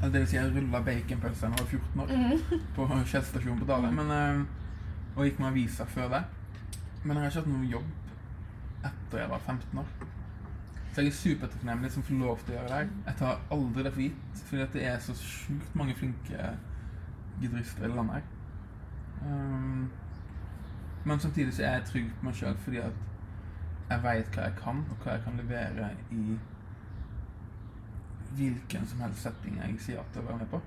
Det 0.00 0.14
vil 0.14 0.26
si, 0.30 0.36
jeg 0.36 0.50
rulla 0.54 0.80
baconpølse 0.86 1.46
da 1.46 1.48
jeg 1.48 1.60
var 1.60 1.70
14 1.70 2.02
år 2.02 2.66
på 2.74 2.88
Shell 3.12 3.48
på 3.60 3.68
Dale. 3.70 3.90
Men, 3.94 4.12
eh, 4.14 5.16
og 5.16 5.24
gikk 5.26 5.40
med 5.42 5.50
aviser 5.52 5.90
før 5.90 6.12
det. 6.12 6.22
Men 7.04 7.16
jeg 7.16 7.22
har 7.22 7.30
ikke 7.30 7.40
hatt 7.40 7.50
noen 7.54 7.72
jobb 7.72 7.88
etter 8.90 9.22
jeg 9.22 9.30
var 9.30 9.42
15 9.46 9.82
år. 9.82 10.17
Så 10.98 11.02
jeg 11.02 11.12
er 11.12 11.14
supertakknemlig 11.14 11.92
som 11.94 12.02
får 12.02 12.16
lov 12.18 12.40
til 12.42 12.50
å 12.50 12.54
gjøre 12.56 12.78
det. 12.80 12.94
Jeg 13.06 13.14
tar 13.20 13.42
aldri 13.54 13.82
det 13.86 13.90
for 13.94 14.02
gitt, 14.02 14.38
fordi 14.48 14.64
det 14.72 14.80
er 14.90 14.96
så 14.98 15.12
sjukt 15.14 15.74
mange 15.78 15.92
flinke 15.94 16.46
gitarister 17.38 17.84
i 17.84 17.90
det 17.90 17.94
landet 17.94 18.16
her. 18.16 18.24
Um, 19.20 19.84
men 21.04 21.20
samtidig 21.22 21.52
så 21.54 21.62
er 21.62 21.76
jeg 21.76 21.84
trygg 21.92 22.08
på 22.18 22.26
meg 22.26 22.34
sjøl 22.40 22.56
fordi 22.64 22.80
at 22.82 22.98
jeg 23.92 24.02
veit 24.08 24.34
hva 24.34 24.46
jeg 24.48 24.56
kan, 24.58 24.80
og 24.90 25.04
hva 25.04 25.14
jeg 25.14 25.22
kan 25.28 25.38
levere 25.38 25.90
i 26.16 26.24
hvilken 28.40 28.90
som 28.90 29.04
helst 29.06 29.22
setting 29.28 29.60
jeg 29.62 29.76
sier 29.84 30.00
ja 30.00 30.04
til 30.10 30.24
å 30.24 30.28
være 30.32 30.40
med 30.40 30.50
på. 30.50 30.60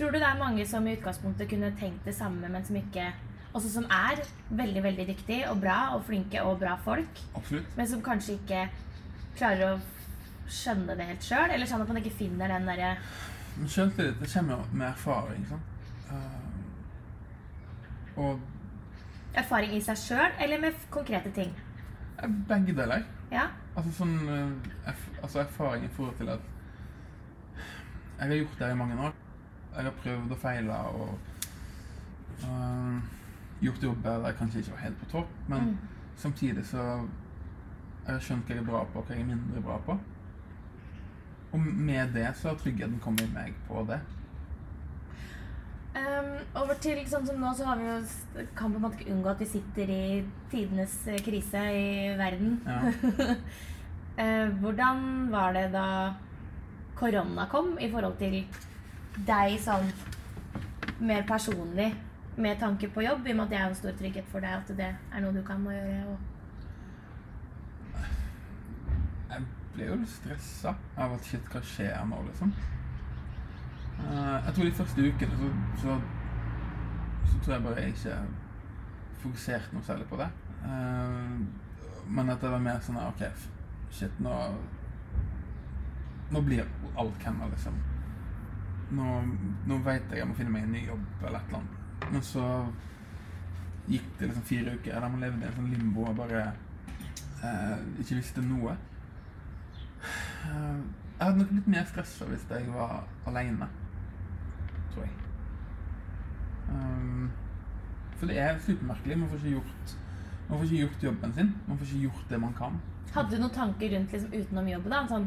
Tror 0.00 0.10
du 0.10 0.18
det 0.18 0.26
er 0.26 0.40
mange 0.42 0.66
som 0.66 0.90
i 0.90 0.96
utgangspunktet 0.98 1.52
kunne 1.54 1.70
tenkt 1.78 2.02
det 2.10 2.16
samme, 2.18 2.50
men 2.50 2.66
som 2.66 2.82
ikke 2.82 3.12
Også 3.56 3.70
som 3.72 3.86
er 3.88 4.18
veldig, 4.50 4.82
veldig 4.84 5.04
dyktige 5.08 5.46
og 5.48 5.62
bra 5.62 5.94
og 5.94 6.02
flinke 6.04 6.42
og 6.44 6.58
bra 6.60 6.74
folk, 6.84 7.22
Absolutt. 7.38 7.70
men 7.78 7.86
som 7.88 8.02
kanskje 8.04 8.34
ikke 8.34 8.66
klarer 9.38 9.74
å 9.74 9.80
skjønne 10.48 10.94
det 10.96 11.06
helt 11.10 11.24
sjøl? 11.26 11.50
Eller 11.50 11.66
sånn 11.66 11.82
at 11.82 11.88
man 11.90 12.00
ikke 12.02 12.16
finner 12.18 12.48
den 12.52 12.66
derre 12.68 12.96
selvtillit 13.66 14.18
det 14.20 14.28
kommer 14.32 14.52
jo 14.58 14.76
med 14.76 14.88
erfaring. 14.90 15.46
Uh, 16.10 16.56
og 18.16 18.40
erfaring 19.36 19.72
i 19.76 19.80
seg 19.84 19.96
sjøl, 20.00 20.32
eller 20.40 20.60
med 20.60 20.74
konkrete 20.90 21.30
ting? 21.36 21.54
eh, 22.22 22.28
begge 22.48 22.72
deler. 22.76 23.02
Ja? 23.32 23.46
Altså 23.76 23.90
sånn 23.98 24.14
eh, 24.32 24.52
erf 24.88 25.02
altså 25.22 25.40
erfaring 25.42 25.84
i 25.84 25.90
forhold 25.96 26.16
til 26.16 26.30
at 26.32 26.40
jeg 28.16 28.28
har 28.30 28.36
gjort 28.38 28.58
det 28.62 28.70
i 28.72 28.76
mange 28.80 28.96
år. 29.08 29.12
Jeg 29.76 29.84
har 29.84 29.96
prøvd 30.02 30.30
og 30.32 30.38
feila 30.40 30.76
og 30.96 31.18
uh, 32.46 32.96
gjort 33.60 33.82
jobber 33.84 34.22
der 34.22 34.30
jeg 34.30 34.38
kanskje 34.38 34.58
ikke 34.62 34.72
var 34.72 34.84
helt 34.86 34.98
på 35.02 35.10
topp, 35.12 35.34
men 35.48 35.60
Mm. 35.66 35.76
samtidig 36.16 36.64
så 36.66 36.84
jeg 38.06 38.14
har 38.14 38.22
skjønt 38.22 38.46
hva 38.46 38.54
jeg 38.54 38.62
er 38.62 38.68
bra 38.68 38.84
på, 38.86 39.00
og 39.00 39.08
hva 39.08 39.16
jeg 39.16 39.24
er 39.24 39.30
mindre 39.32 39.62
bra 39.64 39.80
på. 39.86 39.96
Og 41.56 41.60
med 41.62 42.12
det 42.14 42.28
så 42.38 42.52
har 42.52 42.60
tryggheten 42.60 43.00
kommet 43.02 43.32
meg 43.34 43.56
på 43.66 43.82
det. 43.88 43.98
Um, 45.96 46.34
over 46.60 46.76
til 46.84 46.98
sånn 47.08 47.24
som 47.24 47.38
nå, 47.40 47.50
så 47.56 47.66
har 47.70 47.80
vi 47.80 47.86
jo, 47.88 47.96
kan 48.58 48.70
på 48.74 48.76
en 48.76 48.84
måte 48.84 48.98
ikke 49.00 49.14
unngå 49.14 49.30
at 49.32 49.40
vi 49.40 49.48
sitter 49.48 49.90
i 49.90 50.02
tidenes 50.52 50.96
eh, 51.08 51.22
krise 51.24 51.62
i 51.72 51.86
verden. 52.18 52.58
Ja. 52.66 52.80
uh, 54.20 54.48
hvordan 54.60 55.02
var 55.32 55.56
det 55.56 55.70
da 55.72 55.88
korona 56.98 57.48
kom, 57.52 57.74
i 57.80 57.88
forhold 57.92 58.18
til 58.20 58.42
deg 59.26 59.56
sånn 59.64 59.88
mer 61.00 61.24
personlig, 61.28 61.90
med 62.36 62.60
tanke 62.60 62.90
på 62.92 63.02
jobb, 63.06 63.24
i 63.24 63.32
og 63.32 63.40
med 63.40 63.46
at 63.46 63.52
det 63.54 63.58
er 63.58 63.68
en 63.70 63.78
stor 63.78 63.96
trygghet 63.96 64.28
for 64.28 64.44
deg 64.44 64.58
at 64.58 64.72
det 64.76 64.92
er 64.92 65.24
noe 65.24 65.32
du 65.32 65.40
kan 65.46 65.64
gjøre? 65.64 66.02
Og... 66.12 66.35
Jeg 69.30 69.46
ble 69.74 69.90
jo 69.90 69.98
litt 70.00 70.12
stressa 70.12 70.72
av 70.96 71.16
at 71.16 71.28
shit, 71.28 71.48
hva 71.52 71.62
skjer 71.64 72.06
nå, 72.08 72.22
liksom. 72.28 72.52
Eh, 73.96 74.36
jeg 74.46 74.54
tror 74.54 74.64
de 74.68 74.76
første 74.78 75.06
ukene 75.10 75.38
så, 75.40 75.50
så, 75.82 75.98
så 77.30 77.38
tror 77.42 77.54
jeg 77.54 77.64
bare 77.66 77.84
jeg 77.84 77.94
ikke 77.94 78.16
fokuserte 79.24 79.76
noe 79.76 79.86
særlig 79.86 80.08
på 80.10 80.20
det. 80.20 80.28
Eh, 80.68 81.36
men 82.06 82.30
at 82.32 82.42
det 82.42 82.52
var 82.52 82.62
mer 82.62 82.82
sånn 82.84 83.00
OK, 83.02 83.26
shit, 83.90 84.22
nå 84.22 84.34
Nå 86.26 86.40
blir 86.42 86.66
alt 86.98 87.20
Canva, 87.22 87.46
liksom. 87.52 87.76
Nå, 88.98 89.10
nå 89.70 89.76
veit 89.86 90.10
jeg 90.10 90.18
jeg 90.18 90.26
må 90.26 90.34
finne 90.34 90.50
meg 90.50 90.64
en 90.66 90.72
ny 90.74 90.80
jobb 90.88 91.04
eller 91.20 91.38
et 91.38 91.52
eller 91.52 91.60
annet. 91.60 92.08
Men 92.10 92.24
så 92.26 92.46
gikk 93.86 94.08
det 94.18 94.32
liksom 94.32 94.46
fire 94.48 94.74
uker 94.74 94.98
der 94.98 95.12
man 95.12 95.22
levde 95.22 95.44
i 95.44 95.46
en 95.46 95.54
sånn 95.54 95.70
limbo 95.70 96.08
og 96.10 96.18
bare 96.18 96.40
eh, 97.46 97.76
ikke 98.02 98.18
visste 98.18 98.42
noe. 98.42 98.74
Eh, 100.44 100.80
Jeg 101.16 101.24
hadde 101.26 101.38
nok 101.38 101.48
blitt 101.48 101.68
mer 101.72 101.84
stressa 101.88 102.26
hvis 102.28 102.42
jeg 102.50 102.66
var 102.74 103.06
aleine, 103.26 103.68
tror 104.92 105.06
jeg. 105.06 105.12
Um, 106.68 107.30
for 108.18 108.26
det 108.26 108.38
er 108.38 108.58
supermerkelig. 108.58 109.18
Man 109.18 109.30
får 109.32 109.46
gjort 109.48 109.96
man 110.48 110.58
får 110.58 110.64
ikke 110.64 110.82
gjort 110.84 111.02
jobben 111.02 111.32
sin. 111.34 111.54
Man 111.66 111.78
får 111.78 111.86
ikke 111.86 112.00
gjort 112.06 112.30
det 112.30 112.40
man 112.40 112.54
kan. 112.54 112.80
Hadde 113.14 113.34
du 113.34 113.40
noen 113.42 113.54
tanker 113.54 113.92
rundt 113.96 114.12
liksom, 114.14 114.32
utenom 114.34 114.68
jobben? 114.70 114.92
da? 114.92 115.00
Sånn, 115.10 115.26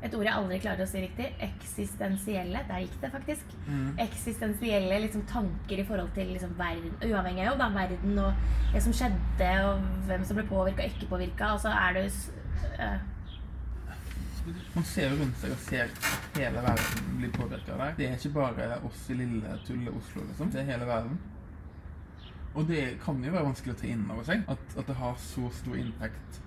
et 0.00 0.14
ord 0.16 0.24
jeg 0.24 0.34
aldri 0.36 0.58
klarer 0.62 0.84
å 0.84 0.88
si 0.88 1.02
riktig. 1.02 1.26
Eksistensielle. 1.46 2.62
Der 2.68 2.84
gikk 2.84 2.98
det 3.02 3.10
faktisk. 3.14 3.56
Eksistensielle 4.04 5.00
liksom, 5.06 5.24
tanker 5.30 5.82
i 5.82 5.86
forhold 5.88 6.12
til 6.14 6.30
liksom, 6.34 6.54
verden, 6.58 6.94
uavhengig 7.02 7.44
av 7.44 7.50
jobb, 7.50 7.62
da, 7.64 7.70
verden 7.74 8.20
og 8.26 8.44
det 8.74 8.84
som 8.86 8.94
skjedde, 9.00 9.50
og 9.66 9.88
hvem 10.10 10.28
som 10.28 10.38
ble 10.38 10.46
påvirka 10.52 10.86
og 10.86 10.94
ikke 10.94 11.10
påvirka. 11.10 11.50
Og 11.56 11.64
så 11.64 11.74
er 11.74 11.96
det 11.96 12.04
jo 12.06 12.12
øh, 12.86 13.00
Man 14.74 14.86
ser 14.86 15.10
jo 15.10 15.18
rundt 15.20 15.38
seg 15.42 15.52
og 15.54 15.60
ser 15.64 15.92
hele 16.36 16.62
verden 16.64 17.12
bli 17.18 17.30
påvirka 17.34 17.74
av 17.74 17.82
det. 17.82 17.90
Det 17.98 18.08
er 18.08 18.16
ikke 18.16 18.34
bare 18.38 18.80
oss 18.86 19.04
i 19.10 19.18
lille 19.18 19.58
tulle 19.66 19.92
Oslo, 19.92 20.24
liksom. 20.28 20.50
Det 20.54 20.62
er 20.62 20.72
hele 20.72 20.88
verden. 20.88 21.20
Og 22.54 22.66
det 22.68 22.82
kan 23.04 23.20
jo 23.24 23.32
være 23.32 23.46
vanskelig 23.46 23.76
å 23.76 23.80
ta 23.80 23.86
inn 23.90 24.08
over 24.10 24.26
seg. 24.26 24.42
At, 24.50 24.74
at 24.78 24.88
det 24.90 24.98
har 24.98 25.20
så 25.22 25.50
stor 25.54 25.78
inntekt 25.78 26.40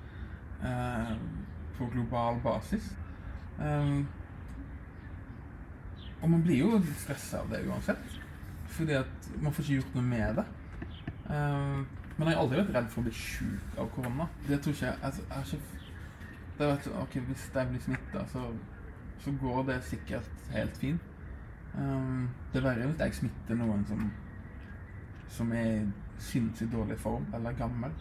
eh, 0.63 1.13
på 1.77 1.87
global 1.93 2.41
basis. 2.43 2.91
Um, 3.59 4.07
og 6.23 6.29
man 6.31 6.43
blir 6.43 6.63
jo 6.63 6.77
litt 6.77 6.99
stressa 7.03 7.43
av 7.43 7.51
det 7.51 7.63
uansett. 7.67 8.19
Fordi 8.73 8.97
at 8.99 9.31
man 9.39 9.53
får 9.53 9.65
ikke 9.65 9.79
gjort 9.81 9.97
noe 9.99 10.07
med 10.07 10.41
det. 10.41 10.47
Um, 11.29 11.85
men 12.17 12.29
jeg 12.29 12.35
har 12.35 12.43
aldri 12.43 12.59
vært 12.59 12.75
redd 12.75 12.91
for 12.93 13.01
å 13.01 13.07
bli 13.07 13.15
sjuk 13.17 13.79
av 13.79 13.89
korona. 13.95 14.27
Det 14.47 14.59
tror 14.61 14.75
ikke 14.75 14.91
altså, 15.01 15.23
jeg 15.23 15.37
har 15.37 15.47
ikke 15.47 15.82
det 16.57 16.65
har 16.65 16.75
vært 16.75 16.87
sånn, 16.87 17.01
ok, 17.01 17.17
Hvis 17.29 17.49
jeg 17.55 17.69
blir 17.71 17.81
smitta, 17.81 18.23
så, 18.29 18.45
så 19.23 19.33
går 19.41 19.63
det 19.71 19.79
sikkert 19.89 20.47
helt 20.53 20.77
fint. 20.77 21.09
Um, 21.73 22.29
det 22.53 22.61
er 22.61 22.67
verre 22.67 22.87
hvis 22.91 22.99
jeg 23.01 23.15
smitter 23.17 23.57
noen 23.57 23.81
som, 23.89 24.01
som 25.33 25.53
er 25.57 25.69
i 25.71 25.85
sinnssykt 26.21 26.73
dårlig 26.73 26.99
form 27.01 27.25
eller 27.33 27.55
gammel. 27.57 27.93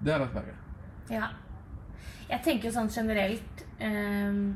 Det 0.00 0.14
hadde 0.14 0.28
vært 0.28 0.38
verre. 0.38 0.54
Ja. 1.12 1.28
Jeg 2.30 2.40
tenker 2.46 2.70
jo 2.70 2.76
sånn 2.78 2.88
generelt 2.92 3.64
um, 3.84 4.54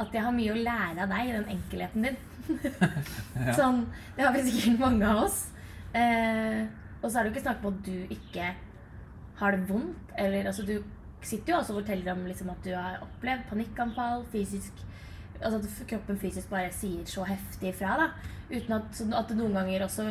at 0.00 0.14
jeg 0.14 0.22
har 0.22 0.34
mye 0.34 0.54
å 0.54 0.60
lære 0.60 1.04
av 1.04 1.10
deg 1.10 1.30
i 1.30 1.34
den 1.34 1.50
enkelheten 1.56 2.06
din. 2.06 2.20
Sånn, 3.58 3.82
det 4.16 4.24
har 4.26 4.34
vi 4.36 4.46
sikkert 4.46 4.80
mange 4.82 5.10
av 5.10 5.24
oss. 5.26 5.42
Uh, 5.90 6.70
og 7.00 7.08
så 7.08 7.18
er 7.18 7.26
det 7.26 7.30
jo 7.30 7.34
ikke 7.34 7.44
snakk 7.48 7.62
om 7.64 7.74
at 7.74 7.84
du 7.86 8.14
ikke 8.14 8.48
har 9.40 9.56
det 9.56 9.66
vondt. 9.68 10.14
Eller 10.20 10.46
altså, 10.50 10.64
du 10.68 10.78
sitter 11.22 11.52
jo 11.52 11.58
også 11.58 11.74
og 11.74 11.82
forteller 11.82 12.12
om 12.12 12.26
liksom, 12.26 12.50
at 12.50 12.64
du 12.64 12.70
har 12.74 13.00
opplevd 13.04 13.48
panikkanfall, 13.50 14.24
fysisk 14.32 14.86
Altså 15.40 15.56
at 15.56 15.86
kroppen 15.88 16.18
fysisk 16.20 16.50
bare 16.50 16.68
sier 16.76 17.06
så 17.08 17.22
heftig 17.24 17.70
ifra, 17.70 17.94
da. 17.96 18.08
Uten 18.50 18.74
at, 18.76 18.90
sånn 18.92 19.14
at 19.16 19.30
det 19.30 19.38
noen 19.38 19.54
ganger 19.56 19.86
også 19.86 20.04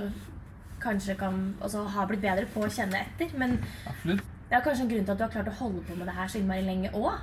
kanskje 0.82 1.14
kan 1.20 1.36
altså, 1.62 1.84
ha 1.94 2.06
blitt 2.10 2.24
bedre 2.24 2.48
på 2.50 2.64
å 2.66 2.70
kjenne 2.74 2.98
etter. 3.04 3.36
Men 3.38 3.60
Absolutt. 3.86 4.24
det 4.50 4.58
er 4.58 4.64
kanskje 4.66 4.88
en 4.88 4.90
grunn 4.90 5.06
til 5.06 5.14
at 5.14 5.20
du 5.20 5.24
har 5.28 5.34
klart 5.36 5.52
å 5.52 5.58
holde 5.60 5.84
på 5.86 5.98
med 6.00 6.10
det 6.10 6.16
her 6.18 6.32
så 6.34 6.40
innmari 6.42 6.66
lenge 6.66 6.90
òg. 6.98 7.20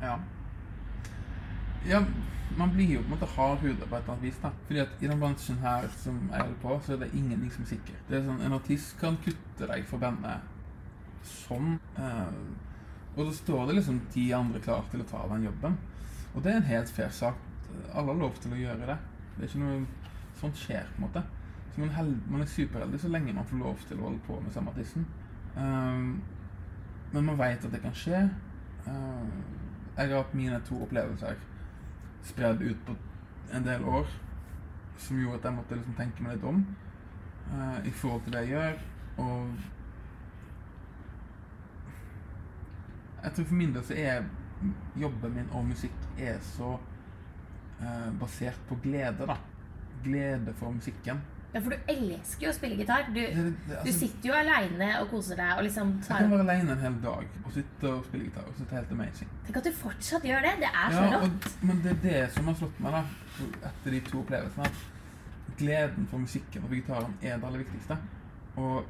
Ja. 0.00 0.14
Ja, 1.90 2.00
man 2.56 2.72
blir 2.72 2.94
jo 2.94 3.02
på 3.02 3.10
en 3.10 3.14
måte 3.18 3.28
hard 3.34 3.60
huda 3.60 3.84
på 3.84 3.98
et 3.98 4.00
eller 4.00 4.14
annet 4.14 4.24
vis. 4.24 4.38
da. 4.42 4.52
Fordi 4.70 4.80
at 4.86 5.02
i 5.04 5.10
den 5.12 5.20
bransjen 5.20 5.58
her 5.66 5.88
som 5.98 6.22
jeg 6.32 6.40
holder 6.40 6.62
på, 6.62 6.78
så 6.86 6.94
er 6.96 7.02
det 7.02 7.10
ingenting 7.12 7.52
som 7.52 7.66
er 7.66 7.72
sikkert. 7.74 8.00
Det 8.08 8.22
er 8.22 8.24
sånn, 8.30 8.40
En 8.48 8.56
artist 8.56 8.96
kan 9.04 9.20
kutte 9.24 9.68
deg 9.68 9.84
for 9.90 10.00
bandet 10.00 10.48
sånn. 11.28 11.76
eh, 11.98 12.32
og 13.18 13.26
da 13.26 13.34
står 13.34 13.66
det 13.66 13.74
liksom 13.80 14.00
ti 14.14 14.28
andre 14.32 14.60
klar 14.62 14.84
til 14.92 15.02
å 15.02 15.06
ta 15.10 15.24
den 15.32 15.48
jobben. 15.48 15.74
Og 16.34 16.44
det 16.44 16.52
er 16.52 16.60
en 16.60 16.68
helt 16.68 16.90
fair 16.94 17.10
sak. 17.10 17.40
Alle 17.90 18.12
har 18.12 18.20
lov 18.20 18.36
til 18.38 18.54
å 18.54 18.60
gjøre 18.60 18.86
det. 18.86 18.98
Det 19.34 19.42
er 19.42 19.50
ikke 19.50 19.64
noe 19.64 19.80
Sånt 20.38 20.54
skjer, 20.54 20.84
på 20.94 21.00
en 21.00 21.02
måte. 21.08 21.22
Så 21.74 21.80
man, 21.80 21.88
held, 21.90 22.18
man 22.30 22.44
er 22.44 22.50
superheldig 22.52 23.00
så 23.02 23.08
lenge 23.10 23.32
man 23.34 23.46
får 23.48 23.58
lov 23.58 23.80
til 23.88 23.98
å 23.98 24.04
holde 24.06 24.20
på 24.22 24.36
med 24.38 24.52
samme 24.54 24.74
tissen. 24.76 25.06
Um, 25.56 26.20
men 27.10 27.26
man 27.26 27.40
veit 27.40 27.64
at 27.66 27.74
det 27.74 27.80
kan 27.82 27.96
skje. 27.98 28.20
Uh, 28.86 29.24
jeg 29.96 30.12
har 30.12 30.20
hatt 30.20 30.36
mine 30.38 30.60
to 30.68 30.78
opplevelser 30.84 31.40
spredd 32.28 32.62
ut 32.62 32.84
på 32.86 32.94
en 33.56 33.66
del 33.66 33.82
år 33.82 34.06
som 35.02 35.18
gjorde 35.18 35.40
at 35.40 35.48
jeg 35.48 35.56
måtte 35.56 35.80
liksom 35.80 35.98
tenke 35.98 36.22
meg 36.22 36.36
litt 36.36 36.46
om 36.46 36.62
uh, 37.50 37.78
i 37.82 37.90
forhold 37.90 38.22
til 38.28 38.36
det 38.36 38.44
jeg 38.46 38.54
gjør. 38.54 38.78
Og 39.24 39.66
jeg 43.24 43.32
tror 43.36 43.44
for 43.50 43.54
min 43.54 43.72
del 43.74 43.84
så 43.84 43.94
er 43.98 44.22
jobben 44.98 45.34
min 45.34 45.50
og 45.54 45.64
musikk 45.68 46.06
er 46.18 46.38
så 46.42 46.74
eh, 47.80 48.12
basert 48.20 48.60
på 48.68 48.78
glede, 48.82 49.26
da. 49.26 49.36
Glede 50.04 50.54
for 50.58 50.70
musikken. 50.74 51.20
Ja, 51.54 51.60
for 51.64 51.72
du 51.72 51.76
elsker 51.88 52.44
jo 52.44 52.50
å 52.52 52.54
spille 52.56 52.76
gitar. 52.76 53.06
Du, 53.08 53.14
Det, 53.14 53.30
det, 53.34 53.52
du 53.68 53.72
altså, 53.78 53.94
sitter 54.02 54.28
jo 54.28 54.34
aleine 54.36 54.88
og 55.00 55.08
koser 55.14 55.38
deg 55.40 55.54
og 55.56 55.64
liksom 55.64 55.94
tar... 56.04 56.18
jeg 56.20 56.26
kan 56.28 56.34
være 56.34 56.44
aleine 56.44 56.74
en 56.74 56.82
hel 56.84 56.98
dag 57.02 57.38
og 57.46 57.54
sitte 57.54 57.88
og 57.94 58.04
spille 58.04 58.26
gitar. 58.28 58.44
og 58.50 58.58
det 58.58 58.76
helt 58.76 58.92
amazing. 58.98 59.30
Tenk 59.46 59.56
at 59.62 59.64
du 59.70 59.72
fortsatt 59.78 60.26
gjør 60.28 60.44
det. 60.44 60.52
Det 60.60 60.68
er 60.74 60.92
så 60.92 61.06
Ja, 61.06 61.22
rått. 61.22 61.48
og, 61.48 61.64
men 61.70 61.80
det 61.86 61.94
er 61.94 62.02
det 62.04 62.20
som 62.36 62.50
har 62.50 62.58
slått 62.60 62.82
meg 62.84 62.98
da, 62.98 63.02
etter 63.70 63.96
de 63.96 64.00
to 64.10 64.20
opplevelsene. 64.20 64.68
At 65.48 65.56
gleden 65.62 66.06
for 66.10 66.18
musikken 66.26 66.68
og 66.68 66.74
gitaren 66.76 67.16
er 67.22 67.38
det 67.40 67.48
aller 67.48 67.64
viktigste. 67.64 67.96
Og 68.60 68.84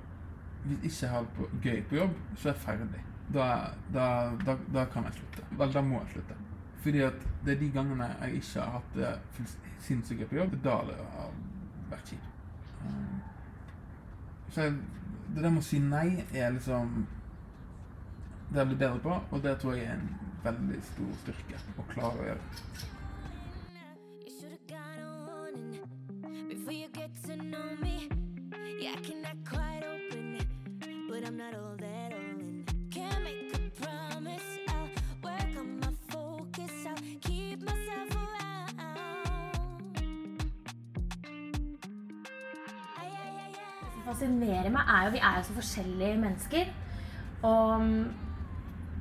hvis 0.67 0.99
jeg 1.03 1.07
ikke 1.07 1.15
har 1.15 1.31
det 1.39 1.63
gøy 1.63 1.83
på 1.93 2.01
jobb, 2.03 2.19
så 2.37 2.49
er 2.49 2.57
jeg 2.57 2.63
ferdig. 2.67 3.05
Da, 3.35 3.47
da, 3.93 4.05
da, 4.47 4.57
da 4.73 4.85
kan 4.89 5.05
jeg 5.05 5.19
slutte. 5.19 5.45
Vel, 5.59 5.73
da 5.73 5.83
må 5.85 6.01
jeg 6.03 6.15
slutte. 6.17 6.37
Fordi 6.83 7.01
at 7.05 7.27
det 7.45 7.55
er 7.55 7.61
de 7.61 7.71
gangene 7.75 8.07
jeg 8.21 8.41
ikke 8.41 8.61
har 8.61 8.71
hatt 8.79 8.95
det 8.95 10.19
gøy 10.19 10.27
på 10.29 10.39
jobb, 10.39 10.55
da 10.65 10.77
det 10.89 10.97
har 10.97 11.33
vært 11.91 12.13
kjipt. 12.13 12.29
Um, 12.85 13.21
Så 14.51 14.63
jeg, 14.63 14.73
det 15.35 15.43
der 15.43 15.51
med 15.51 15.61
å 15.61 15.67
si 15.67 15.79
nei 15.79 16.25
er 16.33 16.53
liksom 16.55 17.07
Det 18.49 18.63
jeg 18.63 18.67
blir 18.71 18.79
bedre 18.79 19.01
på, 19.05 19.17
og 19.31 19.43
det 19.45 19.59
tror 19.61 19.75
jeg 19.77 19.85
er 19.85 19.99
en 19.99 20.07
veldig 20.45 20.79
stor 20.83 21.11
styrke 21.23 21.59
å 21.77 21.85
klare 21.91 22.23
å 22.23 22.29
gjøre. 22.31 22.41
Before 26.49 26.73
you 26.73 26.89
get 26.95 27.11
to 27.27 27.37
know 27.37 27.77
me. 27.83 28.09
Yeah, 28.81 28.95
I 28.97 29.03
can 29.03 29.25
act 29.25 29.45
quite 29.45 29.85
open, 29.85 30.39
but 31.11 31.27
I'm 31.29 31.37
not 31.37 31.55
all 31.55 31.77
that 31.77 31.88
fascinerer 44.09 44.71
meg, 44.75 44.89
er 44.95 45.07
jo 45.07 45.15
vi 45.17 45.23
er 45.31 45.39
jo 45.39 45.47
så 45.49 45.57
forskjellige 45.59 46.21
mennesker. 46.25 46.73
Og 47.49 47.85
mm, 47.85 48.07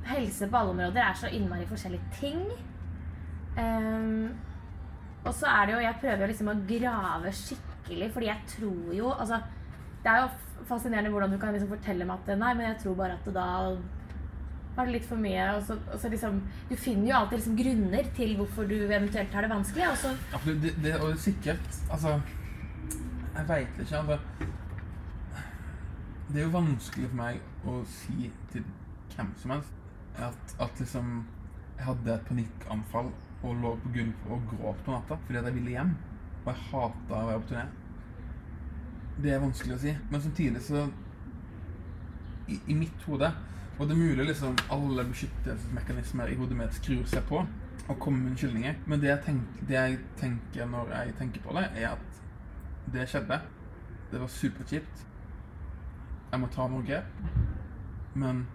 helse 0.08 0.48
på 0.48 0.60
alle 0.60 0.74
områder 0.76 1.02
er 1.04 1.16
så 1.18 1.30
innmari 1.32 1.66
forskjellige 1.68 2.12
ting. 2.20 2.44
Um, 3.58 4.28
og 5.24 5.34
så 5.34 5.48
er 5.50 5.66
det 5.66 5.72
jo 5.74 5.78
Jeg 5.82 5.98
prøver 6.00 6.30
liksom 6.30 6.50
å 6.52 6.58
grave 6.68 7.32
skikkelig, 7.34 8.10
fordi 8.14 8.28
jeg 8.28 8.50
tror 8.52 8.92
jo 8.94 9.08
Altså, 9.10 9.40
det 10.04 10.12
er 10.12 10.20
jo 10.22 10.62
fascinerende 10.68 11.10
hvordan 11.10 11.32
du 11.32 11.38
kan 11.42 11.56
liksom 11.56 11.72
fortelle 11.72 12.06
meg 12.06 12.20
at 12.22 12.38
Nei, 12.38 12.52
men 12.54 12.68
jeg 12.68 12.76
tror 12.84 12.94
bare 13.00 13.16
at 13.18 13.26
det 13.26 13.34
da 13.34 13.48
var 14.78 14.86
det 14.86 14.94
litt 14.94 15.08
for 15.08 15.18
mye. 15.18 15.46
Og 15.56 15.64
så, 15.66 15.74
og 15.90 15.98
så 15.98 16.10
liksom 16.12 16.38
Du 16.70 16.76
finner 16.78 17.10
jo 17.10 17.16
alltid 17.18 17.40
liksom 17.40 17.58
grunner 17.58 18.12
til 18.16 18.36
hvorfor 18.38 18.70
du 18.70 18.76
eventuelt 18.78 19.34
har 19.34 19.46
det 19.46 19.50
vanskelig. 19.50 19.88
Og 19.90 19.98
så 20.04 20.14
ja, 20.14 20.42
det, 20.44 20.56
det, 20.62 20.74
det 20.84 20.94
og 21.00 21.18
sikkert 21.18 21.80
Altså 21.90 22.14
Jeg 23.34 23.48
veit 23.48 23.82
ikke. 23.82 24.04
Altså, 24.04 24.18
det 26.28 26.40
er 26.40 26.44
jo 26.44 26.52
vanskelig 26.52 27.08
for 27.08 27.18
meg 27.22 27.66
å 27.68 27.80
si 27.88 28.28
til 28.52 28.64
hvem 29.14 29.30
som 29.40 29.54
helst 29.54 30.18
at, 30.18 30.54
at 30.60 30.80
liksom 30.82 31.12
jeg 31.78 31.86
hadde 31.86 32.14
et 32.14 32.24
panikkanfall 32.26 33.10
og 33.46 33.60
lå 33.62 33.74
på 33.82 33.92
gulvet 33.94 34.30
og 34.34 34.48
gråt 34.50 34.80
på 34.84 34.94
natta 34.94 35.18
fordi 35.24 35.38
at 35.38 35.46
jeg 35.46 35.56
ville 35.60 35.74
hjem. 35.76 35.92
Og 36.42 36.48
jeg 36.50 36.64
hata 36.72 37.20
å 37.20 37.28
være 37.28 37.42
på 37.42 37.50
turné. 37.52 37.64
Det 39.22 39.32
er 39.34 39.42
vanskelig 39.42 39.76
å 39.76 39.80
si. 39.82 39.94
Men 40.10 40.24
samtidig 40.24 40.62
så 40.66 40.84
I, 42.48 42.58
i 42.72 42.74
mitt 42.74 43.02
hode 43.04 43.28
Og 43.78 43.86
det 43.86 43.94
er 43.94 44.00
mulig 44.00 44.24
liksom 44.26 44.56
alle 44.74 45.04
beskyttelsesmekanismer 45.06 46.32
i 46.32 46.38
hodet 46.38 46.56
mitt 46.58 46.74
skrur 46.74 47.04
seg 47.06 47.26
på 47.28 47.44
og 47.88 47.98
kommer 48.02 48.20
med 48.20 48.32
unnskyldninger. 48.32 48.80
Men 48.90 49.00
det 49.00 49.08
jeg, 49.08 49.20
tenk, 49.24 49.60
det 49.68 49.76
jeg 49.76 49.98
tenker 50.18 50.66
når 50.68 50.90
jeg 50.92 51.14
tenker 51.20 51.44
på 51.44 51.54
det, 51.56 51.62
er 51.78 51.94
at 51.94 52.18
det 52.92 53.06
skjedde. 53.08 53.38
Det 54.10 54.20
var 54.20 54.32
superkjipt. 54.34 55.04
Jeg 56.32 56.40
må 56.40 56.48
ta 56.52 56.66
noen 56.68 56.86
grep. 56.86 57.04
Men 58.14 58.46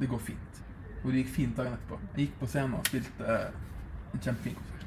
det 0.00 0.08
går 0.10 0.22
fint. 0.30 0.62
Og 1.02 1.10
det 1.12 1.22
gikk 1.22 1.34
fint 1.34 1.56
dagen 1.56 1.74
etterpå. 1.76 1.98
Jeg 2.14 2.26
gikk 2.26 2.38
på 2.40 2.46
scenen 2.50 2.78
og 2.78 2.86
spilte 2.88 3.34
en 4.14 4.22
kjempefin 4.24 4.56
konsert. 4.60 4.86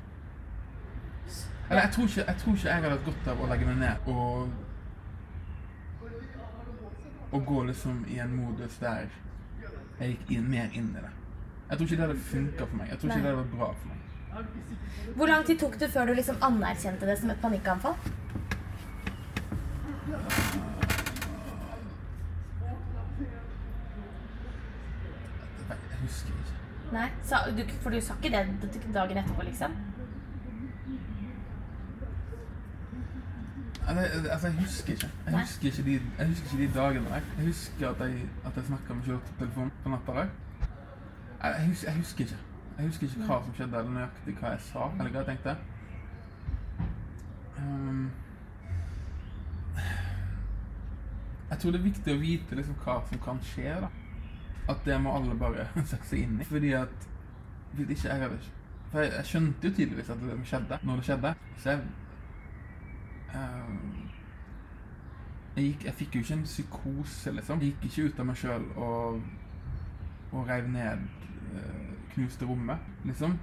Eller 1.70 1.82
jeg 1.82 1.92
tror, 1.94 2.08
ikke, 2.08 2.24
jeg 2.32 2.38
tror 2.42 2.54
ikke 2.56 2.68
jeg 2.70 2.76
hadde 2.82 2.96
hatt 2.96 3.06
godt 3.06 3.30
av 3.34 3.42
å 3.44 3.48
legge 3.52 3.66
meg 3.68 3.78
ned 3.82 4.08
og 4.08 4.50
Og 7.36 7.42
gå 7.46 7.64
liksom 7.68 8.06
i 8.08 8.20
en 8.24 8.32
modus 8.38 8.78
der 8.80 9.10
jeg 10.00 10.14
gikk 10.14 10.30
inn, 10.38 10.46
mer 10.50 10.70
inn 10.78 10.94
i 10.96 11.02
det. 11.04 11.10
Jeg 11.70 11.78
tror 11.78 11.88
ikke 11.88 11.98
det 11.98 12.06
hadde 12.08 12.20
funka 12.30 12.66
for 12.70 12.78
meg. 12.80 12.88
Jeg 12.92 13.00
tror 13.00 13.10
ikke 13.10 13.18
Nei. 13.18 13.26
det 13.26 13.32
hadde 13.34 13.42
vært 13.42 13.58
bra 13.58 13.70
for 13.82 13.88
meg. 13.92 13.98
Hvor 15.18 15.28
lang 15.28 15.46
tid 15.46 15.60
tok 15.60 15.76
det 15.82 15.90
før 15.92 16.06
du 16.08 16.14
liksom 16.14 16.38
anerkjente 16.48 17.10
det 17.10 17.18
som 17.20 17.34
et 17.34 17.42
panikkanfall? 17.42 17.96
Jeg, 25.70 25.78
jeg 25.92 25.97
husker 26.08 26.39
ikke. 26.39 26.58
Nei, 26.95 27.10
sa, 27.28 27.43
du, 27.51 27.64
For 27.84 27.93
du 27.93 28.01
sa 28.01 28.16
ikke 28.18 28.32
det 28.32 28.93
dagen 28.95 29.18
etterpå, 29.22 29.45
liksom? 29.47 29.76
Altså, 33.88 34.30
altså, 34.32 34.47
jeg 34.47 34.55
husker 34.55 34.93
ikke. 34.93 35.10
Jeg 35.26 35.39
husker 35.39 35.66
ikke 35.66 35.84
de, 35.84 36.01
jeg 36.18 36.28
husker 36.28 36.45
ikke 36.51 36.68
de 36.68 36.80
dagene 36.80 37.05
der. 37.05 37.22
Jeg 37.38 37.45
husker 37.45 37.89
at 37.89 37.99
jeg, 37.99 38.30
at 38.45 38.55
jeg 38.55 38.64
snakka 38.66 38.93
med 38.93 39.03
Kjørt 39.03 39.22
på 39.22 39.39
telefon 39.39 39.72
på 39.84 39.89
natta 39.89 40.12
der. 40.12 40.28
Jeg, 41.43 41.68
husker, 41.68 41.88
jeg 41.91 41.97
husker 41.97 42.20
ikke. 42.20 42.38
Jeg 42.78 42.86
husker 42.86 43.08
ikke 43.08 43.20
hva 43.26 43.38
som 43.43 43.53
skjedde, 43.53 43.78
eller 43.78 43.91
nøyaktig 43.91 44.34
hva 44.39 44.49
jeg 44.53 44.60
sa, 44.62 44.89
eller 44.99 45.12
hva 45.12 45.24
jeg 45.24 45.26
tenkte. 45.26 45.55
Um, 47.58 48.12
jeg 51.49 51.60
tror 51.60 51.72
det 51.72 51.80
er 51.80 51.88
viktig 51.88 52.14
å 52.14 52.20
vite 52.22 52.60
liksom 52.60 52.76
hva 52.84 52.99
som 53.10 53.24
kan 53.24 53.39
skje. 53.53 53.80
da. 53.82 53.89
At 54.70 54.84
det 54.86 55.01
må 55.01 55.15
alle 55.15 55.36
bare 55.39 55.68
sette 55.91 56.07
seg 56.09 56.26
inn 56.26 56.41
i. 56.41 56.47
Fordi 56.47 56.74
at 56.78 57.07
hvis 57.78 57.89
ikke 57.89 58.07
jeg 58.09 58.22
hadde 58.22 58.39
For 58.91 59.03
jeg, 59.03 59.11
jeg 59.18 59.26
skjønte 59.26 59.68
jo 59.68 59.74
tydeligvis 59.74 60.09
at 60.09 60.22
det 60.22 60.38
skjedde 60.47 60.80
når 60.84 60.95
det 60.95 61.03
skjedde. 61.03 61.34
Så 61.57 61.70
jeg 61.70 61.82
um, 63.36 64.07
jeg, 65.57 65.65
gikk, 65.65 65.86
jeg 65.86 65.93
fikk 65.93 66.15
jo 66.15 66.20
ikke 66.20 66.34
en 66.34 66.43
psykose, 66.43 67.32
liksom. 67.32 67.61
Jeg 67.61 67.74
gikk 67.74 67.86
ikke 67.89 68.07
ut 68.07 68.20
av 68.20 68.28
meg 68.30 68.38
sjøl 68.38 68.65
og, 68.78 69.22
og 70.32 70.49
reiv 70.49 70.68
ned 70.70 71.05
uh, 71.55 71.93
knuste 72.13 72.45
rommet, 72.45 72.91
liksom. 73.05 73.39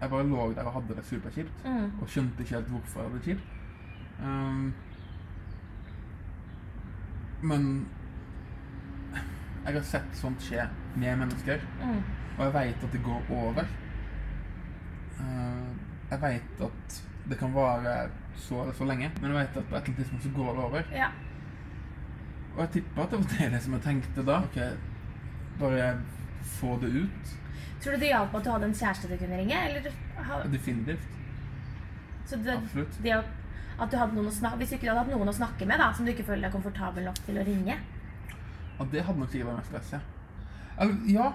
Jeg 0.00 0.10
bare 0.10 0.26
lå 0.28 0.48
der 0.52 0.66
og 0.66 0.72
hadde 0.72 0.96
det 0.96 1.04
superkjipt. 1.06 1.64
Mm. 1.64 1.92
Og 2.02 2.08
skjønte 2.10 2.42
ikke 2.42 2.56
helt 2.56 2.72
hvorfor 2.74 3.00
jeg 3.00 3.10
hadde 3.10 3.20
det 3.20 3.28
kjipt. 3.28 3.44
Um, 4.24 4.74
men 7.42 7.88
jeg 9.64 9.74
har 9.74 9.82
sett 9.88 10.16
sånt 10.20 10.40
skje 10.44 10.66
med 10.96 11.18
mennesker, 11.18 11.60
Mm. 11.80 12.02
og 12.38 12.44
jeg 12.44 12.52
veit 12.54 12.84
at 12.84 12.92
det 12.92 13.02
går 13.02 13.22
over. 13.30 13.64
Ehm, 15.20 15.78
jeg 16.10 16.20
veit 16.20 16.60
at 16.66 16.98
det 17.28 17.38
kan 17.40 17.54
vare 17.54 18.08
så 18.36 18.62
eller 18.62 18.72
så 18.76 18.84
lenge, 18.88 19.10
men 19.20 19.30
jeg 19.30 19.38
vet 19.38 19.56
at 19.56 19.68
på 19.70 19.76
et 19.76 19.82
eller 19.82 19.86
annet 19.86 19.96
tidspunkt 20.02 20.24
så 20.26 20.32
går 20.36 20.50
det 20.58 20.64
over. 20.64 20.82
Ja. 20.92 21.08
Og 22.54 22.60
jeg 22.60 22.70
tipper 22.76 23.02
at 23.02 23.10
det 23.10 23.18
var 23.18 23.50
det 23.54 23.62
som 23.62 23.72
jeg 23.72 23.82
tenkte 23.82 24.24
da. 24.26 24.36
Ok, 24.44 24.58
bare 25.60 25.88
få 26.58 26.76
det 26.82 26.90
ut. 27.04 27.32
Tror 27.82 27.92
du 27.96 27.98
det 28.00 28.08
hjalp 28.12 28.34
at 28.34 28.44
du 28.44 28.50
hadde 28.50 28.64
en 28.70 28.74
kjæreste 28.74 29.08
du 29.10 29.16
kunne 29.16 29.36
ringe? 29.38 29.56
Eller 29.68 29.90
Definitivt. 30.52 31.08
så 32.26 32.36
det, 32.36 32.54
Absolutt. 32.56 33.02
det 33.02 33.12
at 33.80 33.90
du 33.90 33.96
hadde 33.98 34.14
noen 34.14 34.28
å 34.28 34.32
snakke, 34.32 34.56
Hvis 34.58 34.68
du 34.70 34.74
ikke 34.76 34.88
hadde 34.88 35.00
hatt 35.04 35.10
noen 35.10 35.28
å 35.28 35.32
snakke 35.34 35.66
med, 35.66 35.78
da, 35.78 35.92
som 35.92 36.04
du 36.06 36.12
ikke 36.12 36.24
føler 36.24 36.42
deg 36.46 36.52
komfortabel 36.52 37.04
nok 37.04 37.18
til 37.26 37.38
å 37.38 37.44
ringe 37.44 37.76
Og 38.78 38.88
det 38.92 39.04
hadde 39.04 39.18
nok 39.20 39.30
sikkert 39.30 39.48
vært 39.48 39.56
mer 39.56 39.68
stress, 39.70 39.92
ja. 39.92 40.00
Eller, 40.80 40.94
ja. 41.08 41.26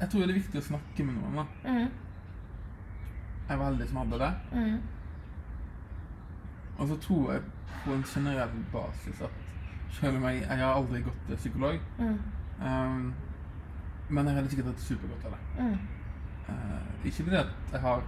Jeg 0.00 0.08
tror 0.10 0.20
det 0.20 0.30
er 0.34 0.40
viktig 0.40 0.60
å 0.60 0.66
snakke 0.66 1.04
med 1.06 1.14
noen. 1.14 1.34
da. 1.40 1.44
mm. 1.70 1.88
Jeg 3.48 3.58
var 3.60 3.64
heldig 3.70 3.88
som 3.88 3.96
hadde 4.02 4.18
det. 4.18 4.32
Mm. 4.52 4.78
Og 6.78 6.88
så 6.88 6.96
tror 6.96 7.32
jeg 7.32 7.42
på 7.84 7.92
en 7.94 8.02
generell 8.08 8.64
basis 8.72 9.20
at 9.20 9.30
selv 9.94 10.16
om 10.16 10.24
jeg, 10.28 10.40
jeg 10.42 10.58
har 10.58 10.74
aldri 10.74 11.00
gått 11.04 11.26
til 11.28 11.36
psykolog, 11.36 11.78
Mm. 11.98 12.18
um, 12.60 13.14
men 14.08 14.26
jeg 14.26 14.34
hadde 14.34 14.48
sikkert 14.50 14.66
hatt 14.66 14.80
supergodt 14.80 15.24
av 15.24 15.30
det. 15.36 15.64
Mm. 15.64 15.78
Eh, 16.48 17.06
ikke 17.06 17.22
fordi 17.24 17.36
at 17.36 17.46
jeg 17.72 17.80
har 17.80 18.02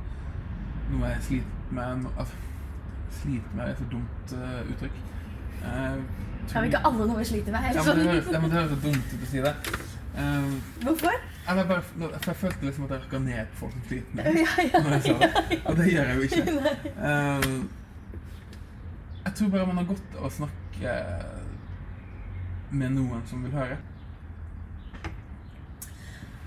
noe 0.91 1.09
jeg 1.09 1.23
sliter 1.23 1.71
med 1.71 2.03
no, 2.03 2.11
altså, 2.19 2.35
Sliter 3.11 3.55
med 3.55 3.65
er 3.65 3.71
et 3.71 3.79
så 3.79 3.85
dumt 3.91 4.33
uh, 4.35 4.71
uttrykk. 4.73 4.97
Uh, 5.63 6.03
Har 6.53 6.65
vi 6.65 6.71
ikke 6.71 6.83
alle 6.89 7.07
noe 7.07 7.19
vi 7.19 7.25
sliter 7.25 7.53
med? 7.53 7.71
ja, 7.75 7.83
men 7.83 7.99
det, 7.99 8.11
høres, 8.11 8.29
ja, 8.33 8.41
men 8.41 8.51
det 8.51 8.59
høres 8.59 8.71
så 8.71 8.81
dumt 8.85 9.15
ut 9.15 9.25
å 9.27 9.31
si 9.31 9.43
det. 9.45 9.55
Um, 10.17 10.53
Hvorfor? 10.83 11.17
eller 11.49 11.67
bare, 11.67 11.83
for 11.83 12.31
jeg 12.31 12.37
følte 12.37 12.65
liksom 12.67 12.85
at 12.85 12.91
jeg 12.91 13.01
røkka 13.01 13.19
ned 13.19 13.47
på 13.47 13.57
folk 13.57 13.73
som 13.73 13.83
sliter 13.87 14.17
med 14.17 14.25
det. 14.25 14.33
Ja, 14.41 14.63
ja, 14.73 14.83
Når 14.83 14.91
jeg 14.91 15.03
sa 15.03 15.19
det. 15.19 15.59
Og 15.65 15.77
det 15.77 15.93
gjør 15.93 16.03
jeg 16.03 16.17
jo 16.17 16.23
ikke. 16.23 16.71
Eh, 17.09 17.65
jeg 19.25 19.35
tror 19.35 19.49
bare 19.49 19.67
man 19.67 19.77
har 19.77 19.85
godt 19.85 20.17
av 20.19 20.25
å 20.27 20.31
snakke 20.31 20.97
med 22.71 22.91
noen 22.97 23.23
som 23.27 23.45
vil 23.45 23.55
høre. 23.55 23.77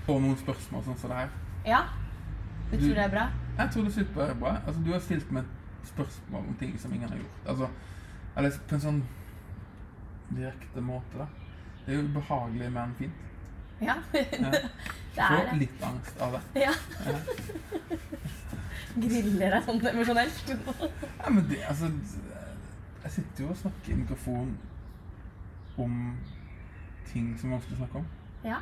Og 0.08 0.20
noen 0.20 0.36
spørsmål 0.40 0.84
sånn 0.84 0.98
som 1.00 1.12
det 1.12 1.22
her. 1.22 1.32
Ja. 1.66 1.80
Du 2.70 2.76
tror 2.76 2.94
det 2.98 3.04
er 3.04 3.14
bra? 3.14 3.28
Jeg 3.58 3.72
tror 3.72 3.86
det 3.86 3.90
er 3.90 3.96
superbra. 4.02 4.54
Altså, 4.66 4.82
du 4.84 4.92
har 4.92 5.00
stilt 5.04 5.32
meg 5.32 5.48
spørsmål 5.88 6.44
om 6.48 6.58
ting 6.60 6.76
som 6.80 6.92
ingen 6.92 7.08
har 7.08 7.16
gjort. 7.16 7.40
Altså, 7.46 7.70
eller 8.36 8.60
på 8.68 8.76
en 8.76 8.84
sånn 8.84 9.00
direkte 10.36 10.80
måte, 10.84 11.18
da. 11.18 11.26
Det 11.84 11.94
er 11.94 11.98
jo 12.00 12.06
ubehagelig, 12.08 12.72
men 12.72 12.94
fint. 12.98 13.26
Ja. 13.80 13.96
Ja. 14.14 14.50
Det 15.10 15.24
er 15.26 15.48
det. 15.50 15.56
litt 15.58 15.80
angst 15.82 16.20
av 16.22 16.36
det. 16.36 16.60
Ja. 16.62 16.70
Ja. 17.04 17.16
Griller 19.02 19.56
deg 19.56 19.64
sånn 19.66 19.80
emosjonelt. 19.90 20.52
Ja, 20.54 21.30
men 21.34 21.48
det, 21.50 21.58
altså 21.66 21.90
Jeg 23.02 23.12
sitter 23.16 23.42
jo 23.44 23.48
og 23.50 23.58
snakker 23.58 23.90
i 23.92 23.98
mikrofon 24.04 24.52
om 25.82 25.96
ting 27.10 27.32
som 27.40 27.50
er 27.50 27.56
vanskelig 27.56 27.76
å 27.76 27.80
snakke 27.82 28.00
om. 28.02 28.06
Ja. 28.46 28.60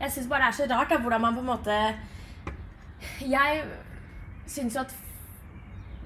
Jeg 0.00 0.12
syns 0.14 0.28
bare 0.28 0.44
det 0.44 0.52
er 0.52 0.58
så 0.60 0.68
rart 0.74 0.92
da, 0.92 1.00
hvordan 1.00 1.24
man 1.24 1.36
på 1.36 1.42
en 1.44 1.50
måte 1.50 1.78
Jeg 3.24 3.64
syns 4.48 4.76
jo 4.76 4.84
at 4.84 4.94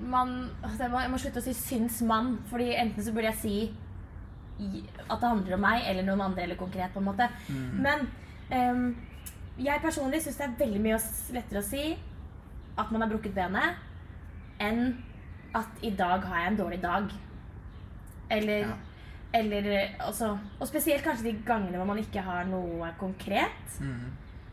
man 0.00 0.50
altså, 0.62 0.84
Jeg 0.84 1.10
må, 1.10 1.18
slutte 1.18 1.38
å 1.40 1.42
si 1.42 1.52
'syns 1.54 2.02
man', 2.02 2.38
fordi 2.50 2.74
enten 2.74 3.04
så 3.04 3.12
burde 3.12 3.30
jeg 3.30 3.36
si 3.36 3.74
at 5.10 5.20
det 5.20 5.28
handler 5.28 5.54
om 5.54 5.60
meg 5.60 5.82
eller 5.88 6.02
noen 6.02 6.20
andre, 6.20 6.42
eller 6.42 6.56
konkret, 6.56 6.92
på 6.92 6.98
en 6.98 7.04
måte. 7.04 7.28
Men 7.74 8.08
um, 8.52 8.96
jeg 9.58 9.80
personlig 9.82 10.22
syns 10.22 10.36
det 10.36 10.46
er 10.46 10.58
veldig 10.58 10.80
mye 10.80 10.98
lettere 11.34 11.58
å 11.58 11.66
si 11.66 11.96
at 12.78 12.90
man 12.92 13.02
har 13.02 13.08
brukket 13.10 13.34
benet, 13.34 13.76
enn 14.60 14.96
at 15.54 15.66
'i 15.82 15.90
dag 15.90 16.24
har 16.24 16.38
jeg 16.38 16.52
en 16.52 16.58
dårlig 16.58 16.82
dag'. 16.82 17.12
Eller 18.30 18.58
Ja. 18.58 18.74
eller 19.34 19.70
eh, 19.72 19.90
altså, 20.00 20.38
Og 20.60 20.68
spesielt 20.68 21.02
kanskje 21.04 21.24
de 21.24 21.42
gangene 21.46 21.76
hvor 21.76 21.86
man 21.86 21.98
ikke 21.98 22.20
har 22.22 22.44
noe 22.44 22.90
konkret. 22.98 23.80
Mm. 23.80 24.10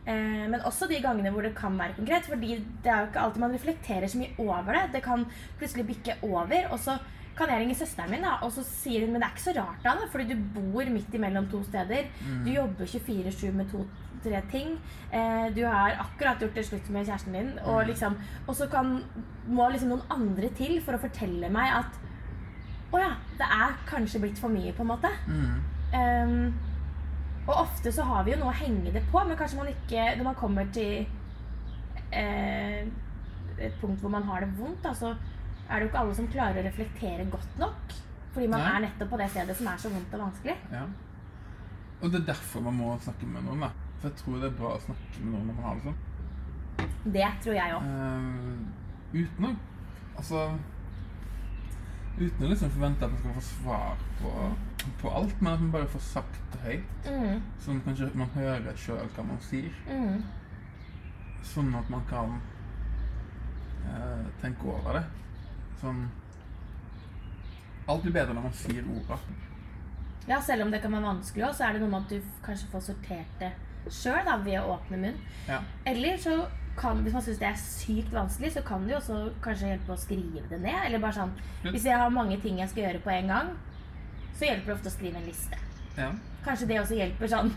Eh, 0.10 0.46
men 0.50 0.64
også 0.66 0.88
de 0.90 0.98
gangene 1.04 1.30
hvor 1.34 1.46
det 1.46 1.56
kan 1.58 1.78
være 1.78 1.98
konkret. 1.98 2.28
Fordi 2.30 2.60
det 2.84 2.92
er 2.92 3.02
jo 3.02 3.10
ikke 3.12 3.24
alltid 3.24 3.46
man 3.46 3.58
reflekterer 3.58 4.12
så 4.12 4.22
mye 4.22 4.36
over 4.42 4.78
det. 4.78 4.86
Det 4.98 5.04
kan 5.06 5.26
plutselig 5.60 5.88
bikke 5.90 6.20
over. 6.28 6.70
Og 6.72 6.80
så 6.80 6.98
kan 7.38 7.50
jeg 7.50 7.64
ringe 7.64 7.76
søsteren 7.80 8.12
min, 8.12 8.26
da, 8.26 8.36
og 8.44 8.52
så 8.54 8.64
sier 8.68 9.06
hun 9.06 9.14
men 9.14 9.22
det 9.22 9.28
er 9.30 9.36
ikke 9.36 9.46
så 9.46 9.54
rart 9.56 9.86
da, 9.86 9.94
fordi 10.12 10.34
du 10.34 10.50
bor 10.52 10.90
midt 10.92 11.14
imellom 11.16 11.48
to 11.50 11.62
steder. 11.64 12.10
Du 12.46 12.52
jobber 12.52 12.86
24-7 12.86 13.54
med 13.56 13.72
to-tre 13.72 14.42
ting. 14.52 14.74
Eh, 15.16 15.48
du 15.56 15.64
har 15.64 15.96
akkurat 16.04 16.44
gjort 16.44 16.60
det 16.60 16.66
slutt 16.68 16.90
med 16.92 17.08
kjæresten 17.08 17.38
din. 17.38 17.54
Og, 17.64 17.86
liksom, 17.88 18.18
og 18.46 18.56
så 18.60 18.68
kan, 18.70 18.98
må 19.48 19.70
liksom 19.72 19.94
noen 19.94 20.12
andre 20.12 20.52
til 20.60 20.82
for 20.84 20.98
å 20.98 21.02
fortelle 21.02 21.50
meg 21.56 21.72
at 21.80 22.02
å 22.92 23.00
ja, 23.00 23.14
det 23.40 23.48
er 23.48 23.78
kanskje 23.88 24.20
blitt 24.20 24.40
for 24.40 24.52
mye, 24.52 24.74
på 24.76 24.84
en 24.84 24.92
måte. 24.92 25.12
Mm. 25.32 25.54
Ehm, 25.96 26.54
og 27.48 27.54
ofte 27.56 27.92
så 27.94 28.06
har 28.06 28.26
vi 28.26 28.36
jo 28.36 28.40
noe 28.42 28.52
å 28.54 28.60
henge 28.62 28.94
det 28.94 29.02
på, 29.12 29.22
men 29.26 29.38
kanskje 29.40 29.58
man 29.58 29.72
ikke 29.72 30.04
Når 30.20 30.28
man 30.28 30.38
kommer 30.38 30.68
til 30.76 31.08
eh, 32.14 32.86
et 33.58 33.78
punkt 33.82 34.02
hvor 34.02 34.14
man 34.14 34.26
har 34.30 34.46
det 34.46 34.52
vondt, 34.58 34.82
da, 34.84 34.94
så 34.98 35.14
er 35.14 35.76
det 35.80 35.86
jo 35.86 35.90
ikke 35.92 36.02
alle 36.04 36.18
som 36.18 36.30
klarer 36.32 36.60
å 36.62 36.66
reflektere 36.66 37.28
godt 37.32 37.60
nok. 37.62 37.96
Fordi 38.34 38.48
man 38.52 38.64
Nei. 38.64 38.72
er 38.74 38.84
nettopp 38.86 39.12
på 39.12 39.20
det 39.20 39.30
stedet 39.32 39.56
som 39.60 39.70
er 39.72 39.80
så 39.82 39.92
vondt 39.92 40.14
og 40.16 40.24
vanskelig. 40.26 40.56
Ja. 40.72 40.84
Og 42.02 42.12
det 42.12 42.22
er 42.22 42.30
derfor 42.32 42.64
man 42.66 42.78
må 42.80 42.94
snakke 43.04 43.28
med 43.30 43.46
noen. 43.46 43.66
da. 43.66 43.72
For 44.02 44.10
jeg 44.10 44.18
tror 44.22 44.40
det 44.42 44.50
er 44.50 44.58
bra 44.58 44.74
å 44.76 44.84
snakke 44.86 45.24
med 45.24 45.34
noen 45.36 45.50
når 45.52 45.58
man 45.60 45.68
har 45.68 45.80
det 45.80 45.90
sånn. 45.90 46.00
Det 47.18 47.28
tror 47.44 47.58
jeg 47.58 47.76
òg. 47.76 47.92
Eh, 47.92 49.22
uten 49.22 49.50
å 49.50 49.54
Altså 50.22 50.40
Uten 52.20 52.46
å 52.46 52.50
liksom 52.52 52.70
forvente 52.74 53.06
at 53.06 53.12
man 53.14 53.20
skal 53.22 53.34
få 53.38 53.42
svar 53.48 54.02
på, 54.20 54.32
på 55.02 55.10
alt, 55.16 55.36
men 55.42 55.54
at 55.54 55.62
man 55.64 55.72
bare 55.72 55.88
får 55.94 56.04
sagt 56.06 56.40
det 56.54 56.60
høyt. 56.66 57.08
Mm, 57.08 57.42
Sånn 57.64 57.80
at 57.80 57.86
kanskje 57.88 58.10
man 58.20 58.34
hører 58.36 58.76
sjøl 58.78 59.08
hva 59.16 59.24
man 59.26 59.40
sier. 59.48 59.72
mm. 59.88 60.22
Sånn 61.52 61.72
at 61.76 61.88
man 61.90 62.04
kan 62.10 62.36
eh, 63.90 64.26
tenke 64.44 64.68
over 64.70 65.00
det. 65.00 65.06
Sånn 65.82 66.04
Alt 67.90 68.04
blir 68.06 68.14
bedre 68.14 68.36
når 68.38 68.46
man 68.46 68.54
sier 68.56 68.86
orda. 68.86 69.18
Ja, 70.30 70.38
selv 70.46 70.68
om 70.68 70.72
det 70.72 70.84
kan 70.84 70.94
være 70.94 71.08
vanskelig 71.10 71.48
òg, 71.48 71.56
så 71.58 71.66
er 71.66 71.74
det 71.74 71.82
noe 71.82 71.90
med 71.90 72.04
at 72.06 72.12
du 72.14 72.44
kanskje 72.46 72.70
får 72.72 72.84
sortert 72.92 73.40
det 73.42 73.50
sjøl 73.92 74.30
ved 74.46 74.60
å 74.62 74.76
åpne 74.76 75.00
munn. 75.02 75.18
Ja. 75.50 75.58
Eller 75.90 76.20
så 76.22 76.36
kan, 76.78 77.02
hvis 77.04 77.14
man 77.14 77.22
syns 77.26 77.40
det 77.42 77.48
er 77.48 77.58
sykt 77.60 78.14
vanskelig, 78.14 78.52
så 78.54 78.62
kan 78.66 78.84
det 78.88 78.94
jo 78.94 78.98
også 79.02 79.18
kanskje 79.44 79.68
hjelpe 79.74 79.92
å 79.94 79.98
skrive 80.00 80.44
det 80.50 80.60
ned. 80.64 80.80
Eller 80.86 81.00
bare 81.04 81.14
sånn 81.14 81.32
Hvis 81.72 81.84
jeg 81.86 81.98
har 82.00 82.10
mange 82.10 82.38
ting 82.42 82.60
jeg 82.60 82.70
skal 82.70 82.84
gjøre 82.84 83.02
på 83.04 83.10
en 83.14 83.28
gang, 83.28 83.50
så 84.38 84.46
hjelper 84.48 84.66
det 84.72 84.74
ofte 84.80 84.90
å 84.90 84.96
skrive 84.98 85.18
en 85.22 85.26
liste. 85.28 85.58
ja. 85.98 86.12
Kanskje 86.46 86.68
det 86.72 86.80
også 86.82 86.96
hjelper 86.98 87.28
sånn 87.30 87.52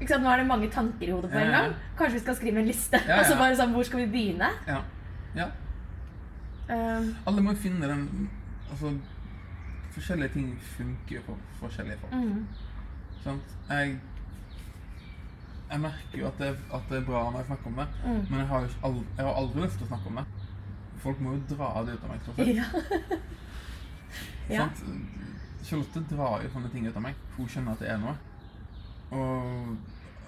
ikke 0.00 0.10
sant? 0.12 0.24
Nå 0.26 0.28
er 0.28 0.36
det 0.42 0.46
mange 0.46 0.66
tanker 0.68 1.08
i 1.08 1.10
hodet 1.14 1.30
på 1.32 1.38
en 1.38 1.46
Ja, 1.46 1.52
ja. 1.52 1.60
gang. 1.62 1.74
Kanskje 1.96 2.18
vi 2.18 2.24
skal 2.26 2.34
skrive 2.36 2.60
en 2.60 2.66
liste. 2.68 2.98
Ja, 3.08 3.20
Og 3.20 3.24
så 3.30 3.36
bare 3.38 3.56
sånn, 3.56 3.72
hvor 3.72 3.82
skal 3.88 4.02
vi 4.04 4.06
begynne? 4.12 4.50
ja. 4.66 4.82
ja. 5.34 5.46
Um, 6.68 7.14
Alle 7.26 7.40
må 7.42 7.52
jo 7.54 7.60
finne 7.62 7.86
den 7.88 8.28
Altså, 8.70 8.90
forskjellige 9.94 10.32
ting 10.34 10.48
funker 10.76 11.14
jo 11.16 11.22
for 11.28 11.36
forskjellige 11.60 11.98
folk. 12.02 12.12
mm, 12.12 12.46
Sant? 13.22 13.54
Jeg 13.70 13.96
Jeg 15.70 15.80
merker 15.82 16.18
jo 16.20 16.26
at 16.28 16.38
det, 16.38 16.48
at 16.72 16.84
det 16.90 16.98
er 17.00 17.06
bra 17.08 17.24
når 17.30 17.40
jeg 17.42 17.46
snakker 17.50 17.66
om 17.72 17.78
det, 17.80 17.86
Mm. 18.04 18.20
men 18.30 18.38
jeg 18.38 18.46
har, 18.48 18.68
aldri, 18.86 19.04
jeg 19.16 19.26
har 19.26 19.34
aldri 19.40 19.62
lyst 19.64 19.76
til 19.80 19.86
å 19.86 19.88
snakke 19.90 20.06
om 20.12 20.20
det. 20.20 20.24
Folk 21.02 21.20
må 21.20 21.32
jo 21.34 21.42
dra 21.56 21.70
det 21.86 21.94
ut 21.96 22.04
av 22.04 22.10
meg. 22.10 22.20
stort 22.22 22.36
sett. 22.36 22.56
ja. 22.56 22.64
ja. 24.56 24.68
Charlotte 25.66 26.02
drar 26.10 26.42
jo 26.44 26.50
sånne 26.54 26.70
ting 26.70 26.86
ut 26.86 26.96
av 26.96 27.02
meg, 27.02 27.14
hun 27.36 27.48
skjønner 27.50 27.72
at 27.74 27.82
det 27.82 27.88
er 27.90 27.98
noe. 27.98 28.14
Og 29.10 29.76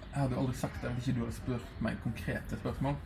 jeg 0.09 0.19
hadde 0.23 0.35
jo 0.35 0.41
aldri 0.43 0.57
sagt 0.59 0.83
det 0.83 0.91
hvis 0.97 1.09
ikke 1.09 1.19
du 1.21 1.25
hadde 1.25 1.37
spurt 1.39 1.81
meg 1.85 2.01
konkrete 2.03 2.59
spørsmål. 2.59 2.97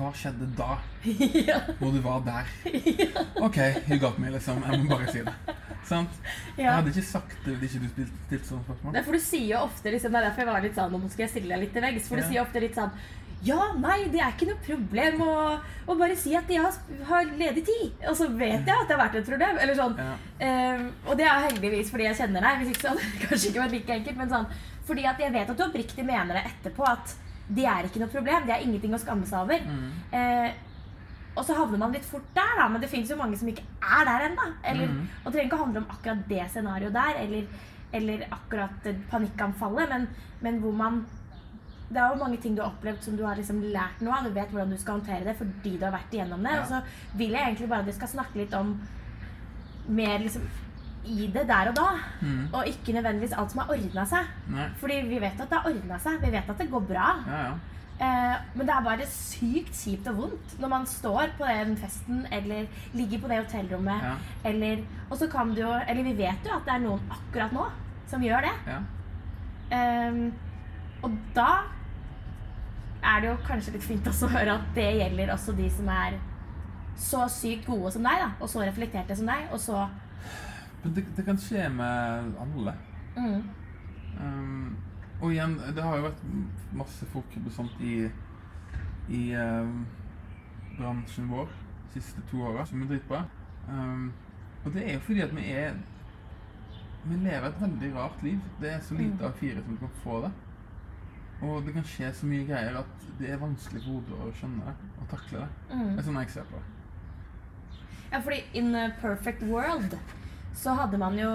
Hva 0.00 0.10
skjedde 0.16 0.46
da, 0.56 0.78
ja. 1.50 1.58
Hvor 1.76 1.90
du 1.92 2.00
var 2.00 2.22
der? 2.24 2.46
OK, 3.46 3.58
you 3.90 3.98
got 4.00 4.16
me, 4.18 4.30
liksom. 4.32 4.62
Jeg 4.64 4.80
må 4.80 4.94
bare 4.94 5.12
si 5.12 5.20
det. 5.26 5.34
Sant? 5.90 6.20
Jeg 6.56 6.68
hadde 6.70 6.92
ikke 6.92 7.04
sagt 7.04 7.36
det 7.44 7.56
hvis 7.60 7.74
ikke 7.76 7.88
du 7.88 7.92
stilte 7.92 8.20
stilt 8.26 8.48
sånne 8.48 8.64
spørsmål. 8.64 8.94
Det 8.94 9.00
er 9.00 9.06
for 9.08 9.16
du 9.16 9.24
sier 9.24 9.46
jo 9.50 9.62
ofte 9.66 9.92
liksom, 9.92 10.12
Det 10.12 10.20
er 10.20 10.26
derfor 10.28 10.44
jeg 10.44 10.50
var 10.50 10.64
litt 10.64 10.76
sånn 10.76 10.92
Nå 10.94 11.00
skal 11.08 11.24
jeg 11.24 11.32
stille 11.32 11.52
deg 11.52 11.64
litt 11.64 11.72
til 11.76 11.84
veggs. 11.84 12.08
For 12.08 12.20
du 12.20 12.26
sier 12.28 12.42
ofte 12.44 12.62
litt 12.62 12.76
sånn 12.78 12.92
Ja, 13.44 13.60
nei, 13.80 13.98
det 14.12 14.20
er 14.20 14.34
ikke 14.34 14.50
noe 14.50 14.60
problem 14.66 15.22
å, 15.24 15.36
å 15.88 15.96
bare 16.00 16.18
si 16.20 16.34
at 16.36 16.48
de 16.48 16.60
har, 16.60 16.76
har 17.08 17.32
ledig 17.40 17.64
tid. 17.68 18.04
Og 18.04 18.16
så 18.16 18.28
vet 18.28 18.60
jeg 18.60 18.76
at 18.76 18.88
det 18.88 18.96
har 18.96 19.02
vært 19.02 19.18
et 19.20 19.30
problem. 19.32 19.60
Eller 19.64 19.78
sånn. 19.78 19.96
Ja. 20.00 20.12
Um, 20.44 20.84
og 21.08 21.16
det 21.20 21.28
er 21.28 21.48
heldigvis 21.48 21.92
fordi 21.92 22.08
jeg 22.08 22.20
kjenner 22.20 22.44
deg. 22.44 22.60
Hvis 22.60 22.74
ikke 22.74 22.84
så 22.86 22.92
hadde 22.92 23.08
det 23.08 23.24
kanskje 23.26 23.50
ikke 23.52 23.64
vært 23.64 23.76
like 23.78 23.98
enkelt. 23.98 24.20
Men 24.20 24.36
sånn, 24.36 24.52
fordi 24.90 25.08
at 25.12 25.24
jeg 25.24 25.36
vet 25.36 25.52
at 25.52 25.60
du 25.60 25.66
oppriktig 25.66 26.06
mener 26.06 26.36
det 26.36 26.44
etterpå. 26.52 26.84
At 26.88 27.16
det 27.54 27.64
er 27.66 27.86
ikke 27.88 28.00
noe 28.02 28.12
problem. 28.12 28.44
Det 28.46 28.54
er 28.56 28.62
ingenting 28.66 28.92
å 28.94 29.00
skamme 29.02 29.26
seg 29.26 29.40
over. 29.44 29.58
Mm. 29.66 29.88
Eh, 30.12 30.50
og 31.36 31.44
så 31.46 31.54
havner 31.56 31.78
man 31.78 31.92
litt 31.94 32.04
fort 32.04 32.26
der, 32.34 32.52
da. 32.58 32.68
Men 32.68 32.80
det 32.82 32.90
fins 32.90 33.10
jo 33.10 33.16
mange 33.16 33.36
som 33.38 33.48
ikke 33.48 33.62
er 33.82 34.04
der 34.08 34.28
ennå. 34.28 34.46
Eller- 34.64 34.86
Mhm. 34.88 35.08
Og 35.24 35.32
det 35.32 35.32
trenger 35.32 35.48
ikke 35.50 35.58
å 35.60 35.64
handle 35.64 35.80
om 35.84 35.90
akkurat 35.94 36.28
det 36.28 36.44
scenarioet 36.50 36.92
der, 36.92 37.14
eller, 37.24 37.46
eller 37.92 38.26
akkurat 38.32 38.86
eh, 38.86 38.94
panikkanfallet, 39.10 39.88
men, 39.88 40.08
men 40.42 40.60
hvor 40.60 40.72
man 40.72 41.06
Det 41.92 41.98
er 41.98 42.08
jo 42.14 42.24
mange 42.24 42.36
ting 42.40 42.54
du 42.54 42.62
har 42.62 42.70
opplevd 42.70 43.02
som 43.02 43.16
du 43.16 43.24
har 43.26 43.34
liksom 43.34 43.62
lært 43.72 44.00
noe 44.00 44.14
av. 44.14 44.24
Du 44.24 44.30
vet 44.30 44.48
hvordan 44.52 44.70
du 44.70 44.76
skal 44.78 45.00
håndtere 45.00 45.24
det 45.24 45.36
fordi 45.36 45.72
du 45.76 45.84
har 45.84 45.90
vært 45.92 46.12
igjennom 46.14 46.40
det. 46.44 46.52
Ja. 46.52 46.60
Og 46.60 46.66
så 46.68 46.82
vil 47.18 47.30
jeg 47.34 47.40
egentlig 47.42 47.68
bare 47.68 47.80
at 47.80 47.86
du 47.86 47.92
skal 47.92 48.08
snakke 48.08 48.36
litt 48.38 48.54
om 48.54 48.80
mer 49.88 50.18
liksom 50.22 50.42
i 51.04 51.30
det 51.32 51.46
der 51.48 51.70
og 51.70 51.76
da. 51.76 51.88
Mm. 52.20 52.46
Og 52.52 52.68
ikke 52.68 52.94
nødvendigvis 52.96 53.32
alt 53.32 53.52
som 53.52 53.62
har 53.62 53.74
ordna 53.74 54.04
seg. 54.06 54.30
Nei. 54.52 54.68
Fordi 54.80 55.00
vi 55.08 55.20
vet 55.22 55.40
at 55.40 55.50
det 55.50 55.58
har 55.58 55.68
ordna 55.70 55.98
seg. 56.02 56.20
Vi 56.22 56.32
vet 56.34 56.50
at 56.52 56.60
det 56.60 56.70
går 56.70 56.86
bra. 56.92 57.10
Ja, 57.26 57.42
ja. 57.48 57.58
Eh, 58.00 58.36
men 58.56 58.64
det 58.64 58.72
er 58.72 58.84
bare 58.84 59.06
sykt 59.12 59.74
kjipt 59.76 60.06
og 60.08 60.22
vondt 60.22 60.54
når 60.60 60.70
man 60.72 60.86
står 60.88 61.34
på 61.36 61.44
den 61.44 61.74
festen 61.76 62.22
eller 62.32 62.64
ligger 62.96 63.20
på 63.20 63.28
det 63.28 63.42
hotellrommet. 63.42 64.06
Ja. 64.06 64.14
Eller, 64.48 64.80
og 65.10 65.18
så 65.20 65.28
kan 65.28 65.52
du 65.52 65.60
jo 65.60 65.74
Eller 65.88 66.06
vi 66.06 66.16
vet 66.16 66.48
jo 66.48 66.54
at 66.56 66.64
det 66.64 66.74
er 66.78 66.86
noen 66.86 67.12
akkurat 67.12 67.52
nå 67.52 67.66
som 68.08 68.24
gjør 68.24 68.48
det. 68.48 68.54
ja. 68.72 68.80
Ehm, 69.70 70.32
og 71.02 71.12
da 71.36 71.50
er 73.02 73.20
det 73.20 73.30
jo 73.30 73.36
kanskje 73.46 73.76
litt 73.76 73.86
fint 73.86 74.08
også 74.10 74.26
å 74.26 74.34
høre 74.34 74.56
at 74.58 74.72
det 74.76 74.88
gjelder 74.98 75.32
også 75.32 75.54
de 75.56 75.68
som 75.72 75.88
er 75.94 76.18
så 77.00 77.24
sykt 77.32 77.68
gode 77.68 77.92
som 77.94 78.04
deg, 78.04 78.20
da, 78.20 78.32
og 78.40 78.50
så 78.50 78.64
reflekterte 78.66 79.16
som 79.16 79.30
deg, 79.30 79.46
og 79.54 79.60
så 79.62 79.86
det, 80.84 81.04
det 81.16 81.24
kan 81.24 81.38
skje 81.38 81.68
med 81.68 82.34
alle. 82.40 82.76
mm, 83.16 83.42
Um, 84.20 84.76
og 85.20 85.32
igjen, 85.32 85.54
det 85.76 85.82
har 85.84 85.96
jo 85.96 86.08
vært 86.08 86.22
masse 86.76 87.06
fokus 87.12 87.56
på 87.56 87.66
i, 87.80 87.94
i 89.08 89.20
um, 89.36 89.86
bransjen 90.76 91.28
vår 91.30 91.48
de 91.94 92.00
siste 92.00 92.22
to 92.30 92.42
åra, 92.44 92.66
som 92.66 92.82
er 92.82 92.90
dritbra. 92.90 93.22
Um, 93.68 94.12
og 94.64 94.74
det 94.74 94.84
er 94.86 94.98
jo 94.98 95.00
fordi 95.06 95.24
at 95.24 95.36
vi 95.36 95.46
er 95.56 95.74
Vi 97.00 97.16
lever 97.16 97.46
et 97.48 97.60
veldig 97.60 97.94
rart 97.94 98.22
liv. 98.22 98.40
Det 98.60 98.72
er 98.74 98.80
så 98.84 98.94
lite 98.94 99.24
av 99.24 99.32
fire 99.32 99.62
som 99.64 99.76
kan 99.80 99.92
få 100.02 100.18
det. 100.20 100.30
Og 101.40 101.62
det 101.64 101.72
kan 101.72 101.86
skje 101.88 102.10
så 102.12 102.26
mye 102.28 102.44
greier 102.44 102.76
at 102.76 103.06
det 103.18 103.30
er 103.32 103.40
vanskelig 103.40 103.80
for 103.80 103.94
hodet 103.94 104.18
å 104.20 104.32
skjønne 104.36 104.66
det 104.66 104.90
og 105.00 105.06
takle 105.08 105.38
det. 105.38 105.48
mm. 105.70 105.86
Det 105.86 106.02
er 106.02 106.06
sånn 106.10 106.18
jeg 106.20 106.32
ser 106.34 106.50
på 106.50 106.60
det. 106.60 106.66
Ja, 108.12 108.20
fordi 108.20 108.42
in 108.52 108.74
a 108.74 108.90
perfect 109.00 109.42
world 109.48 109.96
så 110.54 110.74
hadde 110.76 110.98
man 110.98 111.16
jo 111.18 111.28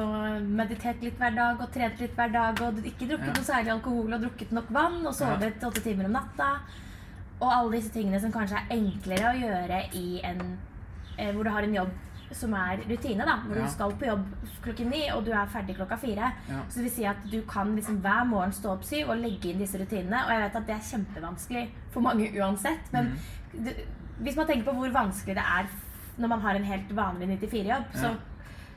meditert 0.45 1.01
litt 1.01 1.18
hver 1.18 1.36
dag 1.36 1.61
og 1.61 1.72
trent 1.74 1.99
litt 1.99 2.16
hver 2.18 2.32
dag 2.34 2.61
og 2.61 2.82
ikke 2.86 3.07
drukket 3.09 3.28
Ja. 3.32 3.34
noe 3.34 3.47
særlig 3.47 3.72
alkohol 3.72 4.13
og 4.13 4.22
drukket 4.22 4.51
nok 4.51 4.66
vann 4.70 5.05
og 5.05 5.13
sovet 5.16 5.63
åtte 5.63 5.82
timer 5.82 6.05
om 6.05 6.11
natta. 6.11 6.49
Og 7.41 7.51
alle 7.51 7.72
disse 7.78 7.91
tingene 7.91 8.20
som 8.22 8.32
kanskje 8.32 8.55
er 8.59 8.76
enklere 8.76 9.32
å 9.32 9.39
gjøre 9.39 9.80
i 9.95 10.22
en 10.24 10.57
eh, 11.18 11.32
hvor 11.32 11.43
du 11.43 11.49
har 11.49 11.63
en 11.63 11.74
jobb 11.74 11.89
som 12.32 12.53
er 12.53 12.78
rutine, 12.89 13.24
da. 13.26 13.38
Hvor 13.45 13.55
Ja. 13.55 13.63
du 13.63 13.70
skal 13.72 13.91
på 13.91 14.05
jobb 14.05 14.26
klokken 14.63 14.89
ni, 14.89 15.09
og 15.11 15.26
du 15.26 15.32
er 15.32 15.45
ferdig 15.47 15.76
klokka 15.78 15.97
fire. 15.97 16.34
Ja. 16.49 16.61
Så 16.70 16.76
det 16.76 16.84
vil 16.84 16.91
si 16.91 17.05
at 17.05 17.18
du 17.32 17.41
kan 17.43 17.76
liksom 17.76 18.01
hver 18.01 18.26
morgen 18.26 18.51
stå 18.51 18.74
opp 18.74 18.84
syv 18.84 19.09
og 19.09 19.18
legge 19.18 19.49
inn 19.51 19.59
disse 19.59 19.78
rutinene. 19.80 20.24
Og 20.26 20.30
jeg 20.30 20.41
vet 20.41 20.55
at 20.55 20.68
det 20.68 20.76
er 20.76 20.97
kjempevanskelig 20.97 21.70
for 21.91 22.01
mange 22.01 22.32
uansett. 22.41 22.91
Men 22.91 23.05
mm. 23.05 23.66
du, 23.66 23.72
hvis 24.24 24.36
man 24.36 24.47
tenker 24.47 24.66
på 24.66 24.74
hvor 24.76 24.91
vanskelig 24.91 25.36
det 25.36 25.43
er 25.43 25.68
når 26.18 26.28
man 26.28 26.41
har 26.41 26.55
en 26.55 26.63
helt 26.63 26.89
vanlig 26.95 27.28
94-jobb, 27.39 27.86
så, 27.93 28.01
Ja. 28.03 28.16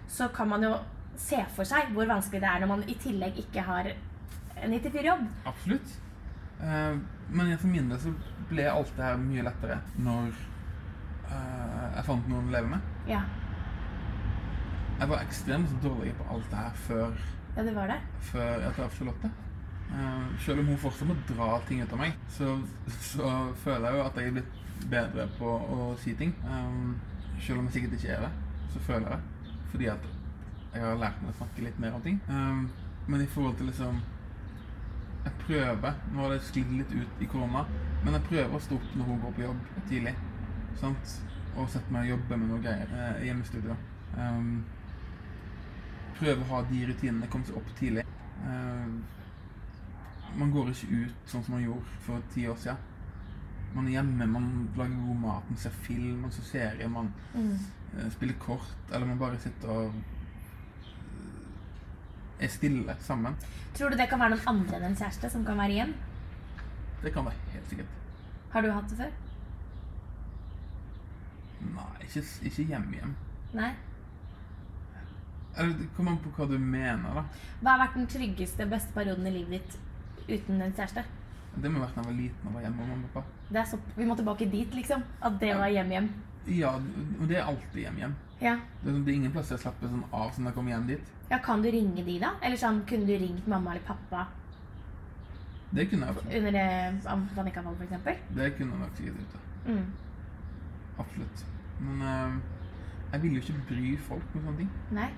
Så 0.09 0.29
kan 0.35 0.49
man 0.49 0.65
jo 0.65 0.75
se 1.19 1.41
for 1.55 1.69
seg 1.69 1.91
hvor 1.95 2.09
vanskelig 2.09 2.43
det 2.43 2.51
er 2.51 2.63
når 2.63 2.71
man 2.71 2.85
i 2.89 2.97
tillegg 3.03 3.41
ikke 3.43 3.65
har 3.67 3.91
en 4.59 4.75
94-jobb. 4.75 5.25
Absolutt. 5.47 5.97
Eh, 6.61 6.99
men 7.31 7.59
for 7.59 7.71
min 7.71 7.91
del 7.91 8.01
så 8.03 8.13
ble 8.51 8.65
alt 8.71 8.95
det 8.97 9.05
her 9.05 9.19
mye 9.21 9.45
lettere 9.47 9.79
når 10.03 10.31
eh, 10.33 11.85
jeg 11.97 12.07
fant 12.09 12.31
noen 12.31 12.49
å 12.49 12.55
leve 12.55 12.73
med. 12.73 12.95
Ja. 13.11 13.23
Jeg 14.99 15.11
var 15.13 15.23
ekstremt 15.23 15.75
dårlig 15.83 16.15
på 16.19 16.27
alt 16.35 16.49
det 16.51 16.63
her 16.63 16.81
før, 16.89 17.21
ja, 17.55 17.63
det 17.63 17.75
var 17.77 17.93
det. 17.93 18.01
før 18.33 18.65
jeg 18.65 18.75
traff 18.79 18.99
Charlotte. 18.99 19.31
Eh, 19.89 20.25
selv 20.45 20.65
om 20.65 20.73
hun 20.73 20.83
fortsatt 20.83 21.11
må 21.11 21.19
dra 21.31 21.53
ting 21.69 21.83
ut 21.85 21.95
av 21.95 22.03
meg, 22.03 22.19
så, 22.35 22.57
så 22.99 23.31
føler 23.63 23.89
jeg 23.89 24.01
jo 24.01 24.07
at 24.09 24.19
jeg 24.19 24.33
er 24.33 24.39
blitt 24.41 24.87
bedre 24.91 25.29
på 25.39 25.55
å 25.77 25.93
si 26.03 26.15
ting. 26.19 26.35
Selv 27.39 27.61
om 27.61 27.69
jeg 27.69 27.79
sikkert 27.79 27.99
ikke 27.99 28.15
er 28.17 28.27
det, 28.27 28.33
så 28.75 28.83
føler 28.91 29.07
jeg 29.07 29.17
det. 29.17 29.38
Fordi 29.73 29.91
at 29.93 30.07
jeg 30.75 30.85
har 30.85 31.01
lært 31.01 31.21
meg 31.23 31.33
å 31.33 31.39
snakke 31.41 31.65
litt 31.65 31.79
mer 31.83 31.97
om 31.97 32.05
ting. 32.05 32.21
Um, 32.29 32.69
men 33.09 33.25
i 33.25 33.27
forhold 33.33 33.57
til 33.57 33.71
liksom 33.71 34.01
Jeg 35.25 35.33
prøver 35.41 35.95
Nå 36.13 36.21
har 36.21 36.35
det 36.35 36.43
sklidd 36.45 36.73
litt 36.77 36.93
ut 36.93 37.23
i 37.25 37.29
korona, 37.29 37.65
men 38.05 38.15
jeg 38.17 38.27
prøver 38.29 38.55
å 38.55 38.61
stå 38.63 38.77
opp 38.79 38.91
når 38.97 39.09
hun 39.09 39.23
går 39.25 39.37
på 39.37 39.43
jobb 39.47 39.63
tidlig. 39.89 40.15
Sant? 40.81 41.15
Og 41.57 41.71
sette 41.73 41.93
meg 41.93 42.07
og 42.07 42.13
jobbe 42.15 42.37
med 42.39 42.53
noe 42.53 42.63
greier 42.63 42.93
eh, 42.95 43.23
i 43.25 43.31
hjemmestudio. 43.31 43.75
Um, 44.15 44.61
prøve 46.19 46.45
å 46.45 46.51
ha 46.53 46.61
de 46.69 46.85
rutinene, 46.89 47.31
komme 47.33 47.49
seg 47.49 47.59
opp 47.59 47.73
tidlig. 47.81 48.05
Um, 48.45 49.01
man 50.39 50.53
går 50.55 50.71
ikke 50.71 51.01
ut 51.03 51.33
sånn 51.33 51.43
som 51.43 51.57
man 51.57 51.65
gjorde 51.65 51.99
for 52.05 52.23
ti 52.35 52.47
år 52.49 52.61
siden. 52.63 52.85
Man 53.75 53.89
er 53.89 53.99
hjemme, 53.99 54.27
man 54.31 54.47
lager 54.79 55.03
god 55.09 55.21
mat, 55.25 55.51
man 55.51 55.61
ser 55.61 55.75
film, 55.85 56.23
man 56.23 56.33
ser 56.33 56.47
serier, 56.53 56.89
man 56.89 57.11
Mm. 57.35 57.59
Eh, 57.97 58.11
spiller 58.15 58.39
kort, 58.43 58.75
eller 58.93 59.07
man 59.07 59.21
bare 59.21 59.39
sitter 59.43 59.69
og 59.73 59.85
eh, 59.89 59.93
er 62.45 62.53
stille 62.53 62.97
sammen. 63.01 63.37
Tror 63.77 63.91
du 63.91 63.97
det 63.99 64.09
kan 64.11 64.21
være 64.21 64.37
noen 64.37 64.53
andre 64.55 64.79
enn 64.79 64.91
en 64.91 64.99
kjæreste 64.99 65.31
som 65.33 65.47
kan 65.47 65.59
være 65.61 65.77
igjen? 65.77 65.95
Det 67.03 67.13
kan 67.15 67.27
være 67.27 67.53
helt 67.55 67.69
sikkert. 67.73 67.97
Har 68.53 68.65
du 68.65 68.71
hatt 68.73 68.91
det 68.91 68.99
før? 68.99 69.13
Nei, 71.75 71.93
ikke, 72.07 72.23
ikke 72.49 72.67
hjem-hjem. 72.73 73.15
Nei. 73.59 73.73
Eller 75.59 75.75
det 75.75 75.89
kommer 75.97 76.15
an 76.15 76.21
på 76.23 76.31
hva 76.37 76.47
du 76.47 76.59
mener, 76.59 77.19
da. 77.19 77.25
Hva 77.63 77.75
har 77.75 77.83
vært 77.83 77.97
den 77.99 78.11
tryggeste, 78.11 78.67
beste 78.71 78.95
perioden 78.95 79.27
i 79.27 79.35
livet 79.35 79.59
ditt 79.59 79.73
uten 80.29 80.63
en 80.63 80.75
kjæreste? 80.75 81.03
Det 81.59 81.71
må 81.73 81.81
ha 81.81 81.87
vært 81.89 81.97
da 81.97 82.03
jeg 82.05 82.09
var 82.11 82.19
liten 82.21 82.49
og 82.49 82.55
var 82.55 82.65
hjemme 82.67 82.79
med 82.79 82.91
mamma 82.93 83.09
og 83.09 83.15
pappa. 83.17 83.53
Det 83.57 83.65
så, 83.67 83.79
vi 83.97 84.07
må 84.07 84.17
tilbake 84.19 84.51
dit, 84.53 84.75
liksom. 84.77 85.03
At 85.25 85.39
det 85.43 85.55
var 85.59 85.73
hjem-hjem. 85.75 86.09
Ja, 86.49 86.71
og 87.21 87.29
det 87.29 87.37
er 87.37 87.45
alltid 87.45 87.83
hjem-hjem. 87.83 88.15
Ja. 88.41 88.55
Det, 88.83 88.89
er 88.89 88.95
sånn- 88.95 89.05
det 89.05 89.15
ingen 89.15 89.33
plass 89.35 89.51
jeg 89.51 89.59
slapper 89.61 89.89
sånn 89.91 90.05
av 90.15 90.31
som 90.35 90.45
jeg 90.47 90.55
kommer 90.55 90.71
hjem 90.73 90.87
dit. 90.87 91.09
ja, 91.31 91.39
kan 91.45 91.63
du 91.63 91.69
ringe 91.71 92.05
de, 92.07 92.19
da? 92.23 92.31
Eller 92.43 92.57
sånn, 92.57 92.83
kunne 92.89 93.07
du 93.07 93.13
ringt 93.19 93.47
mamma 93.49 93.71
eller 93.75 93.83
pappa 93.85 94.27
Det 95.75 95.85
kunne 95.91 96.07
jeg 96.07 96.39
under 96.39 96.53
det 96.53 97.03
panikkavfall, 97.37 97.75
for 97.77 97.85
eksempel? 97.85 98.17
Det 98.35 98.57
kunne 98.57 98.73
jeg 98.73 98.81
nok 98.81 98.97
sikkert 98.97 99.19
gjort. 99.19 99.35
ja. 99.35 99.73
Mm. 99.73 99.87
Absolutt. 100.99 101.45
Men 101.81 102.03
eh, 102.03 102.39
jeg 103.13 103.23
vil 103.23 103.33
jo 103.37 103.41
ikke 103.43 103.67
bry 103.69 103.97
folk 104.09 104.35
med 104.35 104.45
sånne 104.45 104.57
ting. 104.63 104.71
Nei. 104.97 105.11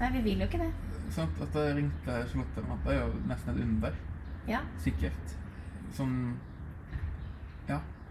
Nei, 0.00 0.10
vi 0.12 0.20
vil 0.24 0.38
jo 0.42 0.48
ikke 0.48 0.58
det. 0.64 0.72
Sant? 1.14 1.38
At 1.40 1.54
jeg 1.54 1.76
ringte 1.76 2.16
Charlotte 2.30 2.56
eller 2.60 2.68
noe, 2.72 2.80
det 2.84 2.94
er 2.96 3.04
jo 3.04 3.20
nesten 3.30 3.52
et 3.54 3.62
under. 3.64 3.94
Ja. 4.48 4.60
Sikkert. 4.82 5.36
Sånn. 5.96 6.16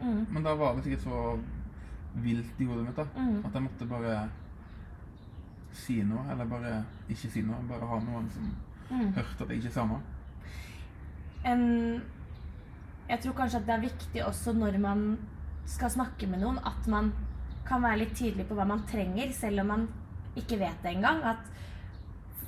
Mm. 0.05 0.25
Men 0.31 0.43
da 0.45 0.53
var 0.55 0.75
det 0.77 0.83
sikkert 0.85 1.03
så 1.07 1.39
vilt 2.21 2.59
i 2.61 2.65
hodet 2.69 2.85
mitt 2.85 2.95
da, 2.99 3.05
Mm. 3.17 3.39
at 3.45 3.53
jeg 3.57 3.63
måtte 3.65 3.87
bare 3.89 4.29
si 5.73 6.01
noe, 6.03 6.23
eller 6.31 6.45
bare 6.45 6.85
ikke 7.09 7.31
si 7.31 7.41
noe. 7.41 7.57
Bare 7.67 7.87
ha 7.89 7.99
noen 7.99 8.29
som 8.31 8.51
Mm. 8.91 9.13
hørte 9.15 9.41
at 9.43 9.49
jeg 9.49 9.57
ikke 9.63 9.73
sa 9.73 9.85
noe. 9.85 9.99
En, 11.45 12.01
jeg 13.09 13.19
tror 13.21 13.33
kanskje 13.37 13.59
at 13.61 13.65
det 13.67 13.75
er 13.75 13.81
viktig 13.89 14.23
også 14.25 14.53
når 14.53 14.77
man 14.81 15.17
skal 15.65 15.89
snakke 15.89 16.27
med 16.29 16.39
noen, 16.41 16.59
at 16.65 16.87
man 16.87 17.11
kan 17.65 17.81
være 17.81 17.97
litt 18.03 18.15
tydelig 18.17 18.45
på 18.47 18.55
hva 18.57 18.65
man 18.67 18.83
trenger, 18.87 19.31
selv 19.33 19.59
om 19.61 19.67
man 19.67 19.87
ikke 20.37 20.59
vet 20.59 20.81
det 20.83 20.95
engang. 20.95 21.23
At, 21.23 21.37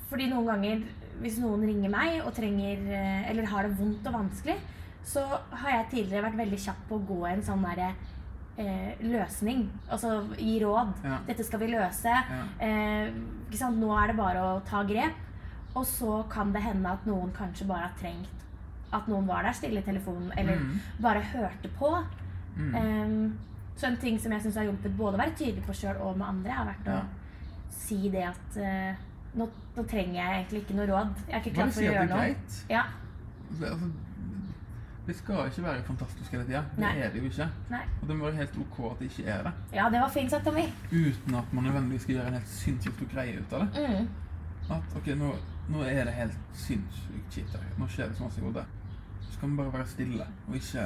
fordi 0.08 0.28
noen 0.30 0.46
ganger, 0.46 0.82
hvis 1.20 1.38
noen 1.42 1.62
ringer 1.66 1.90
meg 1.90 2.20
og 2.24 2.34
trenger, 2.34 2.78
eh, 2.94 3.30
eller 3.30 3.46
har 3.46 3.62
det 3.66 3.76
vondt 3.78 4.06
og 4.06 4.12
vanskelig, 4.14 4.56
så 5.04 5.22
har 5.50 5.70
jeg 5.70 5.90
tidligere 5.90 6.22
vært 6.30 6.36
veldig 6.38 6.58
kjapp 6.58 6.80
på 6.88 6.96
å 6.98 7.06
gå 7.08 7.26
en 7.28 7.42
sånn 7.42 7.62
derre 7.64 7.94
eh, 8.58 8.94
løsning. 9.00 9.68
Altså 9.90 10.24
gi 10.36 10.58
råd. 10.64 10.92
Ja. 11.04 11.18
Dette 11.26 11.44
skal 11.44 11.60
vi 11.60 11.68
løse. 11.72 12.12
Eh, 12.60 13.12
ikke 13.48 13.56
sant? 13.60 13.78
Nå 13.78 13.92
er 13.96 14.08
det 14.12 14.16
bare 14.16 14.42
å 14.42 14.60
ta 14.68 14.82
grep. 14.84 15.14
Og 15.76 15.84
så 15.86 16.24
kan 16.30 16.52
det 16.52 16.62
hende 16.64 16.90
at 16.90 17.06
noen 17.06 17.30
kanskje 17.36 17.66
bare 17.68 17.86
har 17.88 17.94
trengt 18.00 18.34
at 18.92 19.06
noen 19.06 19.26
var 19.28 19.42
der 19.44 19.52
stille 19.52 19.80
i 19.80 19.84
telefonen, 19.84 20.32
eller 20.36 20.56
Mm. 20.56 20.80
bare 21.00 21.20
hørte 21.20 21.68
på. 21.78 21.90
Mm. 22.56 22.74
Em, 22.74 23.38
så 23.76 23.86
en 23.86 23.96
ting 23.98 24.18
som 24.18 24.32
jeg 24.32 24.40
syns 24.42 24.56
har 24.56 24.64
hjulpet 24.64 24.96
både 24.96 25.14
å 25.14 25.20
være 25.20 25.36
tydelig 25.36 25.62
på 25.66 25.74
sjøl 25.76 26.00
og 26.00 26.16
med 26.16 26.26
andre, 26.26 26.50
har 26.52 26.64
vært 26.66 26.86
Ja. 26.86 27.00
å 27.00 27.04
si 27.70 28.08
det 28.08 28.24
at 28.24 28.56
eh, 28.56 28.94
nå, 29.36 29.46
nå 29.76 29.84
trenger 29.86 30.14
jeg 30.14 30.46
egentlig 30.46 30.62
ikke 30.64 30.74
noe 30.74 30.86
råd. 30.86 31.14
Jeg 31.28 31.34
er 31.34 31.40
ikke 31.44 31.54
Bare 31.54 31.64
klar 31.66 31.70
si 31.70 31.74
for 31.74 31.82
å 31.82 31.86
at 31.86 31.92
det 31.92 31.94
gjøre 31.94 32.02
er 32.02 32.08
noe. 32.08 32.24
greit. 32.24 32.64
Ja, 32.70 32.84
Det, 35.08 35.16
skal 35.16 35.46
ikke 35.48 35.62
være 35.64 35.82
fantastisk 35.88 36.30
hele 36.36 36.44
tida. 36.44 36.60
Det 36.76 36.82
Nei. 36.84 36.92
er 37.00 37.10
det 37.14 37.22
jo 37.22 37.28
ikke. 37.30 37.46
nei. 37.72 37.82
Og 38.02 38.08
det 38.08 38.16
må 38.16 38.24
være 38.28 38.36
helt 38.42 38.56
ok 38.60 38.78
at 38.92 38.98
det 39.00 39.06
ikke 39.10 39.24
er 39.32 39.42
det. 39.48 39.52
ja, 39.72 39.86
det 39.94 40.00
var 40.04 40.10
fint 40.12 40.30
sagt, 40.30 40.44
Tommy. 40.44 40.66
Uten 40.92 41.34
at 41.34 41.52
man 41.56 41.64
nødvendigvis 41.64 42.02
skal 42.02 42.14
gjøre 42.18 42.26
en 42.28 42.36
helt 42.38 42.48
sinnssykt 42.52 43.04
greie 43.14 43.38
ut 43.40 43.52
av 43.56 43.60
det. 43.64 43.88
Mm. 43.88 44.08
At 44.76 44.96
ok, 45.00 45.06
nå, 45.16 45.30
nå 45.72 45.82
er 45.88 46.04
det 46.04 46.12
helt 46.12 46.36
sinnssykt 46.54 47.32
kjipt. 47.38 47.56
Nå 47.78 47.88
skjer 47.88 48.08
det 48.12 48.16
så 48.18 48.26
masse 48.28 48.40
i 48.40 48.44
hodet. 48.44 48.66
Så 49.30 49.40
kan 49.40 49.48
man 49.48 49.56
bare 49.64 49.72
være 49.78 49.86
stille 49.88 50.26
og 50.48 50.54
ikke 50.60 50.84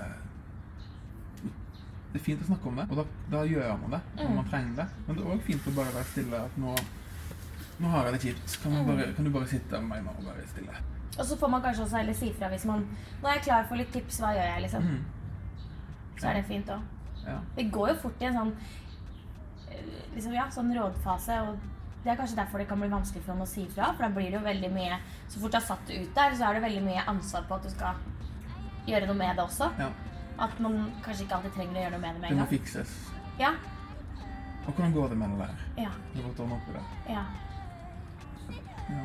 Det 2.12 2.20
er 2.20 2.24
fint 2.26 2.42
å 2.44 2.46
snakke 2.50 2.68
om 2.68 2.76
det, 2.76 2.84
og 2.92 2.98
da, 3.00 3.04
da 3.32 3.38
gjør 3.48 3.70
man 3.80 3.90
det 3.94 4.00
når 4.18 4.26
Mm. 4.28 4.34
man 4.36 4.48
trenger 4.50 4.74
det. 4.76 4.86
Men 5.06 5.16
det 5.16 5.22
er 5.24 5.30
òg 5.34 5.42
fint 5.46 5.66
å 5.66 5.74
bare 5.76 5.94
være 5.94 6.04
stille. 6.04 6.40
At 6.44 6.58
nå, 6.60 6.74
nå 7.80 7.88
har 7.88 8.04
jeg 8.04 8.12
det 8.12 8.20
kjipt. 8.26 8.58
Kan, 8.62 8.72
man 8.72 8.82
Mm. 8.84 8.86
bare, 8.96 9.12
kan 9.16 9.24
du 9.24 9.30
bare 9.30 9.46
sitte 9.48 9.80
med 9.80 9.88
meg 9.88 10.04
nå 10.04 10.10
og 10.18 10.24
være 10.26 10.46
stille? 10.48 10.74
Og 11.18 11.24
så 11.28 11.36
får 11.36 11.48
man 11.52 11.62
kanskje 11.62 11.82
også 11.84 11.96
heller 12.00 12.16
si 12.16 12.30
fra 12.32 12.48
hvis 12.48 12.64
man 12.64 12.86
Nå 13.22 13.28
er 13.28 13.34
jeg 13.36 13.42
klar 13.48 13.66
for 13.68 13.76
litt 13.76 13.90
tips, 13.92 14.20
hva 14.22 14.30
gjør 14.36 14.46
jeg, 14.48 14.62
liksom? 14.62 14.82
Mhm. 14.82 15.02
Så 16.20 16.28
er 16.30 16.34
det 16.38 16.44
fint 16.46 16.68
òg. 16.70 16.80
Ja. 17.26 17.36
Vi 17.56 17.64
går 17.70 17.88
jo 17.88 17.94
fort 18.02 18.22
i 18.22 18.24
en 18.26 18.34
sånn 18.34 18.52
eh, 19.70 19.82
liksom, 20.14 20.32
ja, 20.34 20.46
sånn 20.50 20.72
rådfase, 20.76 21.36
og 21.48 21.58
det 22.04 22.10
er 22.12 22.16
kanskje 22.18 22.36
derfor 22.36 22.58
det 22.58 22.68
kan 22.68 22.80
bli 22.80 22.88
vanskelig 22.90 23.22
for 23.24 23.34
noen 23.34 23.46
å 23.46 23.50
si 23.50 23.66
fra. 23.70 23.92
For 23.96 24.02
da 24.06 24.08
blir 24.14 24.30
det 24.30 24.38
jo 24.38 24.44
veldig 24.46 24.70
mye 24.74 24.96
Så 25.28 25.40
fort 25.40 25.52
du 25.52 25.56
har 25.56 25.66
satt 25.66 25.86
det 25.86 26.00
ut 26.02 26.14
der, 26.14 26.34
så 26.34 26.48
er 26.48 26.54
det 26.58 26.62
veldig 26.64 26.82
mye 26.86 27.04
ansvar 27.06 27.44
på 27.48 27.54
at 27.54 27.62
du 27.62 27.70
skal 27.70 27.94
gjøre 28.86 29.06
noe 29.06 29.14
med 29.20 29.36
det 29.36 29.44
også. 29.44 29.70
ja. 29.78 29.90
At 30.42 30.58
man 30.60 30.90
kanskje 31.04 31.24
ikke 31.26 31.34
alltid 31.36 31.52
trenger 31.54 31.76
å 31.76 31.82
gjøre 31.84 31.90
noe 31.92 32.00
med 32.00 32.14
det 32.14 32.20
med 32.20 32.30
en 32.30 32.36
gang. 32.38 32.48
Det 32.48 32.56
må 32.56 32.58
fikses. 32.58 32.94
Ja, 33.38 33.52
Og 34.66 34.72
hvordan 34.74 34.92
går 34.94 35.08
det 35.08 35.18
med 35.18 35.30
det 35.30 35.38
der? 35.38 35.82
ja, 35.82 35.90
Det 36.14 36.22
var 36.24 36.30
ordne 36.44 36.54
opp 36.54 36.68
i 36.68 36.72
det. 36.72 36.84
ja. 37.14 37.24
Ja. 38.88 39.04